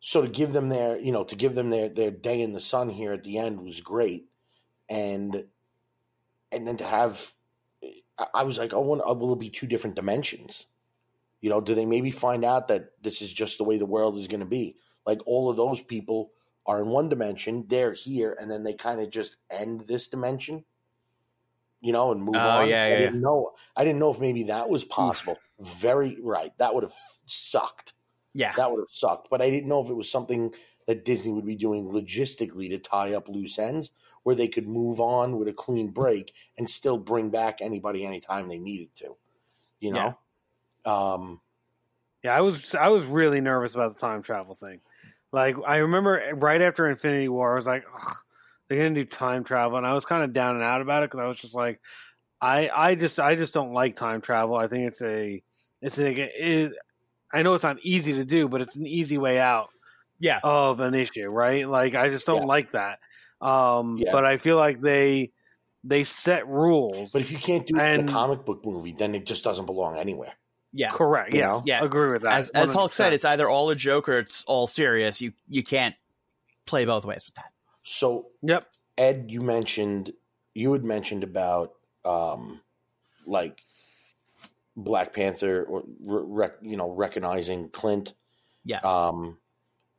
so 0.01 0.23
to 0.23 0.29
give 0.29 0.53
them 0.53 0.69
their, 0.69 0.99
you 0.99 1.13
know, 1.13 1.25
to 1.25 1.37
give 1.37 1.55
them 1.55 1.71
their 1.71 1.89
their 1.89 2.11
day 2.11 2.41
in 2.41 2.53
the 2.53 2.61
sun 2.61 2.89
here 2.89 3.13
at 3.13 3.23
the 3.25 3.39
end 3.39 3.61
was 3.63 3.81
great, 3.81 4.29
and 4.89 5.49
and 6.53 6.67
then 6.67 6.77
to 6.79 6.85
have, 6.85 7.33
I- 8.19 8.29
I 8.35 8.43
was 8.45 8.59
like, 8.59 8.73
oh, 8.75 8.81
wonder- 8.81 9.07
uh, 9.07 9.15
will 9.15 9.33
it 9.33 9.39
be 9.41 9.51
two 9.51 9.67
different 9.67 9.97
dimensions? 9.97 10.67
You 11.41 11.51
know, 11.51 11.61
do 11.61 11.75
they 11.75 11.87
maybe 11.87 12.11
find 12.11 12.45
out 12.45 12.69
that 12.69 12.93
this 13.03 13.21
is 13.23 13.33
just 13.33 13.59
the 13.59 13.65
way 13.65 13.77
the 13.79 13.87
world 13.87 14.19
is 14.19 14.29
going 14.29 14.41
to 14.41 14.47
be? 14.47 14.77
Like 15.05 15.21
all 15.27 15.51
of 15.51 15.57
those 15.57 15.81
people 15.83 16.33
are 16.67 16.81
in 16.83 16.89
one 16.89 17.09
dimension, 17.09 17.65
they're 17.69 17.93
here, 17.93 18.37
and 18.41 18.51
then 18.51 18.65
they 18.65 18.75
kind 18.75 19.01
of 19.01 19.11
just 19.11 19.37
end 19.51 19.83
this 19.87 20.09
dimension, 20.09 20.65
you 21.81 21.93
know, 21.93 22.11
and 22.11 22.23
move 22.23 22.35
Oh, 22.37 22.41
on. 22.41 22.69
yeah, 22.69 22.83
I 22.85 22.89
yeah, 22.89 22.99
didn't 22.99 23.21
know. 23.21 23.53
I 23.77 23.85
didn't 23.85 24.01
know 24.01 24.11
if 24.11 24.19
maybe 24.19 24.45
that 24.45 24.69
was 24.69 24.83
possible. 24.85 25.39
Very 25.61 26.19
right. 26.21 26.51
That 26.59 26.75
would 26.75 26.83
have 26.83 26.95
sucked. 27.27 27.93
Yeah. 28.33 28.53
That 28.57 28.71
would 28.73 28.81
have 28.81 28.91
sucked. 28.91 29.29
But 29.31 29.41
I 29.43 29.51
didn't 29.51 29.69
know 29.69 29.81
if 29.83 29.89
it 29.91 29.95
was 29.95 30.11
something 30.11 30.53
that 30.87 31.05
Disney 31.05 31.33
would 31.33 31.47
be 31.47 31.55
doing 31.57 31.85
logistically 31.85 32.69
to 32.71 32.79
tie 32.79 33.15
up 33.15 33.29
loose 33.29 33.59
ends, 33.59 33.93
where 34.27 34.35
they 34.35 34.49
could 34.49 34.67
move 34.67 34.99
on 34.99 35.37
with 35.37 35.47
a 35.47 35.53
clean 35.53 35.87
break 35.87 36.35
and 36.59 36.69
still 36.69 36.99
bring 36.99 37.31
back 37.31 37.63
anybody 37.63 38.05
anytime 38.05 38.49
they 38.49 38.59
needed 38.59 38.93
to. 38.93 39.17
You 39.79 39.93
know. 39.93 40.19
Um, 40.85 41.41
Yeah, 42.25 42.37
I 42.37 42.41
was 42.41 42.75
I 42.75 42.89
was 42.89 43.07
really 43.07 43.41
nervous 43.41 43.77
about 43.77 43.95
the 43.95 44.01
time 44.01 44.23
travel 44.23 44.57
thing. 44.57 44.81
Like 45.31 45.55
I 45.65 45.77
remember 45.77 46.33
right 46.35 46.61
after 46.61 46.89
Infinity 46.89 47.29
War, 47.29 47.53
I 47.53 47.55
was 47.55 47.69
like, 47.69 47.85
Ugh, 47.95 48.17
they're 48.69 48.79
gonna 48.79 48.97
do 48.97 49.05
time 49.05 49.45
travel, 49.45 49.79
and 49.79 49.87
I 49.87 49.95
was 49.95 50.05
kind 50.05 50.25
of 50.25 50.33
down 50.33 50.57
and 50.57 50.65
out 50.65 50.81
about 50.81 51.05
it 51.05 51.11
because 51.13 51.23
I 51.23 51.29
was 51.29 51.39
just 51.39 51.55
like, 51.55 51.81
I 52.41 52.69
I 52.69 52.95
just 52.97 53.21
I 53.21 53.37
just 53.37 53.55
don't 53.55 53.75
like 53.75 53.95
time 53.95 54.23
travel. 54.23 54.57
I 54.57 54.67
think 54.67 54.89
it's 54.89 55.03
a 55.03 55.41
it's 55.81 55.99
a 56.01 56.11
it, 56.11 56.73
I 57.33 57.43
know 57.43 57.55
it's 57.55 57.63
not 57.63 57.77
easy 57.83 58.15
to 58.15 58.25
do, 58.25 58.49
but 58.49 58.61
it's 58.61 58.75
an 58.75 58.89
easy 58.89 59.19
way 59.19 59.39
out 59.39 59.69
Yeah. 60.19 60.41
of 60.43 60.81
an 60.81 60.95
issue, 60.95 61.29
right? 61.29 61.69
Like 61.69 61.95
I 61.95 62.09
just 62.09 62.27
don't 62.27 62.43
Yeah. 62.43 62.47
like 62.47 62.73
that. 62.73 62.99
Um, 63.41 63.99
Yeah. 63.99 64.13
But 64.13 64.25
I 64.25 64.37
feel 64.37 64.57
like 64.57 64.81
they 64.81 65.33
they 65.85 66.03
set 66.05 66.49
rules. 66.49 67.13
but 67.13 67.23
if 67.23 67.31
you 67.31 67.39
can't 67.39 67.65
do 67.67 67.79
it 67.79 68.01
in 68.01 68.09
a 68.09 68.13
comic 68.13 68.45
book 68.45 68.65
movie, 68.65 68.93
then 68.93 69.15
it 69.15 69.25
just 69.25 69.45
doesn't 69.45 69.67
belong 69.67 69.99
anywhere. 69.99 70.33
Yeah. 70.73 70.91
correct, 70.91 71.33
you 71.33 71.39
yes, 71.39 71.57
know? 71.59 71.63
Yeah. 71.65 71.85
agree 71.85 72.11
with 72.11 72.23
that. 72.23 72.39
As, 72.39 72.51
as 72.51 72.73
Hulk 72.73 72.93
said, 72.93 73.13
it's 73.13 73.25
either 73.25 73.49
all 73.49 73.71
a 73.71 73.77
joke 73.77 74.09
or 74.09 74.19
it's 74.19 74.45
all 74.47 74.67
serious. 74.67 75.21
You 75.23 75.33
you 75.49 75.63
can't 75.63 75.95
play 76.67 76.85
both 76.85 77.05
ways 77.05 77.25
with 77.25 77.35
that. 77.37 77.53
So 77.83 78.27
yep, 78.43 78.67
Ed, 78.99 79.27
you 79.29 79.41
mentioned 79.41 80.13
you 80.55 80.73
had 80.73 80.85
mentioned 80.85 81.23
about 81.23 81.73
um, 82.05 82.61
like 83.27 83.61
Black 84.77 85.15
Panther 85.15 85.65
or 85.65 85.85
rec- 86.01 86.59
you 86.63 86.77
know 86.77 86.91
recognizing 86.91 87.69
Clint. 87.71 88.15
Yeah. 88.65 88.79
Um, 88.79 89.39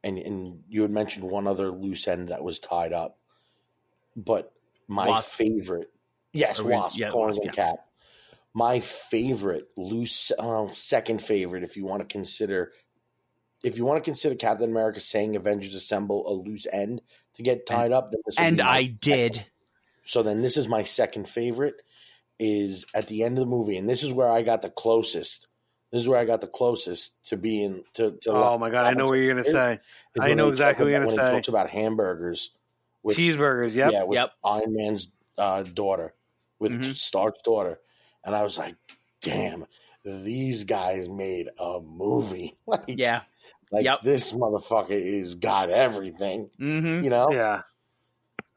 and 0.03 0.17
and 0.17 0.63
you 0.67 0.81
had 0.83 0.91
mentioned 0.91 1.25
one 1.25 1.47
other 1.47 1.71
loose 1.71 2.07
end 2.07 2.29
that 2.29 2.43
was 2.43 2.59
tied 2.59 2.93
up, 2.93 3.17
but 4.17 4.51
my 4.89 5.07
Wasp. 5.07 5.29
favorite 5.29 5.89
Yes, 6.33 6.61
we- 6.61 6.73
Wasp, 6.73 6.97
yeah, 6.99 7.09
calling 7.11 7.27
Wasp, 7.27 7.41
yeah. 7.45 7.51
Cap. 7.51 7.79
My 8.53 8.79
favorite 8.81 9.67
loose, 9.77 10.31
uh, 10.37 10.67
second 10.73 11.21
favorite, 11.21 11.63
if 11.63 11.77
you 11.77 11.85
want 11.85 12.01
to 12.01 12.05
consider, 12.07 12.73
if 13.63 13.77
you 13.77 13.85
want 13.85 14.03
to 14.03 14.07
consider 14.07 14.35
Captain 14.35 14.69
America 14.69 14.99
saying 14.99 15.35
"Avengers 15.35 15.75
Assemble" 15.75 16.27
a 16.27 16.33
loose 16.33 16.65
end 16.71 17.01
to 17.35 17.43
get 17.43 17.65
tied 17.65 17.91
up, 17.91 18.11
then 18.11 18.21
this 18.25 18.35
would 18.37 18.45
And 18.45 18.57
be 18.57 18.63
my 18.63 18.69
I 18.69 18.83
did. 18.85 19.45
So 20.05 20.23
then 20.23 20.41
this 20.41 20.57
is 20.57 20.67
my 20.67 20.83
second 20.83 21.29
favorite. 21.29 21.75
Is 22.39 22.85
at 22.93 23.07
the 23.07 23.23
end 23.23 23.37
of 23.39 23.45
the 23.45 23.49
movie, 23.49 23.77
and 23.77 23.89
this 23.89 24.03
is 24.03 24.13
where 24.13 24.29
I 24.29 24.43
got 24.43 24.61
the 24.61 24.69
closest. 24.69 25.47
This 25.91 26.01
is 26.01 26.07
where 26.07 26.19
I 26.19 26.25
got 26.25 26.39
the 26.41 26.47
closest 26.47 27.13
to 27.29 27.37
being 27.37 27.83
to. 27.93 28.11
to 28.11 28.31
Oh 28.31 28.57
my 28.59 28.69
god, 28.69 28.85
I 28.85 28.93
know 28.93 29.05
what 29.05 29.13
you're 29.15 29.33
gonna 29.33 29.43
say. 29.43 29.73
is 29.73 29.79
I 30.19 30.27
when 30.29 30.37
know 30.37 30.49
exactly 30.49 30.85
what 30.85 30.91
you're 30.91 31.01
about- 31.01 31.09
gonna 31.15 31.17
when 31.23 31.27
say. 31.27 31.31
He 31.33 31.37
talks 31.39 31.47
about 31.47 31.69
hamburgers. 31.71 32.51
With- 33.07 33.17
Cheeseburgers, 33.17 33.75
yep. 33.75 33.91
Yeah, 33.91 34.03
with 34.03 34.15
Yep. 34.17 34.33
Iron 34.43 34.73
Man's 34.75 35.07
uh, 35.37 35.63
daughter, 35.63 36.13
with 36.59 36.71
Mhm. 36.73 36.95
Stark's 36.95 37.41
daughter, 37.43 37.79
and 38.23 38.35
I 38.35 38.43
was 38.43 38.57
like, 38.57 38.75
"Damn, 39.21 39.65
these 40.03 40.63
guys 40.63 41.07
made 41.09 41.47
a 41.59 41.79
movie! 41.81 42.53
like, 42.67 42.83
Yeah. 42.87 43.21
like 43.71 43.83
Yep. 43.85 44.01
this 44.01 44.31
motherfucker 44.33 44.91
is 44.91 45.35
got 45.35 45.69
everything." 45.69 46.49
Mm-hmm. 46.59 47.03
You 47.03 47.09
know, 47.09 47.27
Yeah. 47.31 47.61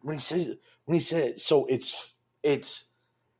when 0.03 0.17
he 0.17 0.21
says 0.21 0.57
when 0.87 0.95
he 0.99 1.01
said 1.05 1.39
so 1.41 1.67
it's 1.67 2.15
it's 2.43 2.85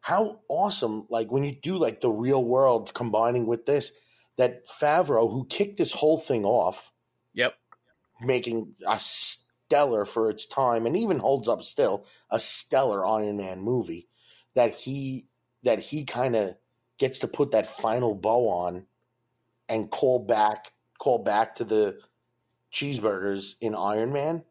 how 0.01 0.41
awesome 0.49 1.07
like 1.09 1.31
when 1.33 1.43
you 1.45 1.53
do 1.53 1.77
like 1.77 2.01
the 2.01 2.11
real 2.11 2.45
world 2.45 2.93
combining 2.95 3.47
with 3.47 3.65
this 3.67 3.93
that 4.37 4.67
Favreau 4.67 5.31
who 5.31 5.47
kicked 5.47 5.79
this 5.79 5.93
whole 5.93 6.19
thing 6.19 6.45
off 6.45 6.93
Yep. 7.35 7.55
making 8.21 8.75
a 8.87 9.01
stellar 9.71 10.05
for 10.05 10.29
its 10.29 10.47
time 10.47 10.85
and 10.85 10.97
even 10.97 11.21
holds 11.21 11.47
up 11.49 11.63
still 11.63 12.05
a 12.31 12.41
stellar 12.41 13.07
Iron 13.07 13.37
Man 13.37 13.61
movie 13.61 14.09
that 14.55 14.73
he 14.75 15.29
that 15.63 15.79
he 15.79 16.03
kind 16.05 16.35
of 16.35 16.57
gets 16.99 17.21
to 17.21 17.29
put 17.29 17.53
that 17.53 17.67
final 17.67 18.17
bow 18.17 18.49
on 18.49 18.87
and 19.69 19.89
call 19.89 20.19
back 20.19 20.73
call 20.99 21.19
back 21.19 21.55
to 21.55 21.65
the 21.65 21.99
cheeseburgers 22.73 23.55
in 23.61 23.75
Iron 23.75 24.13
Man 24.13 24.43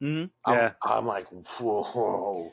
Mm-hmm. 0.00 0.26
I'm, 0.48 0.54
Yeah. 0.56 0.72
I'm 0.80 1.06
like, 1.06 1.26
whoa. 1.58 2.52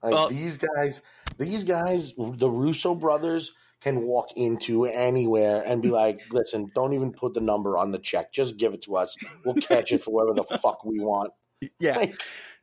Like 0.00 0.12
Well- 0.14 0.28
these 0.28 0.58
guys, 0.58 1.02
these 1.38 1.64
guys, 1.64 2.12
the 2.16 2.48
Russo 2.48 2.94
brothers 2.94 3.52
can 3.84 4.00
walk 4.00 4.30
into 4.34 4.86
anywhere 4.86 5.62
and 5.66 5.82
be 5.82 5.90
like, 5.90 6.22
listen, 6.32 6.72
don't 6.74 6.94
even 6.94 7.12
put 7.12 7.34
the 7.34 7.40
number 7.40 7.76
on 7.76 7.92
the 7.92 7.98
check. 7.98 8.32
Just 8.32 8.56
give 8.56 8.72
it 8.72 8.80
to 8.82 8.96
us. 8.96 9.14
We'll 9.44 9.54
catch 9.56 9.92
it 9.92 10.02
for 10.02 10.10
whatever 10.10 10.34
the 10.34 10.58
fuck 10.58 10.84
we 10.84 10.98
want. 11.00 11.32
Yeah. 11.78 11.96
Like, 11.98 12.22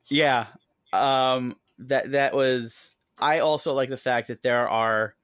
Yeah. 0.10 0.48
Um 0.92 1.56
that 1.78 2.12
that 2.14 2.34
was 2.34 2.96
I 3.20 3.40
also 3.40 3.74
like 3.74 3.90
the 3.90 3.98
fact 3.98 4.30
that 4.30 4.42
there 4.42 4.68
are 4.68 5.16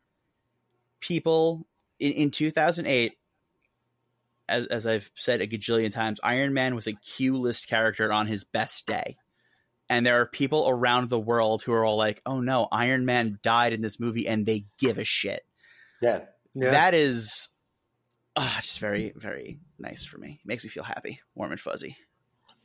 people 1.00 1.68
in, 2.00 2.14
in 2.14 2.32
2008 2.32 3.14
as 4.48 4.68
as 4.68 4.86
I've 4.86 5.10
said 5.16 5.42
a 5.42 5.48
gajillion 5.48 5.92
times, 5.92 6.20
Iron 6.24 6.54
Man 6.54 6.76
was 6.76 6.86
a 6.86 6.94
Q 6.94 7.38
list 7.38 7.68
character 7.68 8.14
on 8.14 8.28
his 8.28 8.44
best 8.44 8.86
day. 8.86 9.18
And 9.90 10.06
there 10.06 10.22
are 10.22 10.28
people 10.28 10.68
around 10.70 11.10
the 11.10 11.20
world 11.20 11.64
who 11.64 11.74
are 11.74 11.84
all 11.84 11.98
like, 11.98 12.22
"Oh 12.26 12.40
no, 12.40 12.68
Iron 12.72 13.06
Man 13.06 13.40
died 13.42 13.74
in 13.74 13.82
this 13.82 14.00
movie," 14.00 14.28
and 14.28 14.46
they 14.46 14.66
give 14.78 14.98
a 14.98 15.04
shit. 15.04 15.47
Yeah. 16.02 16.22
Yeah. 16.54 16.72
That 16.72 16.94
is 16.94 17.50
ah, 18.36 18.60
just 18.62 18.80
very, 18.80 19.14
very 19.16 19.60
nice 19.78 20.06
for 20.06 20.18
me. 20.18 20.40
Makes 20.46 20.64
me 20.64 20.70
feel 20.70 20.84
happy, 20.84 21.20
warm 21.36 21.52
and 21.52 21.60
fuzzy. 21.60 21.98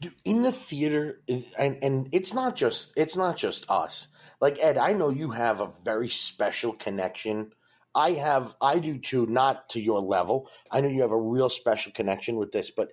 Dude, 0.00 0.14
in 0.24 0.42
the 0.42 0.50
theater 0.50 1.20
and 1.28 1.78
and 1.80 2.08
it's 2.10 2.34
not 2.34 2.56
just 2.56 2.92
it's 2.96 3.16
not 3.16 3.36
just 3.36 3.70
us 3.70 4.08
like 4.40 4.58
ed 4.60 4.76
i 4.76 4.92
know 4.92 5.10
you 5.10 5.30
have 5.30 5.60
a 5.60 5.70
very 5.84 6.08
special 6.08 6.72
connection 6.72 7.52
i 7.94 8.10
have 8.10 8.56
i 8.60 8.80
do 8.80 8.98
too 8.98 9.26
not 9.26 9.68
to 9.68 9.80
your 9.80 10.00
level 10.00 10.50
i 10.72 10.80
know 10.80 10.88
you 10.88 11.02
have 11.02 11.12
a 11.12 11.16
real 11.16 11.48
special 11.48 11.92
connection 11.92 12.34
with 12.34 12.50
this 12.50 12.72
but 12.72 12.88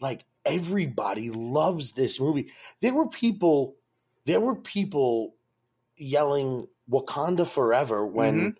like 0.00 0.24
everybody 0.46 1.28
loves 1.28 1.92
this 1.92 2.18
movie 2.18 2.50
there 2.80 2.94
were 2.94 3.08
people 3.08 3.76
there 4.24 4.40
were 4.40 4.56
people 4.56 5.34
yelling 5.98 6.66
wakanda 6.90 7.46
forever 7.46 8.06
when 8.06 8.56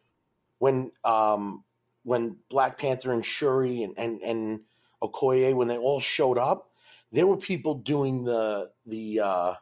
when 0.65 0.91
um 1.05 1.63
when 2.05 2.37
black 2.49 2.79
panther 2.79 3.13
and 3.13 3.25
shuri 3.25 3.83
and 3.83 3.95
and, 3.99 4.23
and 4.23 4.61
okoye 5.03 5.55
when 5.55 5.69
they 5.69 5.77
all 5.77 6.01
showed 6.01 6.39
up 6.39 6.71
there 7.13 7.27
were 7.27 7.37
people 7.37 7.75
doing 7.75 8.25
the 8.25 8.71
the 8.87 9.21
uh 9.21 9.55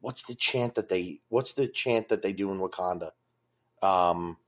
what's 0.00 0.24
the 0.24 0.34
chant 0.34 0.76
that 0.76 0.88
they 0.88 1.20
what's 1.28 1.52
the 1.52 1.68
chant 1.68 2.08
that 2.08 2.22
they 2.22 2.32
do 2.32 2.50
in 2.50 2.58
Wakanda? 2.58 3.10
Um 3.82 4.38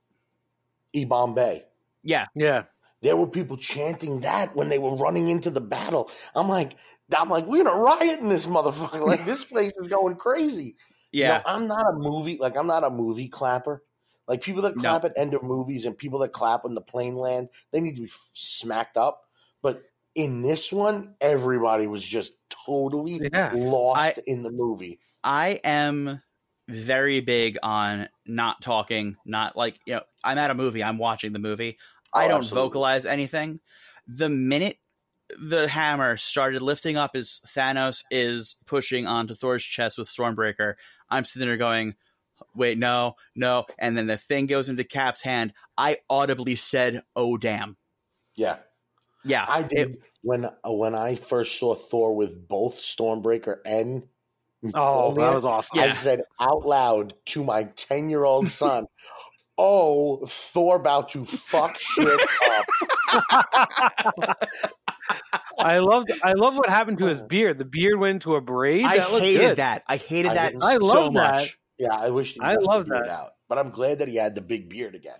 E 0.93 1.05
Bombay. 1.05 1.65
Yeah, 2.03 2.25
yeah. 2.35 2.63
There 3.01 3.15
were 3.15 3.27
people 3.27 3.55
chanting 3.55 4.21
that 4.21 4.55
when 4.55 4.67
they 4.67 4.79
were 4.79 4.95
running 4.95 5.27
into 5.27 5.51
the 5.51 5.61
battle. 5.61 6.09
I'm 6.35 6.49
like 6.49 6.75
I'm 7.15 7.29
like, 7.29 7.45
we're 7.45 7.63
gonna 7.63 7.77
riot 7.77 8.19
in 8.19 8.29
this 8.29 8.47
motherfucker. 8.47 9.05
Like 9.05 9.25
this 9.25 9.45
place 9.53 9.77
is 9.77 9.87
going 9.87 10.15
crazy. 10.15 10.75
You 11.11 11.23
yeah. 11.23 11.37
know, 11.37 11.41
I'm 11.45 11.67
not 11.67 11.85
a 11.93 11.97
movie 11.97 12.37
like 12.39 12.57
I'm 12.57 12.67
not 12.67 12.83
a 12.83 12.89
movie 12.89 13.29
clapper. 13.29 13.83
Like 14.29 14.41
people 14.41 14.61
that 14.61 14.75
No. 14.77 14.81
clap 14.81 15.03
at 15.03 15.13
end 15.17 15.33
of 15.33 15.43
movies 15.43 15.85
and 15.85 15.97
people 15.97 16.19
that 16.19 16.31
clap 16.31 16.63
when 16.63 16.75
the 16.75 16.81
plane 16.81 17.15
land, 17.15 17.49
they 17.71 17.81
need 17.81 17.95
to 17.95 18.01
be 18.01 18.07
f- 18.07 18.29
smacked 18.33 18.95
up. 18.95 19.23
But 19.61 19.83
in 20.15 20.43
this 20.43 20.71
one, 20.71 21.15
everybody 21.19 21.87
was 21.87 22.07
just 22.07 22.35
totally 22.49 23.19
Yeah. 23.33 23.51
lost 23.55 24.19
I- 24.19 24.23
in 24.27 24.43
the 24.43 24.51
movie. 24.51 24.99
I 25.23 25.59
am 25.63 26.21
very 26.67 27.19
big 27.21 27.57
on 27.63 28.07
not 28.27 28.61
talking, 28.61 29.17
not 29.25 29.55
like, 29.57 29.79
you 29.85 29.95
know, 29.95 30.03
I'm 30.23 30.37
at 30.37 30.51
a 30.51 30.53
movie, 30.53 30.83
I'm 30.83 30.99
watching 30.99 31.33
the 31.33 31.39
movie. 31.39 31.79
I 32.13 32.25
Oh, 32.25 32.27
don't 32.29 32.37
absolutely. 32.41 32.67
vocalize 32.67 33.05
anything. 33.07 33.59
The 34.07 34.29
minute 34.29 34.77
the 35.39 35.67
hammer 35.67 36.17
started 36.17 36.61
lifting 36.61 36.97
up 36.97 37.11
as 37.15 37.41
Thanos 37.47 38.03
is 38.09 38.57
pushing 38.65 39.05
onto 39.07 39.35
Thor's 39.35 39.63
chest 39.63 39.97
with 39.97 40.07
Stormbreaker, 40.07 40.75
I'm 41.09 41.23
sitting 41.23 41.47
there 41.47 41.57
going, 41.57 41.95
wait, 42.55 42.77
no, 42.77 43.15
no. 43.35 43.65
And 43.77 43.97
then 43.97 44.07
the 44.07 44.17
thing 44.17 44.45
goes 44.45 44.69
into 44.69 44.83
Cap's 44.83 45.21
hand. 45.21 45.53
I 45.77 45.97
audibly 46.09 46.55
said, 46.55 47.03
oh, 47.15 47.37
damn. 47.37 47.77
Yeah, 48.35 48.57
Yeah. 49.23 49.45
I 49.47 49.59
it- 49.61 49.69
did 49.69 49.97
when 50.23 50.45
uh, 50.45 50.51
when 50.71 50.95
I 50.95 51.15
first 51.15 51.57
saw 51.59 51.75
Thor 51.75 52.15
with 52.15 52.47
both 52.47 52.75
Stormbreaker 52.75 53.57
and 53.65 54.03
Oh, 54.73 55.13
that 55.15 55.33
was 55.33 55.45
awesome. 55.45 55.79
I 55.79 55.85
Yeah. 55.85 55.91
said 55.93 56.21
out 56.39 56.65
loud 56.65 57.13
to 57.27 57.43
my 57.45 57.63
ten 57.75 58.09
year 58.09 58.25
old 58.25 58.49
son, 58.61 58.87
"Oh, 59.57 60.17
Thor 60.25 60.75
about 60.75 61.07
to 61.09 61.23
fuck 61.23 61.77
shit 61.79 62.19
up." 62.19 62.65
I 65.57 65.79
loved 65.79 66.11
I 66.23 66.33
love 66.33 66.57
what 66.57 66.69
happened 66.69 66.99
to 66.99 67.05
his 67.05 67.21
beard. 67.21 67.57
The 67.57 67.65
beard 67.65 67.99
went 67.99 68.15
into 68.15 68.35
a 68.35 68.41
braid. 68.41 68.85
I 68.85 68.97
that 68.97 69.09
hated 69.09 69.39
good. 69.39 69.57
that. 69.57 69.83
I 69.87 69.97
hated 69.97 70.31
I 70.31 70.33
that 70.35 70.53
I 70.61 70.77
so 70.77 70.85
love 70.85 71.13
that. 71.13 71.33
much. 71.35 71.57
Yeah, 71.79 71.95
I 71.95 72.09
wish 72.09 72.33
he 72.33 72.41
I 72.41 72.55
love 72.55 72.87
that. 72.87 73.07
out, 73.07 73.31
but 73.47 73.57
I'm 73.57 73.69
glad 73.71 73.99
that 73.99 74.07
he 74.09 74.15
had 74.17 74.35
the 74.35 74.41
big 74.41 74.69
beard 74.69 74.95
again, 74.95 75.19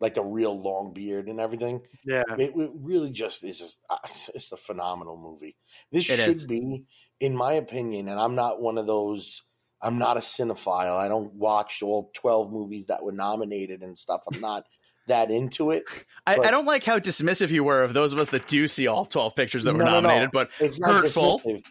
like 0.00 0.14
the 0.14 0.24
real 0.24 0.58
long 0.60 0.92
beard 0.94 1.28
and 1.28 1.38
everything. 1.38 1.82
Yeah. 2.04 2.22
It, 2.38 2.52
it 2.56 2.70
really 2.74 3.10
just 3.10 3.44
is. 3.44 3.60
A, 3.90 3.92
uh, 3.92 3.98
it's 4.34 4.50
a 4.52 4.56
phenomenal 4.56 5.16
movie. 5.18 5.56
This 5.92 6.08
It 6.10 6.16
should 6.16 6.36
is. 6.36 6.46
be, 6.46 6.84
in 7.20 7.36
my 7.36 7.52
opinion, 7.52 8.08
and 8.08 8.18
I'm 8.18 8.34
not 8.34 8.60
one 8.62 8.78
of 8.78 8.86
those. 8.86 9.42
I'm 9.82 9.98
not 9.98 10.16
a 10.16 10.20
cinephile. 10.20 10.96
I 10.96 11.08
don't 11.08 11.32
watch 11.34 11.82
all 11.82 12.10
12 12.14 12.52
movies 12.52 12.86
that 12.88 13.02
were 13.02 13.12
nominated 13.12 13.82
and 13.82 13.96
stuff. 13.98 14.22
I'm 14.32 14.40
not 14.40 14.64
that 15.08 15.30
into 15.30 15.70
it. 15.72 15.84
I, 16.26 16.36
I 16.38 16.50
don't 16.50 16.66
like 16.66 16.84
how 16.84 16.98
dismissive 16.98 17.50
you 17.50 17.64
were 17.64 17.82
of 17.82 17.92
those 17.94 18.12
of 18.12 18.18
us 18.18 18.28
that 18.30 18.46
do 18.46 18.66
see 18.68 18.86
all 18.86 19.04
12 19.04 19.34
pictures 19.34 19.64
that 19.64 19.72
were 19.74 19.78
No, 19.78 19.84
no, 19.86 19.90
no. 19.92 20.00
nominated, 20.08 20.30
but 20.32 20.50
It's 20.60 20.78
not 20.80 21.02
Hurtful. 21.02 21.40
dismissive. 21.40 21.64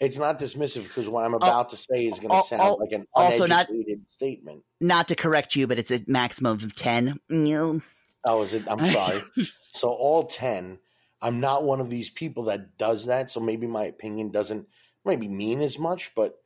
It's 0.00 0.18
not 0.18 0.38
dismissive 0.38 0.84
because 0.84 1.08
what 1.08 1.24
I'm 1.24 1.34
oh, 1.34 1.38
about 1.38 1.68
to 1.70 1.76
say 1.76 2.06
is 2.06 2.18
going 2.18 2.30
to 2.30 2.36
al- 2.36 2.44
sound 2.44 2.62
al- 2.62 2.78
like 2.80 2.92
an 2.92 3.06
also 3.14 3.46
not- 3.46 3.68
uneducated 3.68 4.10
statement. 4.10 4.62
not 4.80 5.08
to 5.08 5.14
correct 5.14 5.54
you, 5.54 5.66
but 5.66 5.78
it's 5.78 5.90
a 5.90 6.02
maximum 6.06 6.54
of 6.54 6.74
10. 6.74 7.20
No. 7.28 7.80
Oh, 8.24 8.42
is 8.42 8.54
it? 8.54 8.64
I'm 8.66 8.78
sorry. 8.78 9.22
so 9.72 9.90
all 9.90 10.24
ten. 10.24 10.78
I'm 11.22 11.40
not 11.40 11.64
one 11.64 11.80
of 11.80 11.90
these 11.90 12.08
people 12.10 12.44
that 12.44 12.78
does 12.78 13.06
that. 13.06 13.30
So 13.30 13.40
maybe 13.40 13.66
my 13.66 13.84
opinion 13.84 14.30
doesn't 14.30 14.66
maybe 15.04 15.28
mean 15.28 15.60
as 15.60 15.78
much, 15.78 16.12
but 16.14 16.42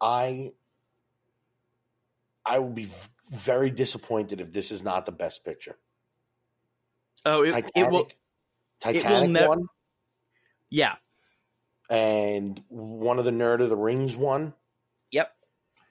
I 0.00 0.52
I 2.44 2.58
will 2.58 2.72
be 2.72 2.88
very 3.30 3.70
disappointed 3.70 4.40
if 4.40 4.52
this 4.52 4.72
is 4.72 4.82
not 4.82 5.06
the 5.06 5.12
best 5.12 5.44
picture. 5.44 5.76
Oh, 7.24 7.42
it, 7.42 7.50
Titanic, 7.52 7.72
it 7.76 7.90
will. 7.90 8.08
Titanic 8.80 9.30
nev- 9.30 9.48
one, 9.48 9.66
Yeah. 10.70 10.96
And 11.90 12.62
one 12.68 13.18
of 13.18 13.24
the 13.24 13.30
Nerd 13.30 13.60
of 13.60 13.68
the 13.68 13.76
Rings 13.76 14.16
one. 14.16 14.54
Yep. 15.10 15.32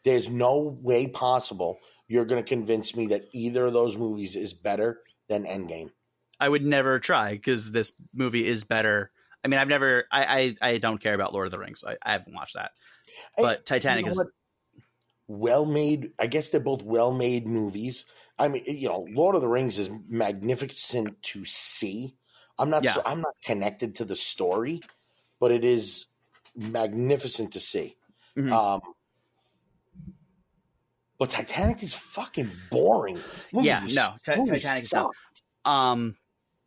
There's 0.06 0.30
no 0.30 0.78
way 0.82 1.08
possible 1.08 1.80
you're 2.08 2.26
going 2.26 2.43
to 2.43 2.47
convince 2.47 2.95
me 2.95 3.08
that 3.08 3.26
either 3.34 3.68
of 3.68 3.74
those 3.74 3.97
movies 3.97 4.36
is 4.36 4.54
better 4.54 5.02
than 5.28 5.43
Endgame. 5.45 5.91
I 6.39 6.50
would 6.50 6.66
never 6.66 7.00
try 7.00 7.34
because 7.34 7.72
this 7.72 7.91
movie 8.14 8.47
is 8.47 8.64
better. 8.64 9.12
I 9.43 9.47
mean, 9.47 9.60
I've 9.60 9.68
never. 9.68 10.06
I 10.12 10.56
I, 10.62 10.70
I 10.72 10.78
don't 10.78 11.02
care 11.02 11.14
about 11.14 11.34
Lord 11.34 11.47
of 11.47 11.52
the 11.52 11.60
Rings. 11.60 11.84
I, 11.86 11.97
I 12.04 12.14
haven't 12.14 12.34
watched 12.34 12.56
that. 12.56 12.72
Hey, 13.36 13.43
But 13.43 13.66
Titanic 13.66 14.06
You 14.06 14.12
know 14.16 14.22
is. 14.22 14.32
well 15.28 15.66
made. 15.66 16.12
I 16.18 16.28
guess 16.28 16.50
they're 16.50 16.60
both 16.60 16.82
well 16.82 17.12
made 17.12 17.45
movies. 17.45 18.06
I 18.38 18.47
mean, 18.47 18.64
you 18.66 18.88
know, 18.88 19.06
Lord 19.12 19.36
of 19.36 19.41
the 19.41 19.47
Rings 19.50 19.78
is 19.80 19.89
magnificent 20.08 21.22
to 21.24 21.43
see. 21.45 22.16
I'm 22.58 22.70
not. 22.70 22.84
Yeah. 22.84 22.93
So, 22.93 23.02
I'm 23.06 23.22
not 23.22 23.36
connected 23.43 23.95
to 23.95 24.06
the 24.06 24.16
story, 24.16 24.82
but 25.40 25.52
it 25.52 25.64
is 25.64 26.06
magnificent 26.56 27.54
to 27.54 27.60
see. 27.60 27.96
Mhm. 28.38 28.52
Um, 28.52 28.82
but 31.18 31.30
Titanic 31.30 31.84
is 31.84 31.94
fucking 31.94 32.52
boring. 32.72 33.20
Movie 33.52 33.68
Yeah, 33.68 33.80
no, 33.92 34.08
movie 34.38 34.60
Titanic 34.60 34.84
is 34.84 34.90
sucked. 34.90 35.16
Um, 35.66 36.16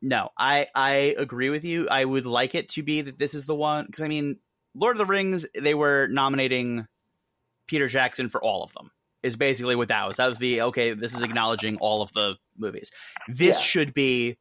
no, 0.03 0.31
I 0.37 0.67
I 0.75 1.15
agree 1.17 1.49
with 1.51 1.65
you. 1.65 1.89
I 1.89 2.05
would 2.05 2.27
like 2.27 2.55
it 2.55 2.69
to 2.71 2.83
be 2.83 3.01
that 3.03 3.19
this 3.19 3.35
is 3.35 3.47
the 3.47 3.55
one 3.55 3.87
because 3.87 4.03
I 4.03 4.09
mean, 4.09 4.39
Lord 4.75 4.97
of 4.97 4.99
the 4.99 5.07
Rings, 5.07 5.47
they 5.59 5.75
were 5.75 6.09
nominating 6.09 6.87
Peter 7.67 7.89
Jackson 7.89 8.29
for 8.29 8.43
all 8.43 8.63
of 8.63 8.73
them. 8.75 8.91
Is 9.23 9.37
basically 9.37 9.77
what 9.77 9.89
that 9.89 10.07
was. 10.09 10.17
That 10.17 10.27
was 10.27 10.39
the 10.41 10.63
okay. 10.63 10.95
This 10.95 11.15
is 11.15 11.23
acknowledging 11.23 11.77
all 11.79 12.03
of 12.03 12.13
the 12.13 12.37
movies. 12.59 12.91
This 13.29 13.57
Yeah. 13.57 13.63
should 13.63 13.95
be. 13.95 14.37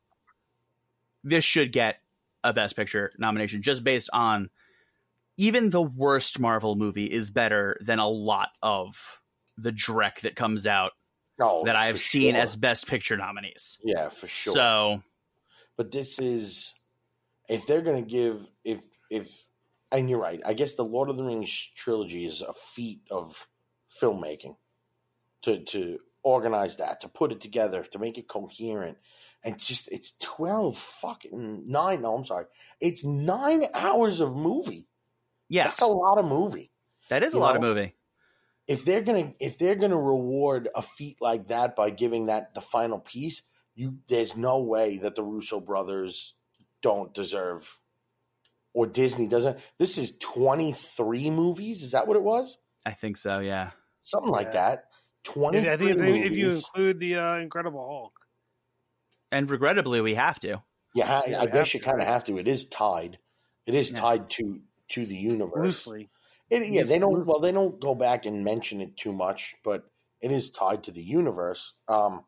This 1.24 1.46
should 1.46 1.72
get 1.72 2.01
a 2.44 2.54
Best 2.54 2.76
Picture 2.76 3.12
nomination 3.18 3.62
just 3.62 3.84
based 3.84 4.10
on 4.14 4.50
even 5.38 5.70
the 5.70 5.82
worst 5.82 6.40
Marvel 6.40 6.76
movie 6.76 7.06
is 7.06 7.30
better 7.30 7.78
than 7.82 8.00
a 8.00 8.08
lot 8.08 8.50
of 8.62 9.22
the 9.58 9.72
dreck 9.72 10.22
that 10.22 10.36
comes 10.36 10.66
out 10.68 10.92
No, 11.40 11.64
that 11.66 11.76
I 11.76 11.88
have 11.88 12.00
seen 12.00 12.34
sure. 12.34 12.42
as 12.42 12.56
Best 12.56 12.88
Picture 12.88 13.18
nominees. 13.18 13.78
yeah, 13.84 14.10
for 14.10 14.28
sure. 14.28 14.54
So 14.54 15.04
but 15.78 15.92
this 15.92 16.20
is 16.20 16.74
if 17.50 17.66
they're 17.66 17.82
going 17.82 18.04
to 18.04 18.10
give 18.10 18.48
if 18.64 18.80
if 19.10 19.46
and 19.92 20.10
you're 20.10 20.20
right 20.22 20.42
i 20.46 20.54
guess 20.54 20.76
the 20.76 20.84
lord 20.86 21.10
of 21.10 21.18
the 21.18 21.24
rings 21.24 21.72
trilogy 21.76 22.26
is 22.26 22.42
a 22.42 22.54
feat 22.54 23.02
of 23.10 23.48
filmmaking 24.02 24.56
to 25.42 25.60
to 25.66 25.98
organize 26.24 26.78
that 26.78 27.00
to 27.02 27.08
put 27.10 27.32
it 27.32 27.42
together 27.42 27.84
to 27.84 27.98
make 28.00 28.18
it 28.18 28.28
coherent 28.28 28.98
and 29.44 29.60
just 29.60 29.92
it's 29.92 30.14
12 30.20 30.78
fucking 30.78 31.64
9 31.68 32.02
no 32.02 32.16
i'm 32.16 32.26
sorry 32.26 32.46
it's 32.80 33.04
9 33.04 33.66
hours 33.74 34.20
of 34.20 34.36
movie 34.36 34.88
yeah, 35.50 35.66
that's 35.66 35.82
a 35.82 35.86
lot 35.86 36.18
of 36.18 36.26
movie 36.26 36.72
that 37.12 37.24
is 37.24 37.34
a 37.34 37.38
you 37.38 37.42
lot 37.42 37.58
of 37.58 37.62
movie. 37.62 37.94
if 38.68 38.86
they're 38.86 39.02
gonna 39.02 39.34
if 39.38 39.58
they're 39.58 39.76
gonna 39.76 40.00
reward 40.00 40.70
a 40.74 40.82
feat 40.82 41.18
like 41.20 41.50
that 41.50 41.76
by 41.76 41.90
giving 41.90 42.28
that 42.28 42.54
the 42.54 42.62
final 42.62 43.00
piece, 43.00 43.42
you 43.76 43.98
there's 44.08 44.38
no 44.38 44.60
way 44.60 44.98
that 45.00 45.16
the 45.16 45.24
Russo 45.24 45.60
brothers 45.60 46.36
don't 46.82 47.14
deserve 47.14 47.80
or 48.74 48.88
Disney 48.88 49.28
doesn't. 49.28 49.60
This 49.78 49.98
is 49.98 50.16
twenty 50.20 50.72
three 50.72 51.30
movies. 51.30 51.84
Is 51.84 51.92
that 51.92 52.08
what 52.08 52.16
it 52.16 52.24
was? 52.24 52.60
I 52.86 52.94
think 52.94 53.18
so. 53.18 53.40
Yeah. 53.40 53.72
Something 54.04 54.32
like 54.32 54.54
that. 54.54 54.86
Twenty. 55.26 55.70
I 55.70 55.76
think 55.76 55.92
it's, 55.92 56.00
if 56.00 56.38
you 56.38 56.50
include 56.50 57.02
the 57.02 57.18
uh, 57.18 57.36
Incredible 57.40 57.86
Hulk. 57.86 58.14
And 59.32 59.50
regrettably, 59.50 60.02
we 60.02 60.16
have 60.16 60.40
to. 60.42 60.62
yeah, 60.94 61.22
I, 61.26 61.30
Yeah, 61.30 61.42
I 61.42 61.46
guess 61.46 61.74
you 61.74 61.80
to, 61.80 61.86
kind 61.86 62.02
of 62.02 62.08
have 62.08 62.24
to. 62.26 62.38
It 62.38 62.48
is 62.48 62.66
tied. 62.66 63.18
It 63.66 63.76
is 63.76 63.92
Yeah. 63.92 64.00
tied 64.00 64.30
to 64.32 64.62
to 64.90 65.06
the 65.06 65.16
universe. 65.16 65.88
loosely. 65.88 66.10
It, 66.50 66.68
yeah, 66.68 66.84
they 66.84 67.00
don't. 67.00 67.14
Loosely. 67.14 67.26
Well, 67.28 67.40
they 67.40 67.52
don't 67.52 67.80
go 67.80 67.96
back 67.96 68.26
and 68.26 68.44
mention 68.44 68.82
it 68.82 68.98
too 68.98 69.14
much, 69.14 69.56
but 69.64 69.90
it 70.20 70.32
is 70.32 70.50
tied 70.50 70.84
to 70.84 70.92
the 70.92 71.04
universe. 71.04 71.74
Um, 71.88 72.26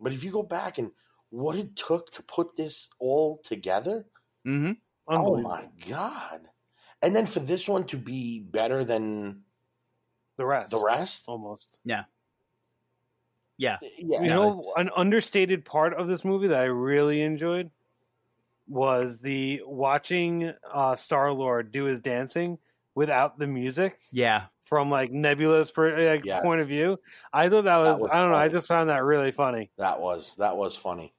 but 0.00 0.12
if 0.12 0.22
you 0.22 0.30
go 0.30 0.42
back 0.42 0.78
and 0.78 0.92
what 1.30 1.56
it 1.56 1.74
took 1.74 2.10
to 2.12 2.22
put 2.22 2.56
this 2.56 2.88
all 2.98 3.40
together, 3.42 4.06
mm-hmm. 4.46 4.72
oh 5.08 5.40
my 5.40 5.68
god! 5.88 6.42
And 7.02 7.16
then 7.16 7.26
for 7.26 7.40
this 7.40 7.68
one 7.68 7.84
to 7.86 7.96
be 7.96 8.38
better 8.38 8.84
than 8.84 9.42
The 10.36 10.46
rest, 10.46 10.70
the 10.70 10.82
rest, 10.84 11.24
almost. 11.26 11.78
Yeah. 11.84 12.04
Yeah, 13.58 13.78
You 13.98 14.20
know, 14.20 14.62
an 14.76 14.90
understated 14.96 15.64
part 15.64 15.94
of 15.94 16.08
this 16.08 16.24
movie 16.24 16.48
that 16.48 16.60
I 16.62 16.66
really 16.66 17.22
enjoyed 17.22 17.70
was 18.68 19.20
the 19.20 19.62
watching 19.66 20.52
uh, 20.72 20.96
Star 20.96 21.32
Lord 21.32 21.72
do 21.72 21.84
his 21.84 22.00
dancing 22.00 22.58
without 22.94 23.38
the 23.38 23.46
music 23.46 23.98
Yeah. 24.12 24.46
from 24.62 24.90
like 24.90 25.10
Nebula's 25.10 25.70
per, 25.70 26.12
like, 26.12 26.24
Yes. 26.24 26.42
point 26.42 26.60
of 26.60 26.68
view. 26.68 26.98
I 27.32 27.48
thought 27.48 27.64
that 27.64 27.78
was, 27.78 28.00
was 28.00 28.10
I 28.10 28.16
don't 28.20 28.30
know. 28.30 28.36
I 28.36 28.48
just 28.48 28.68
found 28.68 28.88
that 28.90 29.02
really 29.04 29.32
funny. 29.32 29.70
that 29.78 30.00
was 30.00 30.36
that 30.36 30.56
was 30.56 30.76
funny. 30.76 31.14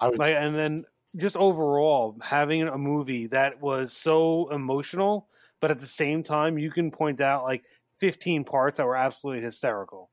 I 0.00 0.08
was 0.08 0.18
Like, 0.18 0.34
and 0.36 0.54
then 0.54 0.84
just 1.16 1.36
overall 1.36 2.16
having 2.22 2.62
a 2.62 2.78
movie 2.78 3.26
that 3.28 3.60
was 3.60 3.92
so 3.96 4.48
emotional, 4.50 5.28
but 5.60 5.70
at 5.70 5.78
the 5.80 5.86
same 5.86 6.22
time 6.22 6.58
you 6.58 6.70
can 6.70 6.90
point 6.90 7.20
out 7.20 7.44
like 7.44 7.64
15 7.98 8.44
parts 8.44 8.76
that 8.78 8.86
were 8.86 8.96
absolutely 8.96 9.42
hysterical. 9.42 10.10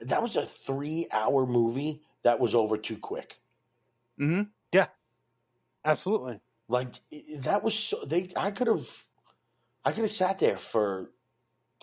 That 0.00 0.22
was 0.22 0.36
a 0.36 0.46
three 0.46 1.06
hour 1.12 1.46
movie 1.46 2.02
that 2.22 2.40
was 2.40 2.54
over 2.54 2.76
too 2.76 2.96
quick. 2.96 3.40
hmm 4.18 4.42
Yeah. 4.72 4.86
Absolutely. 5.84 6.40
Like 6.68 6.94
that 7.38 7.62
was 7.62 7.78
so 7.78 8.04
they. 8.06 8.30
I 8.36 8.50
could 8.50 8.68
have, 8.68 8.88
I 9.84 9.92
could 9.92 10.02
have 10.02 10.10
sat 10.10 10.38
there 10.38 10.56
for 10.56 11.10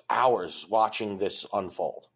hours 0.09 0.65
watching 0.69 1.17
this 1.17 1.45
unfold. 1.53 2.07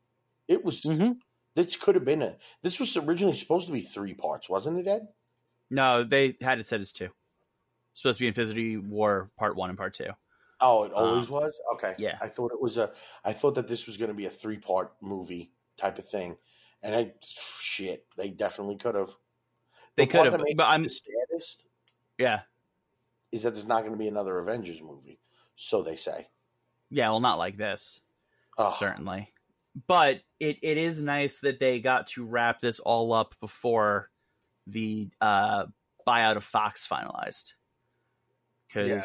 It 0.47 0.65
was. 0.65 0.81
hmm 0.81 1.11
This 1.55 1.75
could 1.75 1.95
have 1.95 2.05
been 2.05 2.23
a. 2.23 2.37
This 2.63 2.79
was 2.79 2.97
originally 2.97 3.37
supposed 3.37 3.67
to 3.67 3.73
be 3.73 3.81
three 3.81 4.15
parts, 4.15 4.49
wasn't 4.49 4.79
it, 4.79 4.87
Ed? 4.87 5.07
No, 5.69 6.03
they 6.03 6.35
had 6.41 6.59
it 6.59 6.67
set 6.67 6.81
as 6.81 6.91
two. 6.91 7.09
Supposed 7.93 8.17
to 8.17 8.23
be 8.23 8.27
Infinity 8.27 8.77
War 8.77 9.29
Part 9.37 9.55
One 9.55 9.69
and 9.69 9.77
Part 9.77 9.93
Two. 9.93 10.09
Oh, 10.59 10.83
it 10.83 10.93
always 10.93 11.29
was. 11.29 11.53
Okay. 11.75 11.95
yeah. 11.99 12.17
I 12.21 12.27
thought 12.27 12.51
it 12.51 12.61
was 12.61 12.77
a. 12.77 12.91
I 13.23 13.33
thought 13.33 13.55
that 13.55 13.67
this 13.67 13.85
was 13.85 13.97
going 13.97 14.09
to 14.09 14.15
be 14.15 14.25
a 14.25 14.29
three 14.29 14.57
part 14.57 14.93
movie 15.01 15.51
type 15.77 15.97
of 15.97 16.07
thing, 16.07 16.37
and 16.81 16.95
I 16.95 17.13
shit. 17.61 18.05
They 18.17 18.29
definitely 18.29 18.77
could 18.77 18.95
have. 18.95 19.15
They 19.95 20.05
could 20.05 20.25
have, 20.25 20.41
but 20.57 20.65
I'm 20.65 20.83
the 20.83 20.89
saddest 20.89 21.67
yeah, 22.17 22.41
is 23.31 23.43
that 23.43 23.53
there's 23.53 23.67
not 23.67 23.81
going 23.81 23.93
to 23.93 23.97
be 23.97 24.07
another 24.07 24.39
Avengers 24.39 24.81
movie. 24.81 25.19
So 25.55 25.81
they 25.81 25.95
say. 25.95 26.27
yeah. 26.89 27.09
Well, 27.09 27.19
not 27.19 27.37
like 27.37 27.57
this. 27.57 27.99
Oh, 28.57 28.71
certainly. 28.71 29.33
But 29.87 30.21
it, 30.39 30.57
it 30.61 30.77
is 30.77 31.01
nice 31.01 31.39
that 31.39 31.59
they 31.59 31.79
got 31.79 32.07
to 32.07 32.25
wrap 32.25 32.59
this 32.59 32.79
all 32.79 33.11
up 33.11 33.35
before 33.41 34.09
the 34.67 35.09
uh, 35.19 35.65
buyout 36.07 36.37
of 36.37 36.43
Fox 36.43 36.87
finalized. 36.87 37.53
Because 38.67 38.87
Yeah. 38.87 39.01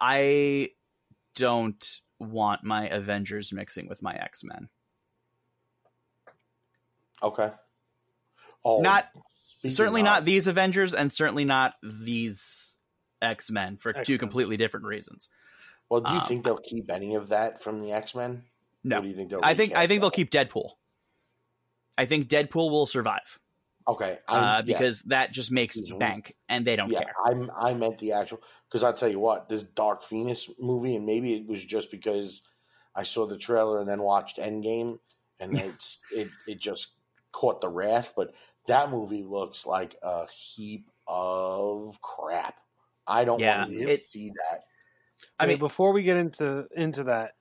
I 0.00 0.70
don't 1.34 2.00
want 2.20 2.62
my 2.62 2.88
Avengers 2.88 3.52
mixing 3.52 3.88
with 3.88 4.02
my 4.02 4.14
X 4.14 4.44
Men. 4.44 4.68
Okay. 7.24 7.50
Oh, 8.64 8.80
Not 8.80 9.08
certainly 9.66 10.00
of- 10.02 10.06
not 10.06 10.24
these 10.24 10.46
Avengers, 10.46 10.94
and 10.94 11.10
certainly 11.12 11.44
not 11.44 11.74
these 11.82 12.74
X 13.20 13.50
Men 13.50 13.76
for 13.76 13.92
two 13.92 13.98
X-Men. 14.00 14.18
completely 14.18 14.56
different 14.56 14.86
reasons. 14.86 15.28
Well, 15.88 16.00
do 16.00 16.12
you 16.12 16.18
um, 16.18 16.26
think 16.26 16.44
they'll 16.44 16.56
keep 16.58 16.90
any 16.90 17.14
of 17.14 17.28
that 17.30 17.62
from 17.62 17.80
the 17.80 17.92
X 17.92 18.14
Men? 18.14 18.44
No, 18.82 18.98
Or 18.98 19.02
do 19.02 19.08
you 19.08 19.14
think 19.14 19.30
they'll 19.30 19.40
I 19.42 19.54
think 19.54 19.72
I 19.72 19.76
recast 19.76 19.88
think 19.88 20.00
they'll 20.00 20.10
keep 20.10 20.30
Deadpool. 20.30 20.70
I 21.96 22.06
think 22.06 22.28
Deadpool 22.28 22.70
will 22.70 22.86
survive 22.86 23.38
Okay, 23.86 24.18
uh, 24.28 24.32
I'm- 24.32 24.64
yeah, 24.66 24.78
because 24.78 25.02
that 25.04 25.30
just 25.30 25.52
makes 25.52 25.78
bank, 25.98 26.34
and 26.48 26.66
they 26.66 26.74
don't 26.74 26.90
yeah, 26.90 27.00
care. 27.00 27.14
I'm 27.26 27.50
I 27.54 27.74
meant 27.74 27.98
the 27.98 28.12
actual 28.12 28.40
because 28.68 28.82
I'll 28.82 28.94
tell 28.94 29.10
you 29.10 29.20
what 29.20 29.50
this 29.50 29.62
Dark 29.62 30.02
Phoenix 30.02 30.48
movie, 30.58 30.96
and 30.96 31.04
maybe 31.04 31.34
it 31.34 31.46
was 31.46 31.62
just 31.62 31.90
because 31.90 32.42
I 32.96 33.02
saw 33.02 33.26
the 33.26 33.36
trailer 33.36 33.80
and 33.80 33.86
then 33.88 34.00
watched 34.02 34.38
Endgame, 34.38 35.00
and 35.38 35.58
it's 35.58 36.00
it 36.10 36.28
it 36.46 36.60
just 36.60 36.92
caught 37.34 37.60
the 37.60 37.68
wrath. 37.68 38.14
But 38.16 38.32
that 38.66 38.90
movie 38.90 39.24
looks 39.24 39.66
like 39.66 39.96
a 40.02 40.26
heap 40.28 40.88
of 41.06 42.00
crap. 42.00 42.56
I 43.06 43.24
don't 43.24 43.40
Yeah, 43.40 43.58
want 43.66 43.70
to 43.72 43.90
it- 43.90 44.04
see 44.04 44.30
that. 44.30 44.64
I 45.38 45.44
I 45.44 45.46
mean- 45.46 45.54
mean, 45.54 45.58
before 45.58 45.92
we 45.92 46.02
get 46.02 46.16
into 46.16 46.66
into 46.74 47.04
that, 47.04 47.34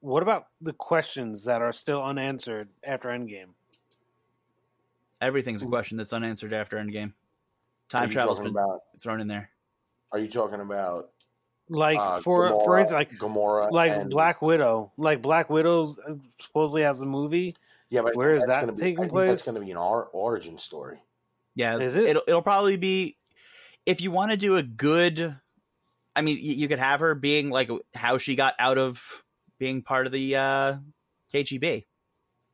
what 0.00 0.22
about 0.22 0.46
the 0.60 0.72
questions 0.72 1.44
that 1.44 1.60
are 1.62 1.72
still 1.72 2.02
unanswered 2.02 2.68
after 2.82 3.08
Endgame? 3.10 3.50
Everything's 5.20 5.62
a 5.62 5.66
question 5.66 5.96
that's 5.96 6.12
unanswered 6.12 6.52
after 6.52 6.76
Endgame. 6.76 7.12
Time 7.88 8.10
travel's 8.10 8.40
been 8.40 8.48
about? 8.48 8.82
thrown 8.98 9.20
in 9.20 9.28
there. 9.28 9.50
Are 10.12 10.18
you 10.18 10.28
talking 10.28 10.60
about 10.60 11.10
Like 11.68 11.98
uh, 11.98 12.20
for 12.20 12.48
for 12.48 12.76
Gamora- 12.76 12.80
instance, 12.80 12.92
like 12.92 13.10
Gamora? 13.18 13.70
like 13.70 13.92
and- 13.92 14.10
Black 14.10 14.42
Widow, 14.42 14.92
like 14.96 15.22
Black 15.22 15.48
Widow 15.50 15.94
supposedly 16.40 16.82
has 16.82 17.00
a 17.00 17.06
movie. 17.06 17.54
Yeah, 17.90 18.02
but 18.02 18.12
I 18.14 18.18
where 18.18 18.30
think 18.32 18.42
is 18.42 18.46
that's 18.46 18.56
that 18.56 18.60
gonna 18.66 18.72
be, 18.72 18.82
taking 18.82 19.04
I 19.04 19.08
think 19.08 19.14
That's 19.14 19.42
going 19.42 19.58
to 19.58 19.64
be 19.64 19.70
an 19.70 19.76
or, 19.76 20.06
origin 20.06 20.58
story. 20.58 20.98
Yeah, 21.54 21.78
Is 21.78 21.94
it? 21.94 22.04
It'll, 22.04 22.22
it'll 22.26 22.42
probably 22.42 22.76
be 22.76 23.16
if 23.86 24.00
you 24.00 24.10
want 24.10 24.30
to 24.32 24.36
do 24.36 24.56
a 24.56 24.62
good. 24.62 25.36
I 26.16 26.22
mean, 26.22 26.36
you, 26.36 26.54
you 26.54 26.68
could 26.68 26.78
have 26.78 27.00
her 27.00 27.14
being 27.14 27.50
like 27.50 27.70
how 27.94 28.18
she 28.18 28.36
got 28.36 28.54
out 28.58 28.78
of 28.78 29.02
being 29.58 29.82
part 29.82 30.06
of 30.06 30.12
the 30.12 30.36
uh, 30.36 30.76
KGB 31.32 31.84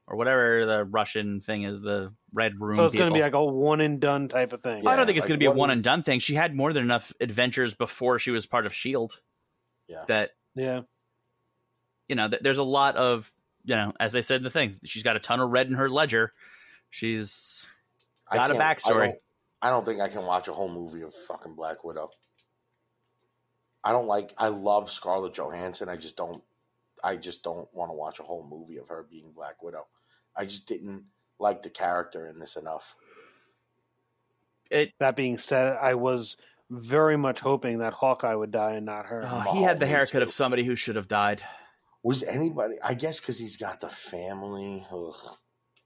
or 0.06 0.16
whatever 0.16 0.66
the 0.66 0.84
Russian 0.84 1.40
thing 1.40 1.62
is, 1.62 1.80
the 1.80 2.12
Red 2.34 2.60
Room. 2.60 2.74
so 2.74 2.86
it's 2.86 2.94
going 2.94 3.10
to 3.10 3.14
be 3.14 3.22
like 3.22 3.34
a 3.34 3.44
one 3.44 3.80
and 3.80 4.00
done 4.00 4.28
type 4.28 4.52
of 4.52 4.62
thing. 4.62 4.86
I 4.86 4.96
don't 4.96 5.06
think 5.06 5.16
it's 5.16 5.24
like 5.24 5.28
going 5.28 5.38
to 5.38 5.42
be 5.42 5.46
a 5.46 5.52
one 5.52 5.70
and 5.70 5.84
done 5.84 6.02
thing. 6.02 6.20
She 6.20 6.34
had 6.34 6.54
more 6.54 6.72
than 6.72 6.82
enough 6.82 7.12
adventures 7.20 7.74
before 7.74 8.18
she 8.18 8.30
was 8.30 8.46
part 8.46 8.66
of 8.66 8.74
Shield. 8.74 9.20
Yeah. 9.88 10.04
That 10.08 10.30
Yeah, 10.54 10.82
you 12.08 12.16
know, 12.16 12.28
th- 12.28 12.42
there's 12.42 12.58
a 12.58 12.64
lot 12.64 12.96
of 12.96 13.30
you 13.64 13.74
know, 13.76 13.92
as 14.00 14.14
I 14.16 14.20
said 14.20 14.36
in 14.38 14.42
the 14.44 14.50
thing, 14.50 14.76
she's 14.84 15.02
got 15.02 15.16
a 15.16 15.20
ton 15.20 15.40
of 15.40 15.50
red 15.50 15.66
in 15.68 15.74
her 15.74 15.88
ledger. 15.88 16.32
She's 16.90 17.66
I 18.30 18.36
got 18.36 18.50
a 18.50 18.54
can't- 18.54 18.62
I 18.64 18.74
backstory. 18.74 19.06
don't, 19.06 19.18
I 19.62 19.70
don't 19.70 19.84
think 19.84 20.00
I 20.00 20.08
can 20.08 20.24
watch 20.24 20.48
a 20.48 20.52
whole 20.52 20.68
movie 20.70 21.02
of 21.02 21.14
fucking 21.14 21.54
Black 21.54 21.84
Widow. 21.84 22.10
I 23.84 23.92
don't 23.92 24.06
like. 24.06 24.32
I 24.36 24.48
love 24.48 24.90
Scarlett 24.90 25.34
Johansson. 25.34 25.88
I 25.88 25.96
just 25.96 26.16
don't. 26.16 26.42
I 27.02 27.16
just 27.16 27.42
don't 27.42 27.68
want 27.74 27.90
to 27.90 27.94
watch 27.94 28.18
a 28.20 28.22
whole 28.22 28.46
movie 28.48 28.76
of 28.78 28.88
her 28.88 29.06
being 29.10 29.32
Black 29.34 29.62
Widow. 29.62 29.86
I 30.36 30.44
just 30.44 30.66
didn't 30.66 31.04
like 31.38 31.62
the 31.62 31.70
character 31.70 32.26
in 32.26 32.38
this 32.38 32.56
enough. 32.56 32.94
it. 34.70 34.92
That 34.98 35.16
being 35.16 35.38
said, 35.38 35.76
I 35.80 35.94
was 35.94 36.36
very 36.68 37.16
much 37.16 37.40
hoping 37.40 37.78
that 37.78 37.94
Hawkeye 37.94 38.34
would 38.34 38.50
die 38.50 38.72
and 38.72 38.86
not 38.86 39.06
her. 39.06 39.22
Oh, 39.24 39.52
he 39.54 39.62
had 39.62 39.80
the 39.80 39.86
me 39.86 39.92
haircut 39.92 40.22
of 40.22 40.30
somebody 40.30 40.62
who 40.64 40.76
should 40.76 40.96
have 40.96 41.08
died. 41.08 41.42
Was 42.02 42.22
anybody? 42.22 42.76
I 42.82 42.94
guess 42.94 43.20
because 43.20 43.38
he's 43.38 43.56
got 43.56 43.80
the 43.80 43.90
family. 43.90 44.86
Ugh. 44.90 45.36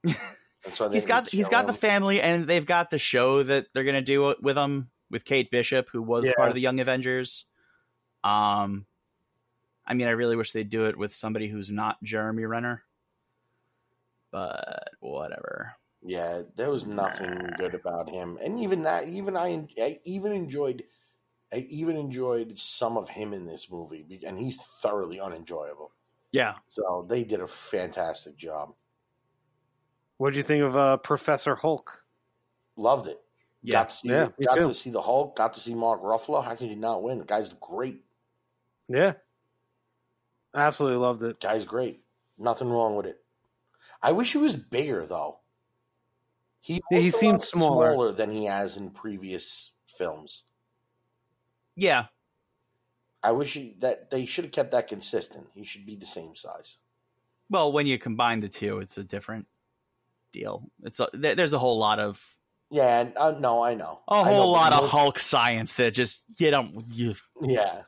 That's 0.63 0.79
why 0.79 0.89
He's 0.91 1.05
got 1.05 1.29
he's 1.29 1.49
got 1.49 1.67
the 1.67 1.73
family, 1.73 2.21
and 2.21 2.47
they've 2.47 2.65
got 2.65 2.89
the 2.89 2.97
show 2.97 3.43
that 3.43 3.67
they're 3.73 3.83
gonna 3.83 4.01
do 4.01 4.33
with 4.41 4.57
him 4.57 4.89
with 5.11 5.25
Kate 5.25 5.51
Bishop, 5.51 5.89
who 5.91 6.01
was 6.01 6.25
Yeah. 6.25 6.33
part 6.35 6.49
of 6.49 6.55
the 6.55 6.61
Young 6.61 6.79
Avengers. 6.79 7.45
Um, 8.23 8.87
I 9.85 9.93
mean, 9.93 10.07
I 10.07 10.11
really 10.11 10.35
wish 10.35 10.51
they'd 10.51 10.69
do 10.69 10.85
it 10.87 10.97
with 10.97 11.13
somebody 11.13 11.47
who's 11.47 11.71
not 11.71 12.01
Jeremy 12.01 12.45
Renner, 12.45 12.83
but 14.31 14.89
whatever. 14.99 15.75
Yeah, 16.01 16.41
there 16.55 16.69
was 16.71 16.85
nothing 16.85 17.49
good 17.57 17.75
about 17.75 18.09
him, 18.09 18.37
and 18.41 18.59
even 18.59 18.83
that, 18.83 19.07
even 19.07 19.37
I, 19.37 19.67
I 19.77 19.99
even 20.05 20.31
enjoyed, 20.31 20.83
I 21.53 21.57
even 21.69 21.97
enjoyed 21.97 22.57
some 22.57 22.97
of 22.97 23.09
him 23.09 23.33
in 23.33 23.45
this 23.45 23.69
movie, 23.69 24.21
and 24.25 24.39
he's 24.39 24.57
thoroughly 24.81 25.19
unenjoyable. 25.19 25.91
Yeah, 26.35 26.55
So 26.69 27.05
they 27.09 27.23
did 27.23 27.39
a 27.39 27.47
fantastic 27.47 28.35
job. 28.35 28.73
What 30.17 30.31
do 30.31 30.37
you 30.37 30.43
think 30.43 30.63
of 30.63 30.75
uh, 30.75 30.97
Professor 30.97 31.55
Hulk? 31.55 32.05
Loved 32.75 33.07
it. 33.07 33.21
yeah. 33.63 33.73
Got 33.73 33.89
to 33.89 33.95
see, 33.95 34.09
Yeah, 34.09 34.27
got 34.43 34.55
too. 34.55 34.67
to 34.67 34.73
see 34.73 34.89
the 34.89 35.01
Hulk. 35.01 35.35
Got 35.37 35.53
to 35.53 35.59
see 35.61 35.73
Mark 35.73 36.01
Ruffalo. 36.01 36.43
How 36.43 36.55
can 36.55 36.67
you 36.67 36.75
not 36.75 37.03
win? 37.03 37.19
The 37.19 37.25
guy's 37.25 37.53
great. 37.53 38.03
Yeah, 38.89 39.13
absolutely 40.53 40.97
loved 40.99 41.23
it. 41.23 41.39
Guy's 41.39 41.63
great. 41.65 42.03
Nothing 42.37 42.69
wrong 42.69 42.95
with 42.95 43.05
it. 43.05 43.23
I 44.01 44.11
wish 44.11 44.33
he 44.33 44.37
was 44.37 44.55
bigger 44.55 45.05
though. 45.05 45.39
He 46.61 46.81
Yeah, 46.91 46.99
he 46.99 47.11
seems 47.11 47.39
lot 47.39 47.45
smaller. 47.45 48.11
than 48.11 48.29
he 48.31 48.45
has 48.45 48.75
in 48.77 48.89
previous 48.91 49.71
films. 49.87 50.43
yeah. 51.75 52.07
I 53.25 53.31
wish 53.31 53.53
he, 53.55 53.75
that 53.79 54.11
they 54.11 54.25
should 54.25 54.45
have 54.45 54.51
kept 54.53 54.71
that 54.73 54.87
consistent. 54.87 55.47
He 55.55 55.63
should 55.63 55.83
be 55.85 55.95
the 55.95 56.05
same 56.05 56.35
size. 56.35 56.77
Well, 57.49 57.71
when 57.71 57.87
you 57.87 57.97
combine 57.97 58.39
the 58.39 58.49
two, 58.49 58.77
it's 58.79 58.99
a 58.99 59.03
different 59.03 59.47
deal. 60.31 60.69
It's 60.83 60.99
a, 60.99 61.07
there, 61.11 61.33
there's 61.33 61.53
a 61.53 61.57
whole 61.57 61.79
lot 61.79 61.99
of 61.99 62.23
Yeah, 62.69 63.09
uh, 63.17 63.35
no, 63.39 63.63
I 63.63 63.73
know. 63.73 64.01
a 64.07 64.23
whole 64.23 64.53
but 64.53 64.59
lot 64.59 64.73
of 64.73 64.81
most- 64.81 64.91
Hulk 64.91 65.17
science 65.19 65.73
that 65.73 65.95
just 65.95 66.23
you 66.37 66.51
don't 66.51 66.85
you 66.91 67.15
Yeah, 67.41 67.81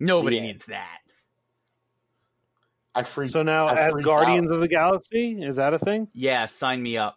nobody 0.00 0.36
Yeah. 0.36 0.42
needs 0.42 0.66
that. 0.66 0.98
I 2.94 3.04
freaked. 3.04 3.32
So 3.32 3.42
now, 3.42 3.68
I 3.68 3.74
as 3.74 3.94
Guardians 3.94 4.50
out. 4.50 4.54
of 4.56 4.60
the 4.60 4.68
Galaxy, 4.68 5.40
is 5.42 5.56
that 5.56 5.72
a 5.72 5.78
thing? 5.78 6.08
Yeah, 6.12 6.46
sign 6.46 6.82
me 6.82 6.98
up. 6.98 7.16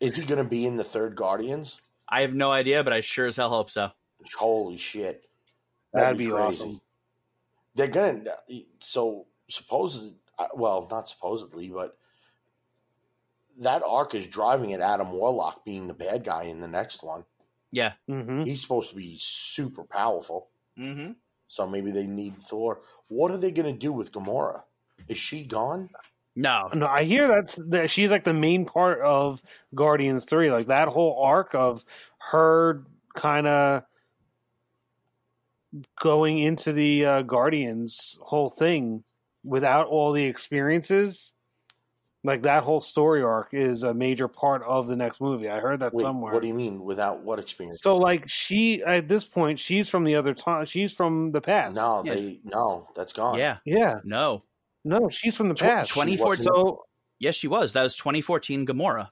Is 0.00 0.16
he 0.16 0.24
going 0.24 0.38
to 0.38 0.48
be 0.48 0.66
in 0.66 0.76
the 0.76 0.82
third 0.84 1.14
Guardians? 1.14 1.80
I 2.08 2.22
have 2.22 2.34
no 2.34 2.50
idea, 2.50 2.82
but 2.82 2.92
I 2.92 3.00
sure 3.00 3.26
as 3.26 3.36
hell 3.36 3.50
hope 3.50 3.70
so. 3.70 3.90
Holy 4.32 4.76
shit, 4.76 5.26
That'd 5.94 6.18
be 6.18 6.30
awesome. 6.32 6.80
They're 7.74 7.88
gonna. 7.88 8.24
So 8.80 9.26
supposedly, 9.48 10.14
uh, 10.38 10.48
well, 10.54 10.86
not 10.90 11.08
supposedly, 11.08 11.68
but 11.68 11.96
that 13.58 13.82
arc 13.86 14.14
is 14.14 14.26
driving 14.26 14.72
at 14.72 14.80
Adam 14.80 15.12
Warlock 15.12 15.64
being 15.64 15.86
the 15.86 15.94
bad 15.94 16.24
guy 16.24 16.44
in 16.44 16.60
the 16.60 16.68
next 16.68 17.02
one. 17.02 17.24
Yeah. 17.70 17.92
Mm-hmm. 18.08 18.44
He's 18.44 18.60
supposed 18.60 18.90
to 18.90 18.96
be 18.96 19.16
super 19.20 19.84
powerful. 19.84 20.48
Mm-hmm. 20.78 21.12
So 21.48 21.66
maybe 21.66 21.92
they 21.92 22.06
need 22.06 22.38
Thor. 22.38 22.80
What 23.08 23.30
are 23.30 23.36
they 23.36 23.50
going 23.52 23.72
to 23.72 23.78
do 23.78 23.92
with 23.92 24.10
Gamora? 24.10 24.62
Is 25.08 25.18
she 25.18 25.44
gone? 25.44 25.90
No, 26.36 26.68
No, 26.74 26.86
I 26.86 27.04
hear 27.04 27.28
that's 27.28 27.60
that 27.68 27.90
she's 27.90 28.10
like 28.10 28.24
the 28.24 28.32
main 28.32 28.64
part 28.64 29.00
of 29.00 29.40
Guardians 29.72 30.24
Three. 30.24 30.50
Like 30.50 30.66
that 30.66 30.88
whole 30.88 31.22
arc 31.22 31.54
of 31.54 31.84
her 32.18 32.82
kind 33.14 33.46
of 33.46 33.84
going 36.00 36.38
into 36.38 36.72
the 36.72 37.04
uh, 37.04 37.22
Guardians 37.22 38.18
whole 38.22 38.50
thing 38.50 39.04
without 39.44 39.86
all 39.88 40.12
the 40.12 40.24
experiences. 40.24 41.32
Like 42.22 42.40
that 42.42 42.64
whole 42.64 42.80
story 42.80 43.22
arc 43.22 43.52
is 43.52 43.82
a 43.82 43.92
major 43.92 44.28
part 44.28 44.62
of 44.62 44.86
the 44.86 44.96
next 44.96 45.20
movie. 45.20 45.50
I 45.50 45.60
heard 45.60 45.80
that 45.80 45.92
Wait, 45.92 46.02
somewhere. 46.02 46.32
what 46.32 46.40
do 46.40 46.48
you 46.48 46.54
mean 46.54 46.82
without 46.82 47.22
what 47.22 47.38
experience? 47.38 47.80
so 47.82 47.98
like 47.98 48.26
she 48.28 48.82
at 48.82 49.08
this 49.08 49.26
point 49.26 49.58
she's 49.58 49.90
from 49.90 50.04
the 50.04 50.14
other 50.14 50.32
time. 50.32 50.64
She's 50.64 50.90
from 50.90 51.32
the 51.32 51.42
past. 51.42 51.76
no, 51.76 52.02
Yeah. 52.02 52.14
they 52.14 52.40
no, 52.44 52.88
that's 52.96 53.12
gone. 53.12 53.38
yeah, 53.38 53.58
Yeah. 53.66 53.96
no. 54.04 54.40
No, 54.86 55.08
she's 55.10 55.36
from 55.36 55.48
the 55.50 55.54
past. 55.54 55.92
2014 55.92 56.44
So 56.44 56.84
Yes, 57.18 57.34
she 57.34 57.46
was. 57.48 57.72
That 57.74 57.82
was 57.82 57.94
2014 57.96 58.66
Gamora. 58.66 59.10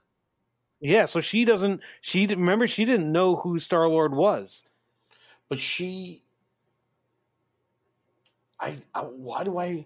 yeah, 0.81 1.05
so 1.05 1.19
she 1.19 1.45
doesn't. 1.45 1.81
She 2.01 2.25
remember 2.25 2.65
she 2.65 2.83
didn't 2.83 3.11
know 3.11 3.35
who 3.35 3.59
Star 3.59 3.87
Lord 3.87 4.15
was. 4.15 4.63
but 5.49 5.59
she, 5.59 6.22
I, 8.63 8.75
I 8.95 9.01
why 9.01 9.43
do 9.43 9.57
I? 9.59 9.85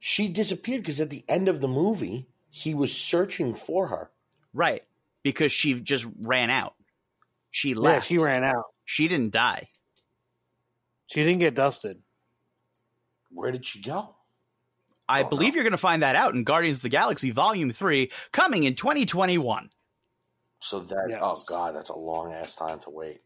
She 0.00 0.28
disappeared 0.28 0.82
because 0.82 1.00
at 1.00 1.10
the 1.10 1.24
end 1.28 1.48
of 1.48 1.60
the 1.60 1.68
movie, 1.68 2.26
he 2.50 2.74
was 2.74 2.96
searching 2.96 3.54
for 3.54 3.88
her. 3.88 4.10
Right. 4.52 4.82
Because 5.22 5.52
she 5.52 5.80
just 5.80 6.06
ran 6.20 6.50
out. 6.50 6.74
She 7.50 7.74
left. 7.74 8.10
Yeah, 8.10 8.16
she 8.16 8.22
ran 8.22 8.44
out. 8.44 8.64
She 8.84 9.08
didn't 9.08 9.32
die. 9.32 9.68
She 11.06 11.22
didn't 11.22 11.38
get 11.40 11.54
dusted. 11.54 12.00
Where 13.30 13.50
did 13.52 13.64
she 13.66 13.80
go? 13.80 14.14
I 15.08 15.22
Oh, 15.22 15.28
believe 15.28 15.50
no. 15.52 15.56
you're 15.56 15.64
going 15.64 15.72
to 15.72 15.78
find 15.78 16.02
that 16.02 16.16
out 16.16 16.34
in 16.34 16.44
Guardians 16.44 16.78
of 16.78 16.82
the 16.82 16.88
Galaxy 16.88 17.30
Volume 17.30 17.70
3 17.72 18.10
coming 18.32 18.64
in 18.64 18.74
2021. 18.74 19.70
So 20.60 20.80
that 20.80 20.96
oh 20.96 21.08
Yes. 21.08 21.20
oh 21.22 21.42
god, 21.46 21.74
that's 21.74 21.90
a 21.90 21.96
long 21.96 22.32
ass 22.32 22.56
time 22.56 22.78
to 22.80 22.90
wait. 22.90 23.20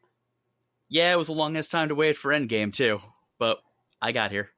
Yeah, 0.89 1.13
it 1.13 1.17
was 1.17 1.29
a 1.29 1.33
long 1.33 1.57
ass 1.57 1.69
time 1.69 1.89
to 1.89 1.95
wait 1.95 2.17
for 2.17 2.33
Endgame, 2.33 2.73
too. 2.73 3.01
But 3.39 3.59
I 4.03 4.13
got 4.13 4.31
here. 4.33 4.51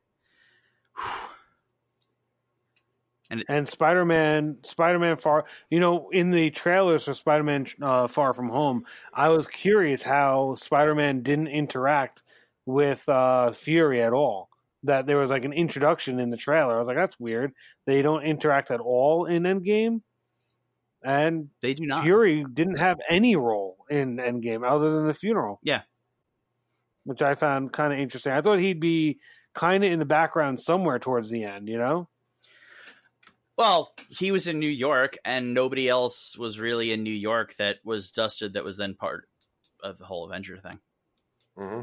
And 3.48 3.68
Spider 3.68 4.04
Man, 4.04 4.56
Spider 4.64 4.98
Man 4.98 5.16
Far, 5.16 5.44
you 5.70 5.78
know, 5.78 6.10
in 6.10 6.32
the 6.32 6.50
trailers 6.50 7.04
for 7.04 7.14
Spider 7.14 7.44
Man 7.44 7.64
uh, 7.80 8.08
Far 8.08 8.34
From 8.34 8.48
Home, 8.48 8.84
I 9.14 9.28
was 9.28 9.46
curious 9.46 10.02
how 10.02 10.56
Spider 10.56 10.96
Man 10.96 11.22
didn't 11.22 11.46
interact 11.46 12.24
with 12.66 13.08
uh, 13.08 13.52
Fury 13.52 14.02
at 14.02 14.12
all. 14.12 14.48
That 14.82 15.06
there 15.06 15.18
was 15.18 15.30
like 15.30 15.44
an 15.44 15.52
introduction 15.52 16.18
in 16.18 16.30
the 16.30 16.36
trailer. 16.36 16.74
I 16.74 16.78
was 16.78 16.88
like, 16.88 16.96
that's 16.96 17.20
weird. 17.20 17.52
They 17.86 18.02
don't 18.02 18.24
interact 18.24 18.70
at 18.70 18.80
all 18.80 19.26
in 19.26 19.44
Endgame. 19.44 20.00
And 21.02 21.50
They 21.62 21.74
do 21.74 21.86
not. 21.86 22.02
Fury 22.02 22.44
didn't 22.52 22.78
have 22.78 22.98
any 23.08 23.36
role 23.36 23.76
in 23.88 24.16
Endgame 24.16 24.68
other 24.68 24.92
than 24.92 25.06
the 25.06 25.14
funeral. 25.14 25.60
Yeah. 25.62 25.82
Which 27.04 27.22
I 27.22 27.34
found 27.34 27.72
kind 27.72 27.92
of 27.92 27.98
interesting. 27.98 28.32
I 28.32 28.40
thought 28.40 28.58
he'd 28.58 28.80
be 28.80 29.18
kind 29.54 29.84
of 29.84 29.90
in 29.92 29.98
the 29.98 30.04
background 30.04 30.60
somewhere 30.60 30.98
towards 30.98 31.30
the 31.30 31.44
end, 31.44 31.68
you 31.68 31.78
know? 31.78 32.08
Well, 33.56 33.92
he 34.08 34.30
was 34.30 34.46
in 34.46 34.58
New 34.58 34.68
York, 34.70 35.18
and 35.24 35.52
nobody 35.52 35.88
else 35.88 36.36
was 36.38 36.58
really 36.58 36.92
in 36.92 37.02
New 37.02 37.12
York 37.12 37.54
that 37.56 37.76
was 37.84 38.10
dusted 38.10 38.54
that 38.54 38.64
was 38.64 38.76
then 38.78 38.94
part 38.94 39.28
of 39.82 39.98
the 39.98 40.04
whole 40.06 40.24
Avenger 40.24 40.56
thing. 40.58 40.78
hmm 41.56 41.80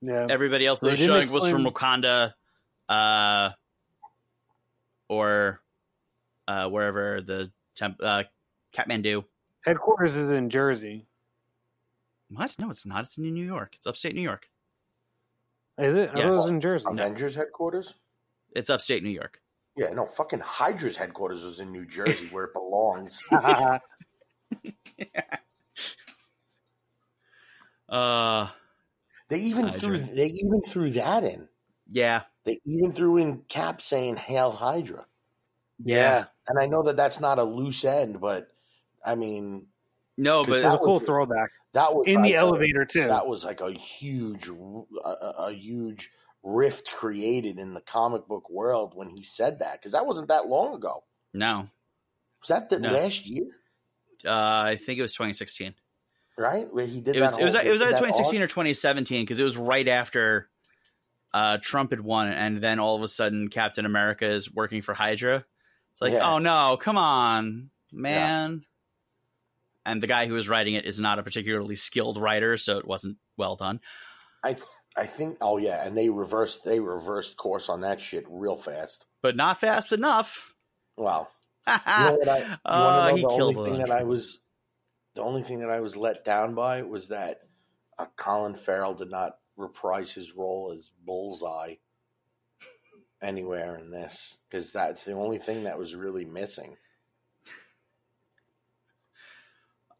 Yeah. 0.00 0.26
Everybody 0.28 0.66
else 0.66 0.80
They 0.80 0.86
that 0.88 0.90
was 0.92 1.00
didn't 1.00 1.14
showing 1.28 1.30
was 1.30 1.50
from 1.50 1.66
explain- 1.66 2.02
Wakanda 2.02 2.32
uh, 2.88 3.50
or 5.08 5.60
uh, 6.48 6.68
wherever 6.68 7.20
the 7.20 7.52
temp- 7.76 8.00
uh, 8.02 8.24
Kathmandu. 8.74 9.24
Headquarters 9.64 10.16
is 10.16 10.30
in 10.30 10.50
Jersey. 10.50 11.06
What? 12.30 12.54
No, 12.58 12.70
it's 12.70 12.84
not. 12.84 13.04
It's 13.04 13.16
in 13.16 13.32
New 13.32 13.44
York. 13.46 13.74
It's 13.76 13.86
upstate 13.86 14.14
New 14.14 14.20
York. 14.22 14.48
Is 15.78 15.96
it? 15.96 16.10
I 16.10 16.12
thought 16.12 16.20
it 16.20 16.24
Yes. 16.26 16.34
was 16.36 16.46
in 16.46 16.60
Jersey. 16.60 16.86
Avengers 16.88 17.34
headquarters? 17.34 17.94
It's 18.52 18.70
upstate 18.70 19.02
New 19.02 19.10
York. 19.10 19.40
Yeah, 19.76 19.90
no, 19.90 20.06
fucking 20.06 20.38
Hydra's 20.40 20.96
headquarters 20.96 21.42
is 21.42 21.58
in 21.58 21.72
New 21.72 21.84
Jersey 21.84 22.28
where 22.28 22.44
it 22.44 22.52
belongs. 22.54 23.22
yeah. 23.32 23.78
Uh, 27.88 28.48
They 29.28 29.38
even 29.40 29.64
Hydra. 29.66 29.80
threw 29.80 29.98
they 29.98 30.26
even 30.26 30.62
threw 30.62 30.90
that 30.90 31.24
in. 31.24 31.48
yeah, 31.90 32.22
They 32.44 32.60
even 32.64 32.92
threw 32.92 33.16
in 33.18 33.38
Cap 33.48 33.82
saying 33.82 34.16
"Hail 34.16 34.50
Hydra," 34.52 35.06
yeah. 35.78 36.26
and 36.48 36.58
I 36.58 36.66
know 36.66 36.82
that 36.84 36.96
that's 36.96 37.20
not 37.20 37.38
a 37.38 37.44
loose 37.44 37.84
end, 37.84 38.20
but 38.20 38.48
I 39.04 39.14
mean 39.16 39.66
no, 40.16 40.44
but 40.44 40.58
It 40.60 40.64
was 40.64 40.74
a 40.74 40.78
cool 40.78 40.94
was- 40.94 41.06
throwback. 41.06 41.50
that 41.72 41.94
was 41.94 42.04
In 42.06 42.22
the 42.22 42.34
elevator, 42.36 42.84
too. 42.84 43.06
That 43.08 43.26
was 43.26 43.44
like 43.44 43.60
a 43.60 43.72
huge, 43.72 44.48
a, 44.48 44.52
a- 45.38 45.52
huge 45.52 46.10
rift 46.42 46.90
created 46.92 47.58
in 47.58 47.72
the 47.74 47.80
comic 47.80 48.26
book 48.28 48.48
world 48.50 48.92
when 48.94 49.08
he 49.08 49.22
said 49.22 49.60
that 49.60 49.72
because 49.80 49.92
that 49.92 50.06
wasn't 50.06 50.28
that 50.28 50.46
long 50.46 50.74
ago. 50.74 51.04
No, 51.32 51.68
Was 52.40 52.48
that 52.48 52.68
the 52.70 52.78
No. 52.80 52.90
last 52.92 53.26
year? 53.26 53.46
uh, 54.26 54.30
I 54.30 54.76
think 54.76 54.98
it 54.98 55.02
was 55.02 55.12
2016. 55.14 55.74
Right 56.36 56.72
where 56.72 56.84
he 56.86 57.00
did 57.00 57.14
It 57.16 57.20
was 57.20 57.32
that 57.32 57.40
it 57.40 57.44
was 57.44 57.54
it 57.54 57.70
was 57.70 57.80
either 57.82 57.90
2016 57.92 58.40
arc? 58.40 58.50
or 58.50 58.52
2017 58.52 59.22
because 59.24 59.38
it 59.38 59.44
was 59.44 59.56
right 59.56 59.86
after 59.88 60.48
uh, 61.32 61.58
Trump 61.62 61.90
had 61.90 62.00
won, 62.00 62.28
and 62.28 62.60
then 62.62 62.78
all 62.78 62.94
of 62.96 63.02
a 63.02 63.08
sudden 63.08 63.48
Captain 63.48 63.86
America 63.86 64.26
is 64.28 64.52
working 64.52 64.82
for 64.82 64.94
Hydra. 64.94 65.44
It's 65.92 66.00
like, 66.02 66.12
Yeah. 66.12 66.28
oh 66.30 66.38
no, 66.38 66.76
come 66.80 66.96
on, 66.98 67.70
man. 67.92 68.64
And 69.86 70.02
the 70.02 70.06
guy 70.06 70.26
who 70.26 70.34
was 70.34 70.48
writing 70.48 70.74
it 70.74 70.86
is 70.86 70.98
not 70.98 71.18
a 71.18 71.22
particularly 71.22 71.76
skilled 71.76 72.20
writer, 72.20 72.56
so 72.56 72.78
it 72.78 72.86
wasn't 72.86 73.18
well 73.36 73.56
done. 73.56 73.80
I 74.42 74.56
I 74.96 75.06
think. 75.06 75.38
Oh 75.40 75.58
yeah, 75.58 75.84
and 75.84 75.96
they 75.96 76.08
reversed 76.08 76.64
they 76.64 76.80
reversed 76.80 77.36
course 77.36 77.68
on 77.68 77.80
that 77.82 78.00
shit 78.00 78.24
real 78.28 78.56
fast. 78.56 79.06
But 79.22 79.36
not 79.36 79.60
fast 79.60 79.92
enough. 79.92 80.54
Wow. 80.96 81.28
You 81.66 82.04
know 82.04 82.16
what 82.16 82.28
I? 82.28 82.58
Uh, 82.64 83.14
he 83.14 83.22
the 83.22 83.28
killed 83.28 83.56
only 83.56 83.70
thing 83.70 83.80
that 83.80 83.90
I 83.90 84.04
was, 84.04 84.38
the 85.14 85.22
only 85.22 85.42
thing 85.42 85.60
that 85.60 85.70
I 85.70 85.80
was 85.80 85.96
let 85.96 86.22
down 86.22 86.54
by 86.54 86.82
was 86.82 87.08
that 87.08 87.40
uh, 87.98 88.04
Colin 88.16 88.54
Farrell 88.54 88.94
did 88.94 89.10
not 89.10 89.38
reprise 89.56 90.12
his 90.12 90.36
role 90.36 90.74
as 90.76 90.90
Bullseye 91.06 91.76
anywhere 93.22 93.78
in 93.78 93.90
this 93.90 94.36
because 94.48 94.72
that's 94.72 95.04
the 95.04 95.14
only 95.14 95.38
thing 95.38 95.64
that 95.64 95.78
was 95.78 95.94
really 95.94 96.26
missing. 96.26 96.76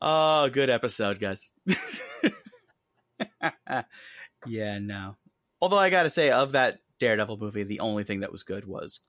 Oh, 0.07 0.51
good 0.51 0.69
episode, 0.69 1.19
guys. 1.19 1.51
yeah, 4.47 4.79
no. 4.79 5.17
Although 5.63 5.79
I 5.79 5.89
gotta 5.89 6.11
say, 6.11 6.31
of 6.31 6.53
that 6.53 6.81
Daredevil 6.99 7.39
movie, 7.39 7.63
the 7.65 7.81
only 7.81 8.05
thing 8.05 8.21
that 8.21 8.31
was 8.31 8.43
good 8.43 8.67
was 8.67 9.01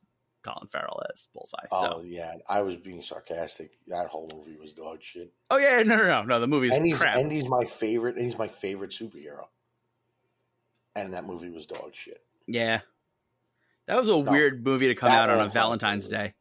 Colin 0.43 0.68
Farrell 0.72 1.02
as 1.14 1.28
Bullseye. 1.34 1.66
Oh 1.70 1.82
So, 1.82 2.02
yeah, 2.06 2.36
I 2.48 2.62
was 2.62 2.78
being 2.78 3.02
sarcastic. 3.02 3.72
That 3.88 4.08
whole 4.08 4.30
movie 4.34 4.56
was 4.58 4.74
dog 4.74 5.00
shit. 5.02 5.34
oh 5.52 5.58
yeah, 5.58 5.84
no, 5.84 5.98
no, 5.98 6.04
no, 6.08 6.24
no. 6.24 6.39
The 6.39 6.48
movie's 6.48 6.74
and 6.78 6.86
he's 6.86 6.98
crap. 6.98 7.18
and 7.18 7.30
he's 7.30 7.50
my 7.50 7.66
favorite. 7.66 8.16
And 8.16 8.24
he's 8.24 8.38
my 8.38 8.48
favorite 8.48 8.91
superhero. 8.91 9.48
And 10.96 11.14
that 11.14 11.26
movie 11.26 11.50
was 11.50 11.66
dog 11.66 11.91
shit. 11.93 12.24
yeah, 12.48 12.80
that 13.88 14.00
was 14.00 14.08
a 14.08 14.18
weird 14.18 14.64
movie 14.64 14.88
to 14.88 14.96
come 14.96 15.12
out 15.12 15.30
on 15.30 15.36
a 15.36 15.39
one- 15.39 15.50
Valentine's 15.50 16.08
Day. 16.08 16.34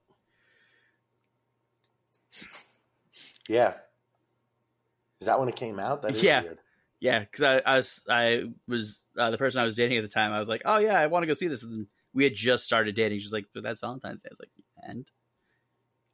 Yeah. 3.48 3.74
Is 5.20 5.26
that 5.26 5.38
when 5.38 5.48
it 5.48 5.56
came 5.56 5.78
out? 5.78 6.02
That 6.02 6.14
is 6.14 6.22
Yeah. 6.22 6.42
weird. 6.42 6.58
Yeah, 7.00 7.18
because 7.20 7.42
I, 7.42 7.58
I 7.66 7.76
was 7.76 8.04
I 8.08 8.44
was 8.66 9.04
uh, 9.18 9.30
the 9.30 9.36
person 9.36 9.60
I 9.60 9.64
was 9.64 9.76
dating 9.76 9.98
at 9.98 10.02
the 10.04 10.08
time. 10.08 10.32
I 10.32 10.38
was 10.38 10.48
like, 10.48 10.62
oh 10.64 10.78
yeah, 10.78 10.98
I 10.98 11.06
want 11.08 11.22
to 11.22 11.26
go 11.26 11.34
see 11.34 11.48
this. 11.48 11.62
And 11.62 11.86
we 12.14 12.24
had 12.24 12.34
just 12.34 12.64
started 12.64 12.94
dating. 12.94 13.18
She's 13.18 13.32
like, 13.32 13.44
but 13.52 13.62
that's 13.62 13.80
Valentine's 13.80 14.22
Day. 14.22 14.28
I 14.30 14.32
was 14.32 14.38
like, 14.40 14.50
and 14.88 15.06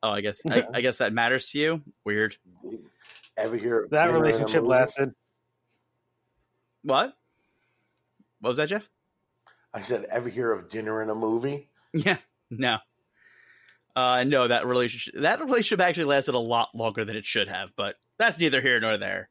oh, 0.02 0.10
I 0.10 0.20
guess 0.20 0.40
I, 0.50 0.64
I 0.74 0.80
guess 0.80 0.96
that 0.96 1.12
matters 1.12 1.48
to 1.50 1.58
you. 1.60 1.82
Weird. 2.04 2.36
Ever 3.36 3.56
hear 3.56 3.84
of 3.84 3.90
That 3.90 4.06
dinner 4.06 4.16
in 4.16 4.22
a 4.22 4.26
relationship 4.26 4.64
lasted. 4.64 5.14
What? 6.82 7.14
What 8.40 8.48
was 8.48 8.56
that, 8.56 8.68
Jeff? 8.68 8.88
I 9.72 9.82
said, 9.82 10.06
ever 10.10 10.28
hear 10.28 10.50
of 10.50 10.68
dinner 10.68 11.02
in 11.02 11.10
a 11.10 11.14
movie? 11.14 11.68
Yeah, 11.92 12.18
no. 12.50 12.78
Uh, 13.96 14.22
no, 14.24 14.46
that 14.48 14.64
relationship 14.66 15.14
that 15.22 15.40
relationship 15.40 15.80
actually 15.80 16.04
lasted 16.04 16.34
a 16.34 16.38
lot 16.38 16.74
longer 16.74 17.04
than 17.04 17.16
it 17.16 17.24
should 17.24 17.48
have, 17.48 17.72
but 17.76 17.96
that's 18.20 18.38
neither 18.38 18.60
here 18.60 18.78
nor 18.78 18.96
there. 18.98 19.28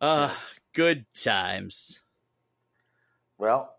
Uh, 0.00 0.26
Yes. 0.28 0.60
good 0.74 1.06
times. 1.14 2.00
Well, 3.38 3.74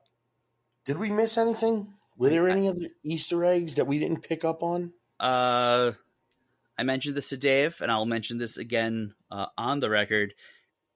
did 0.85 0.97
we 0.97 1.09
miss 1.11 1.37
anything? 1.37 1.93
Were 2.17 2.29
there 2.29 2.49
any 2.49 2.67
other 2.67 2.87
Easter 3.03 3.43
eggs 3.45 3.75
that 3.75 3.85
we 3.85 3.99
didn't 3.99 4.23
pick 4.27 4.43
up 4.43 4.63
on? 4.63 4.93
Uh, 5.19 5.91
I 6.77 6.83
mentioned 6.83 7.15
this 7.15 7.29
to 7.29 7.37
Dave, 7.37 7.79
and 7.81 7.91
I'll 7.91 8.05
mention 8.05 8.37
this 8.39 8.57
again 8.57 9.13
uh, 9.29 9.47
on 9.57 9.79
the 9.79 9.89
record. 9.89 10.33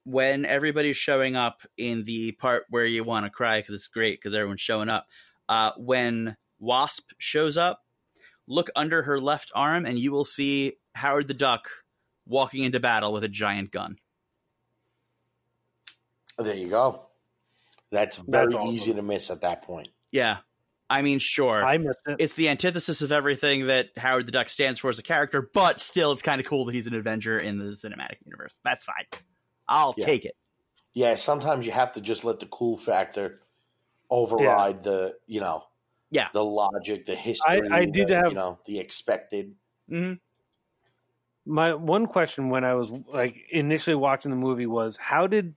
When 0.04 0.46
everybody's 0.46 0.98
showing 0.98 1.36
up 1.36 1.62
in 1.78 2.04
the 2.06 2.32
part 2.32 2.66
where 2.70 2.86
you 2.86 3.04
want 3.04 3.26
to 3.28 3.30
cry 3.30 3.60
because 3.60 3.76
it's 3.76 3.88
great 3.88 4.20
because 4.20 4.34
everyone's 4.34 4.62
showing 4.62 4.90
up. 4.90 5.08
Uh, 5.48 5.72
when 5.78 6.38
Wasp 6.60 7.12
shows 7.20 7.56
up, 7.58 7.86
look 8.48 8.72
under 8.76 9.04
her 9.04 9.20
left 9.20 9.52
arm, 9.54 9.86
and 9.86 10.00
you 10.00 10.12
will 10.12 10.26
see 10.26 10.78
Howard 10.96 11.28
the 11.28 11.36
Duck 11.36 11.70
walking 12.32 12.64
into 12.64 12.80
battle 12.80 13.14
with 13.14 13.24
a 13.24 13.30
giant 13.30 13.70
gun. 13.72 13.98
There 16.40 16.56
you 16.56 16.70
go. 16.70 17.02
That's 17.92 18.18
very 18.18 18.46
That's 18.46 18.56
awesome. 18.56 18.74
easy 18.74 18.94
to 18.94 19.02
miss 19.02 19.30
at 19.30 19.42
that 19.42 19.62
point. 19.64 19.90
Yeah, 20.12 20.38
I 20.90 21.02
mean, 21.02 21.20
sure. 21.20 21.64
I 21.64 21.78
missed 21.78 22.02
it. 22.08 22.16
it's 22.20 22.34
the 22.34 22.50
antithesis 22.50 23.02
of 23.02 23.12
everything 23.12 23.68
that 23.68 23.90
Howard 23.98 24.26
the 24.28 24.32
Duck 24.32 24.50
stands 24.50 24.80
for 24.80 24.90
as 24.90 24.98
a 24.98 25.04
character, 25.04 25.48
but 25.54 25.80
still, 25.82 26.12
it's 26.14 26.22
kind 26.22 26.40
of 26.42 26.48
cool 26.48 26.66
that 26.66 26.74
he's 26.76 26.88
an 26.88 26.96
Avenger 26.96 27.38
in 27.38 27.60
the 27.60 27.66
cinematic 27.66 28.18
universe. 28.26 28.60
That's 28.64 28.86
fine. 28.86 29.06
I'll 29.68 29.94
Yeah. 29.98 30.06
take 30.06 30.26
it. 30.26 30.36
Yeah, 30.94 31.16
sometimes 31.16 31.66
you 31.66 31.72
have 31.74 31.92
to 31.94 32.02
just 32.02 32.24
let 32.24 32.40
the 32.40 32.46
cool 32.48 32.78
factor 32.78 33.42
override 34.10 34.84
the, 34.84 35.16
you 35.28 35.40
know, 35.40 35.64
Yeah. 36.10 36.28
the 36.34 36.44
logic, 36.44 37.06
the 37.06 37.16
history. 37.16 37.62
I 37.70 37.86
did 37.86 38.08
the, 38.10 38.16
have- 38.16 38.28
you 38.30 38.34
know, 38.36 38.60
the 38.66 38.80
expected. 38.80 39.56
hmm 39.88 40.14
My 41.46 41.74
one 41.74 42.06
question 42.06 42.50
when 42.50 42.64
I 42.64 42.76
was 42.76 42.92
like 43.08 43.36
initially 43.52 43.96
watching 43.96 44.32
the 44.32 44.38
movie 44.38 44.68
was 44.68 44.98
how 44.98 45.28
did 45.28 45.56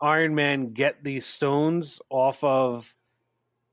Iron 0.00 0.34
Man 0.34 0.72
get 0.72 1.02
these 1.02 1.26
stones 1.26 2.00
off 2.10 2.42
of 2.44 2.94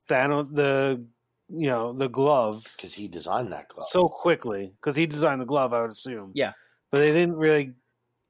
Thanos 0.08 0.54
the 0.54 1.04
you 1.48 1.68
know 1.68 1.92
the 1.92 2.08
glove 2.08 2.64
because 2.76 2.92
he 2.94 3.06
designed 3.06 3.52
that 3.52 3.68
glove. 3.68 3.86
so 3.88 4.08
quickly 4.08 4.72
because 4.80 4.96
he 4.96 5.06
designed 5.06 5.40
the 5.40 5.44
glove 5.46 5.72
I 5.72 5.82
would 5.82 5.90
assume 5.90 6.32
Yeah. 6.34 6.52
but 6.90 6.98
they 6.98 7.12
didn't 7.12 7.36
really 7.36 7.74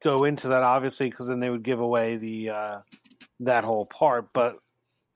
go 0.03 0.25
into 0.25 0.49
that 0.49 0.63
obviously 0.63 1.09
because 1.09 1.29
then 1.29 1.41
they 1.41 1.49
would 1.49 1.63
give 1.63 1.81
away 1.81 2.17
the 2.19 2.51
uh, 2.51 2.79
that 3.41 3.65
whole 3.65 3.87
part 3.87 4.35
but 4.35 4.59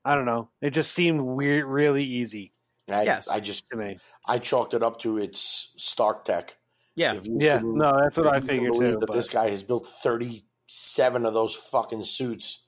I 0.03 0.15
don't 0.15 0.25
know 0.25 0.49
it 0.61 0.71
just 0.71 0.93
seemed 0.93 1.21
weird 1.21 1.65
really 1.65 2.03
easy 2.03 2.53
I, 2.89 3.03
Yes. 3.03 3.27
I 3.27 3.39
just 3.39 3.69
to 3.69 3.77
me 3.77 3.99
I 4.27 4.39
chalked 4.39 4.73
it 4.73 4.81
up 4.81 4.99
to 5.01 5.17
its 5.19 5.69
Stark 5.77 6.25
Tech. 6.25 6.55
Yeah. 6.95 7.19
Yeah 7.23 7.59
can- 7.59 7.73
no 7.75 7.97
that's 8.01 8.17
what 8.17 8.27
I 8.27 8.39
figured 8.41 8.75
too 8.75 8.97
That 8.99 9.07
but- 9.07 9.13
this 9.13 9.29
guy 9.29 9.49
has 9.49 9.63
built 9.63 9.85
thirty-seven 9.87 11.25
of 11.25 11.33
those 11.33 11.55
fucking 11.55 12.03
suits. 12.03 12.63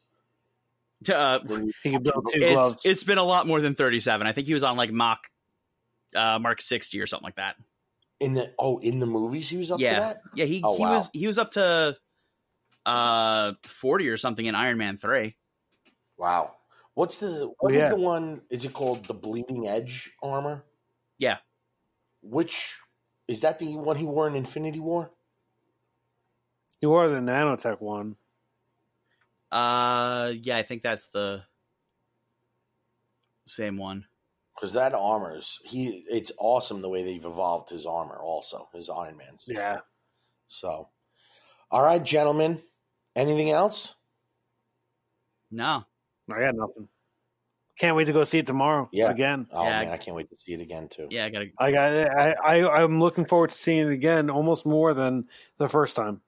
Uh, 1.14 1.40
he 1.84 1.92
could 1.92 2.04
build 2.04 2.26
two 2.34 2.42
it's 2.42 2.54
gloves 2.54 2.86
it's 2.86 3.04
been 3.04 3.18
a 3.18 3.24
lot 3.24 3.46
more 3.46 3.60
than 3.60 3.76
37. 3.76 4.26
I 4.26 4.32
think 4.32 4.48
he 4.48 4.54
was 4.54 4.64
on 4.64 4.78
like 4.78 4.90
Mach 4.92 5.20
uh, 6.16 6.40
Mark 6.40 6.62
60 6.62 7.02
or 7.02 7.08
something 7.08 7.26
like 7.26 7.36
that. 7.36 7.58
in 8.22 8.34
the 8.34 8.54
oh, 8.58 8.78
in 8.78 9.00
the 9.00 9.06
movies, 9.06 9.50
he 9.50 9.58
was 9.58 9.70
up 9.72 9.80
Yeah. 9.82 9.96
to 9.96 10.00
that. 10.00 10.22
Yeah, 10.36 10.46
he, 10.46 10.62
Oh, 10.64 10.78
he 10.78 10.84
wow. 10.84 10.96
was 10.98 11.10
he 11.12 11.28
was 11.28 11.38
up 11.38 11.52
to 11.52 11.98
uh 12.86 13.54
40 13.64 14.08
or 14.10 14.16
something 14.18 14.46
in 14.46 14.56
Iron 14.56 14.78
Man 14.78 14.96
3. 14.98 15.36
Wow. 16.18 16.56
What's 16.94 17.18
the 17.18 17.52
what 17.60 17.74
is 17.74 17.82
Yeah. 17.82 17.90
the 17.90 17.96
one? 17.98 18.42
Is 18.50 18.64
it 18.64 18.72
called 18.74 19.04
the 19.06 19.14
Bleeding 19.14 19.68
Edge 19.68 20.12
armor? 20.24 20.64
Yeah. 21.18 21.40
Which 22.22 22.78
is 23.34 23.42
that 23.42 23.60
the 23.60 23.76
one 23.76 23.98
he 23.98 24.06
wore 24.06 24.28
in 24.28 24.36
Infinity 24.36 24.80
War? 24.80 25.10
he 26.80 26.86
wore 26.88 27.08
the 27.08 27.20
nanotech 27.20 27.82
one 27.82 28.16
Uh 29.52 30.34
yeah, 30.42 30.58
I 30.58 30.64
think 30.64 30.82
that's 30.82 31.08
the 31.08 31.44
same 33.46 33.78
one. 33.78 34.06
Because 34.56 34.74
that 34.74 34.94
armor 34.94 35.38
is 35.38 35.60
he. 35.66 36.06
It's 36.10 36.32
awesome 36.38 36.82
the 36.82 36.90
way 36.90 37.04
they've 37.04 37.26
evolved 37.26 37.70
his 37.70 37.86
armor. 37.86 38.18
Also, 38.18 38.70
his 38.74 38.90
Iron 38.90 39.18
Man's. 39.18 39.44
yeah 39.48 39.82
So, 40.48 40.90
all 41.72 41.84
right, 41.84 42.04
gentlemen. 42.04 42.62
Anything 43.16 43.52
else? 43.52 43.96
No. 45.52 45.84
I 46.32 46.40
got 46.40 46.56
nothing. 46.56 46.88
Can't 47.80 47.96
wait 47.96 48.06
to 48.06 48.14
go 48.14 48.24
see 48.24 48.38
it 48.38 48.46
tomorrow. 48.46 48.88
Yeah. 48.92 49.10
again. 49.10 49.48
Oh 49.52 49.64
Yeah. 49.64 49.82
man, 49.82 49.92
I 49.92 49.98
can't 49.98 50.16
wait 50.16 50.30
to 50.30 50.38
see 50.38 50.54
it 50.54 50.62
again 50.62 50.88
too. 50.90 51.08
Yeah, 51.10 51.26
I 51.26 51.30
got 51.30 51.40
to 51.40 51.50
I 51.58 51.72
got. 51.72 51.92
I, 52.18 52.32
I. 52.62 52.84
I'm 52.84 53.00
looking 53.00 53.26
forward 53.26 53.50
to 53.50 53.58
seeing 53.58 53.88
it 53.88 53.92
again, 53.92 54.30
almost 54.30 54.66
more 54.66 54.94
than 54.94 55.28
the 55.58 55.68
first 55.68 55.96
time, 55.96 56.22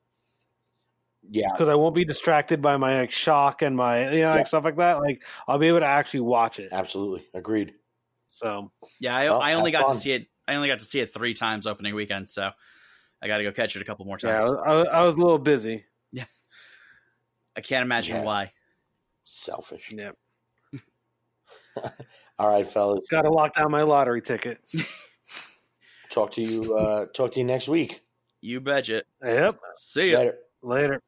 Yeah, 1.27 1.49
because 1.51 1.69
I 1.69 1.75
won't 1.75 1.93
be 1.93 2.03
distracted 2.03 2.61
by 2.63 2.77
my 2.77 3.01
like 3.01 3.11
shock 3.11 3.61
and 3.61 3.75
my 3.77 4.05
you 4.05 4.21
know 4.21 4.29
Yeah. 4.29 4.35
like 4.35 4.47
stuff 4.47 4.65
like 4.65 4.77
that. 4.77 4.99
Like 4.99 5.23
I'll 5.47 5.59
be 5.59 5.67
able 5.67 5.81
to 5.81 5.85
actually 5.85 6.21
watch 6.21 6.59
it. 6.59 6.69
absolutely 6.71 7.27
agreed. 7.35 7.75
So 8.31 8.71
Yeah, 8.99 9.15
I, 9.15 9.29
Well, 9.29 9.41
I 9.41 9.53
only 9.53 9.69
got 9.71 9.85
fun. 9.85 9.95
to 9.95 10.01
see 10.01 10.13
it. 10.13 10.27
I 10.47 10.55
only 10.55 10.67
got 10.67 10.79
to 10.79 10.85
see 10.85 10.99
it 10.99 11.13
three 11.13 11.33
times 11.35 11.67
opening 11.67 11.93
weekend, 11.95 12.27
so 12.29 12.49
I 13.21 13.27
got 13.27 13.37
to 13.37 13.43
go 13.43 13.51
catch 13.51 13.75
it 13.75 13.81
a 13.81 13.85
couple 13.85 14.05
more 14.05 14.17
times. 14.17 14.43
was, 14.43 14.51
I, 14.65 14.73
was- 14.73 14.87
I 14.91 15.03
was 15.03 15.13
a 15.15 15.17
little 15.17 15.37
busy. 15.39 15.85
Yeah, 16.11 16.25
I 17.55 17.61
can't 17.61 17.83
imagine 17.83 18.15
Yeah. 18.17 18.23
why. 18.23 18.51
Selfish. 19.23 19.91
Yeah, 19.91 20.11
All 22.39 22.49
right, 22.49 22.65
fellas. 22.65 23.07
got 23.09 23.23
to 23.23 23.29
lock 23.29 23.53
down 23.53 23.71
my 23.71 23.83
lottery 23.83 24.21
ticket. 24.21 24.59
Talk 26.09 26.31
to 26.33 26.41
you. 26.41 26.77
Uh, 26.77 27.07
talk 27.13 27.33
to 27.33 27.39
you 27.39 27.45
next 27.45 27.67
week. 27.67 28.01
You 28.39 28.61
betcha. 28.61 29.03
Yep. 29.21 29.59
See 29.75 30.11
you 30.11 30.17
Later. 30.17 30.37
Later. 30.61 31.01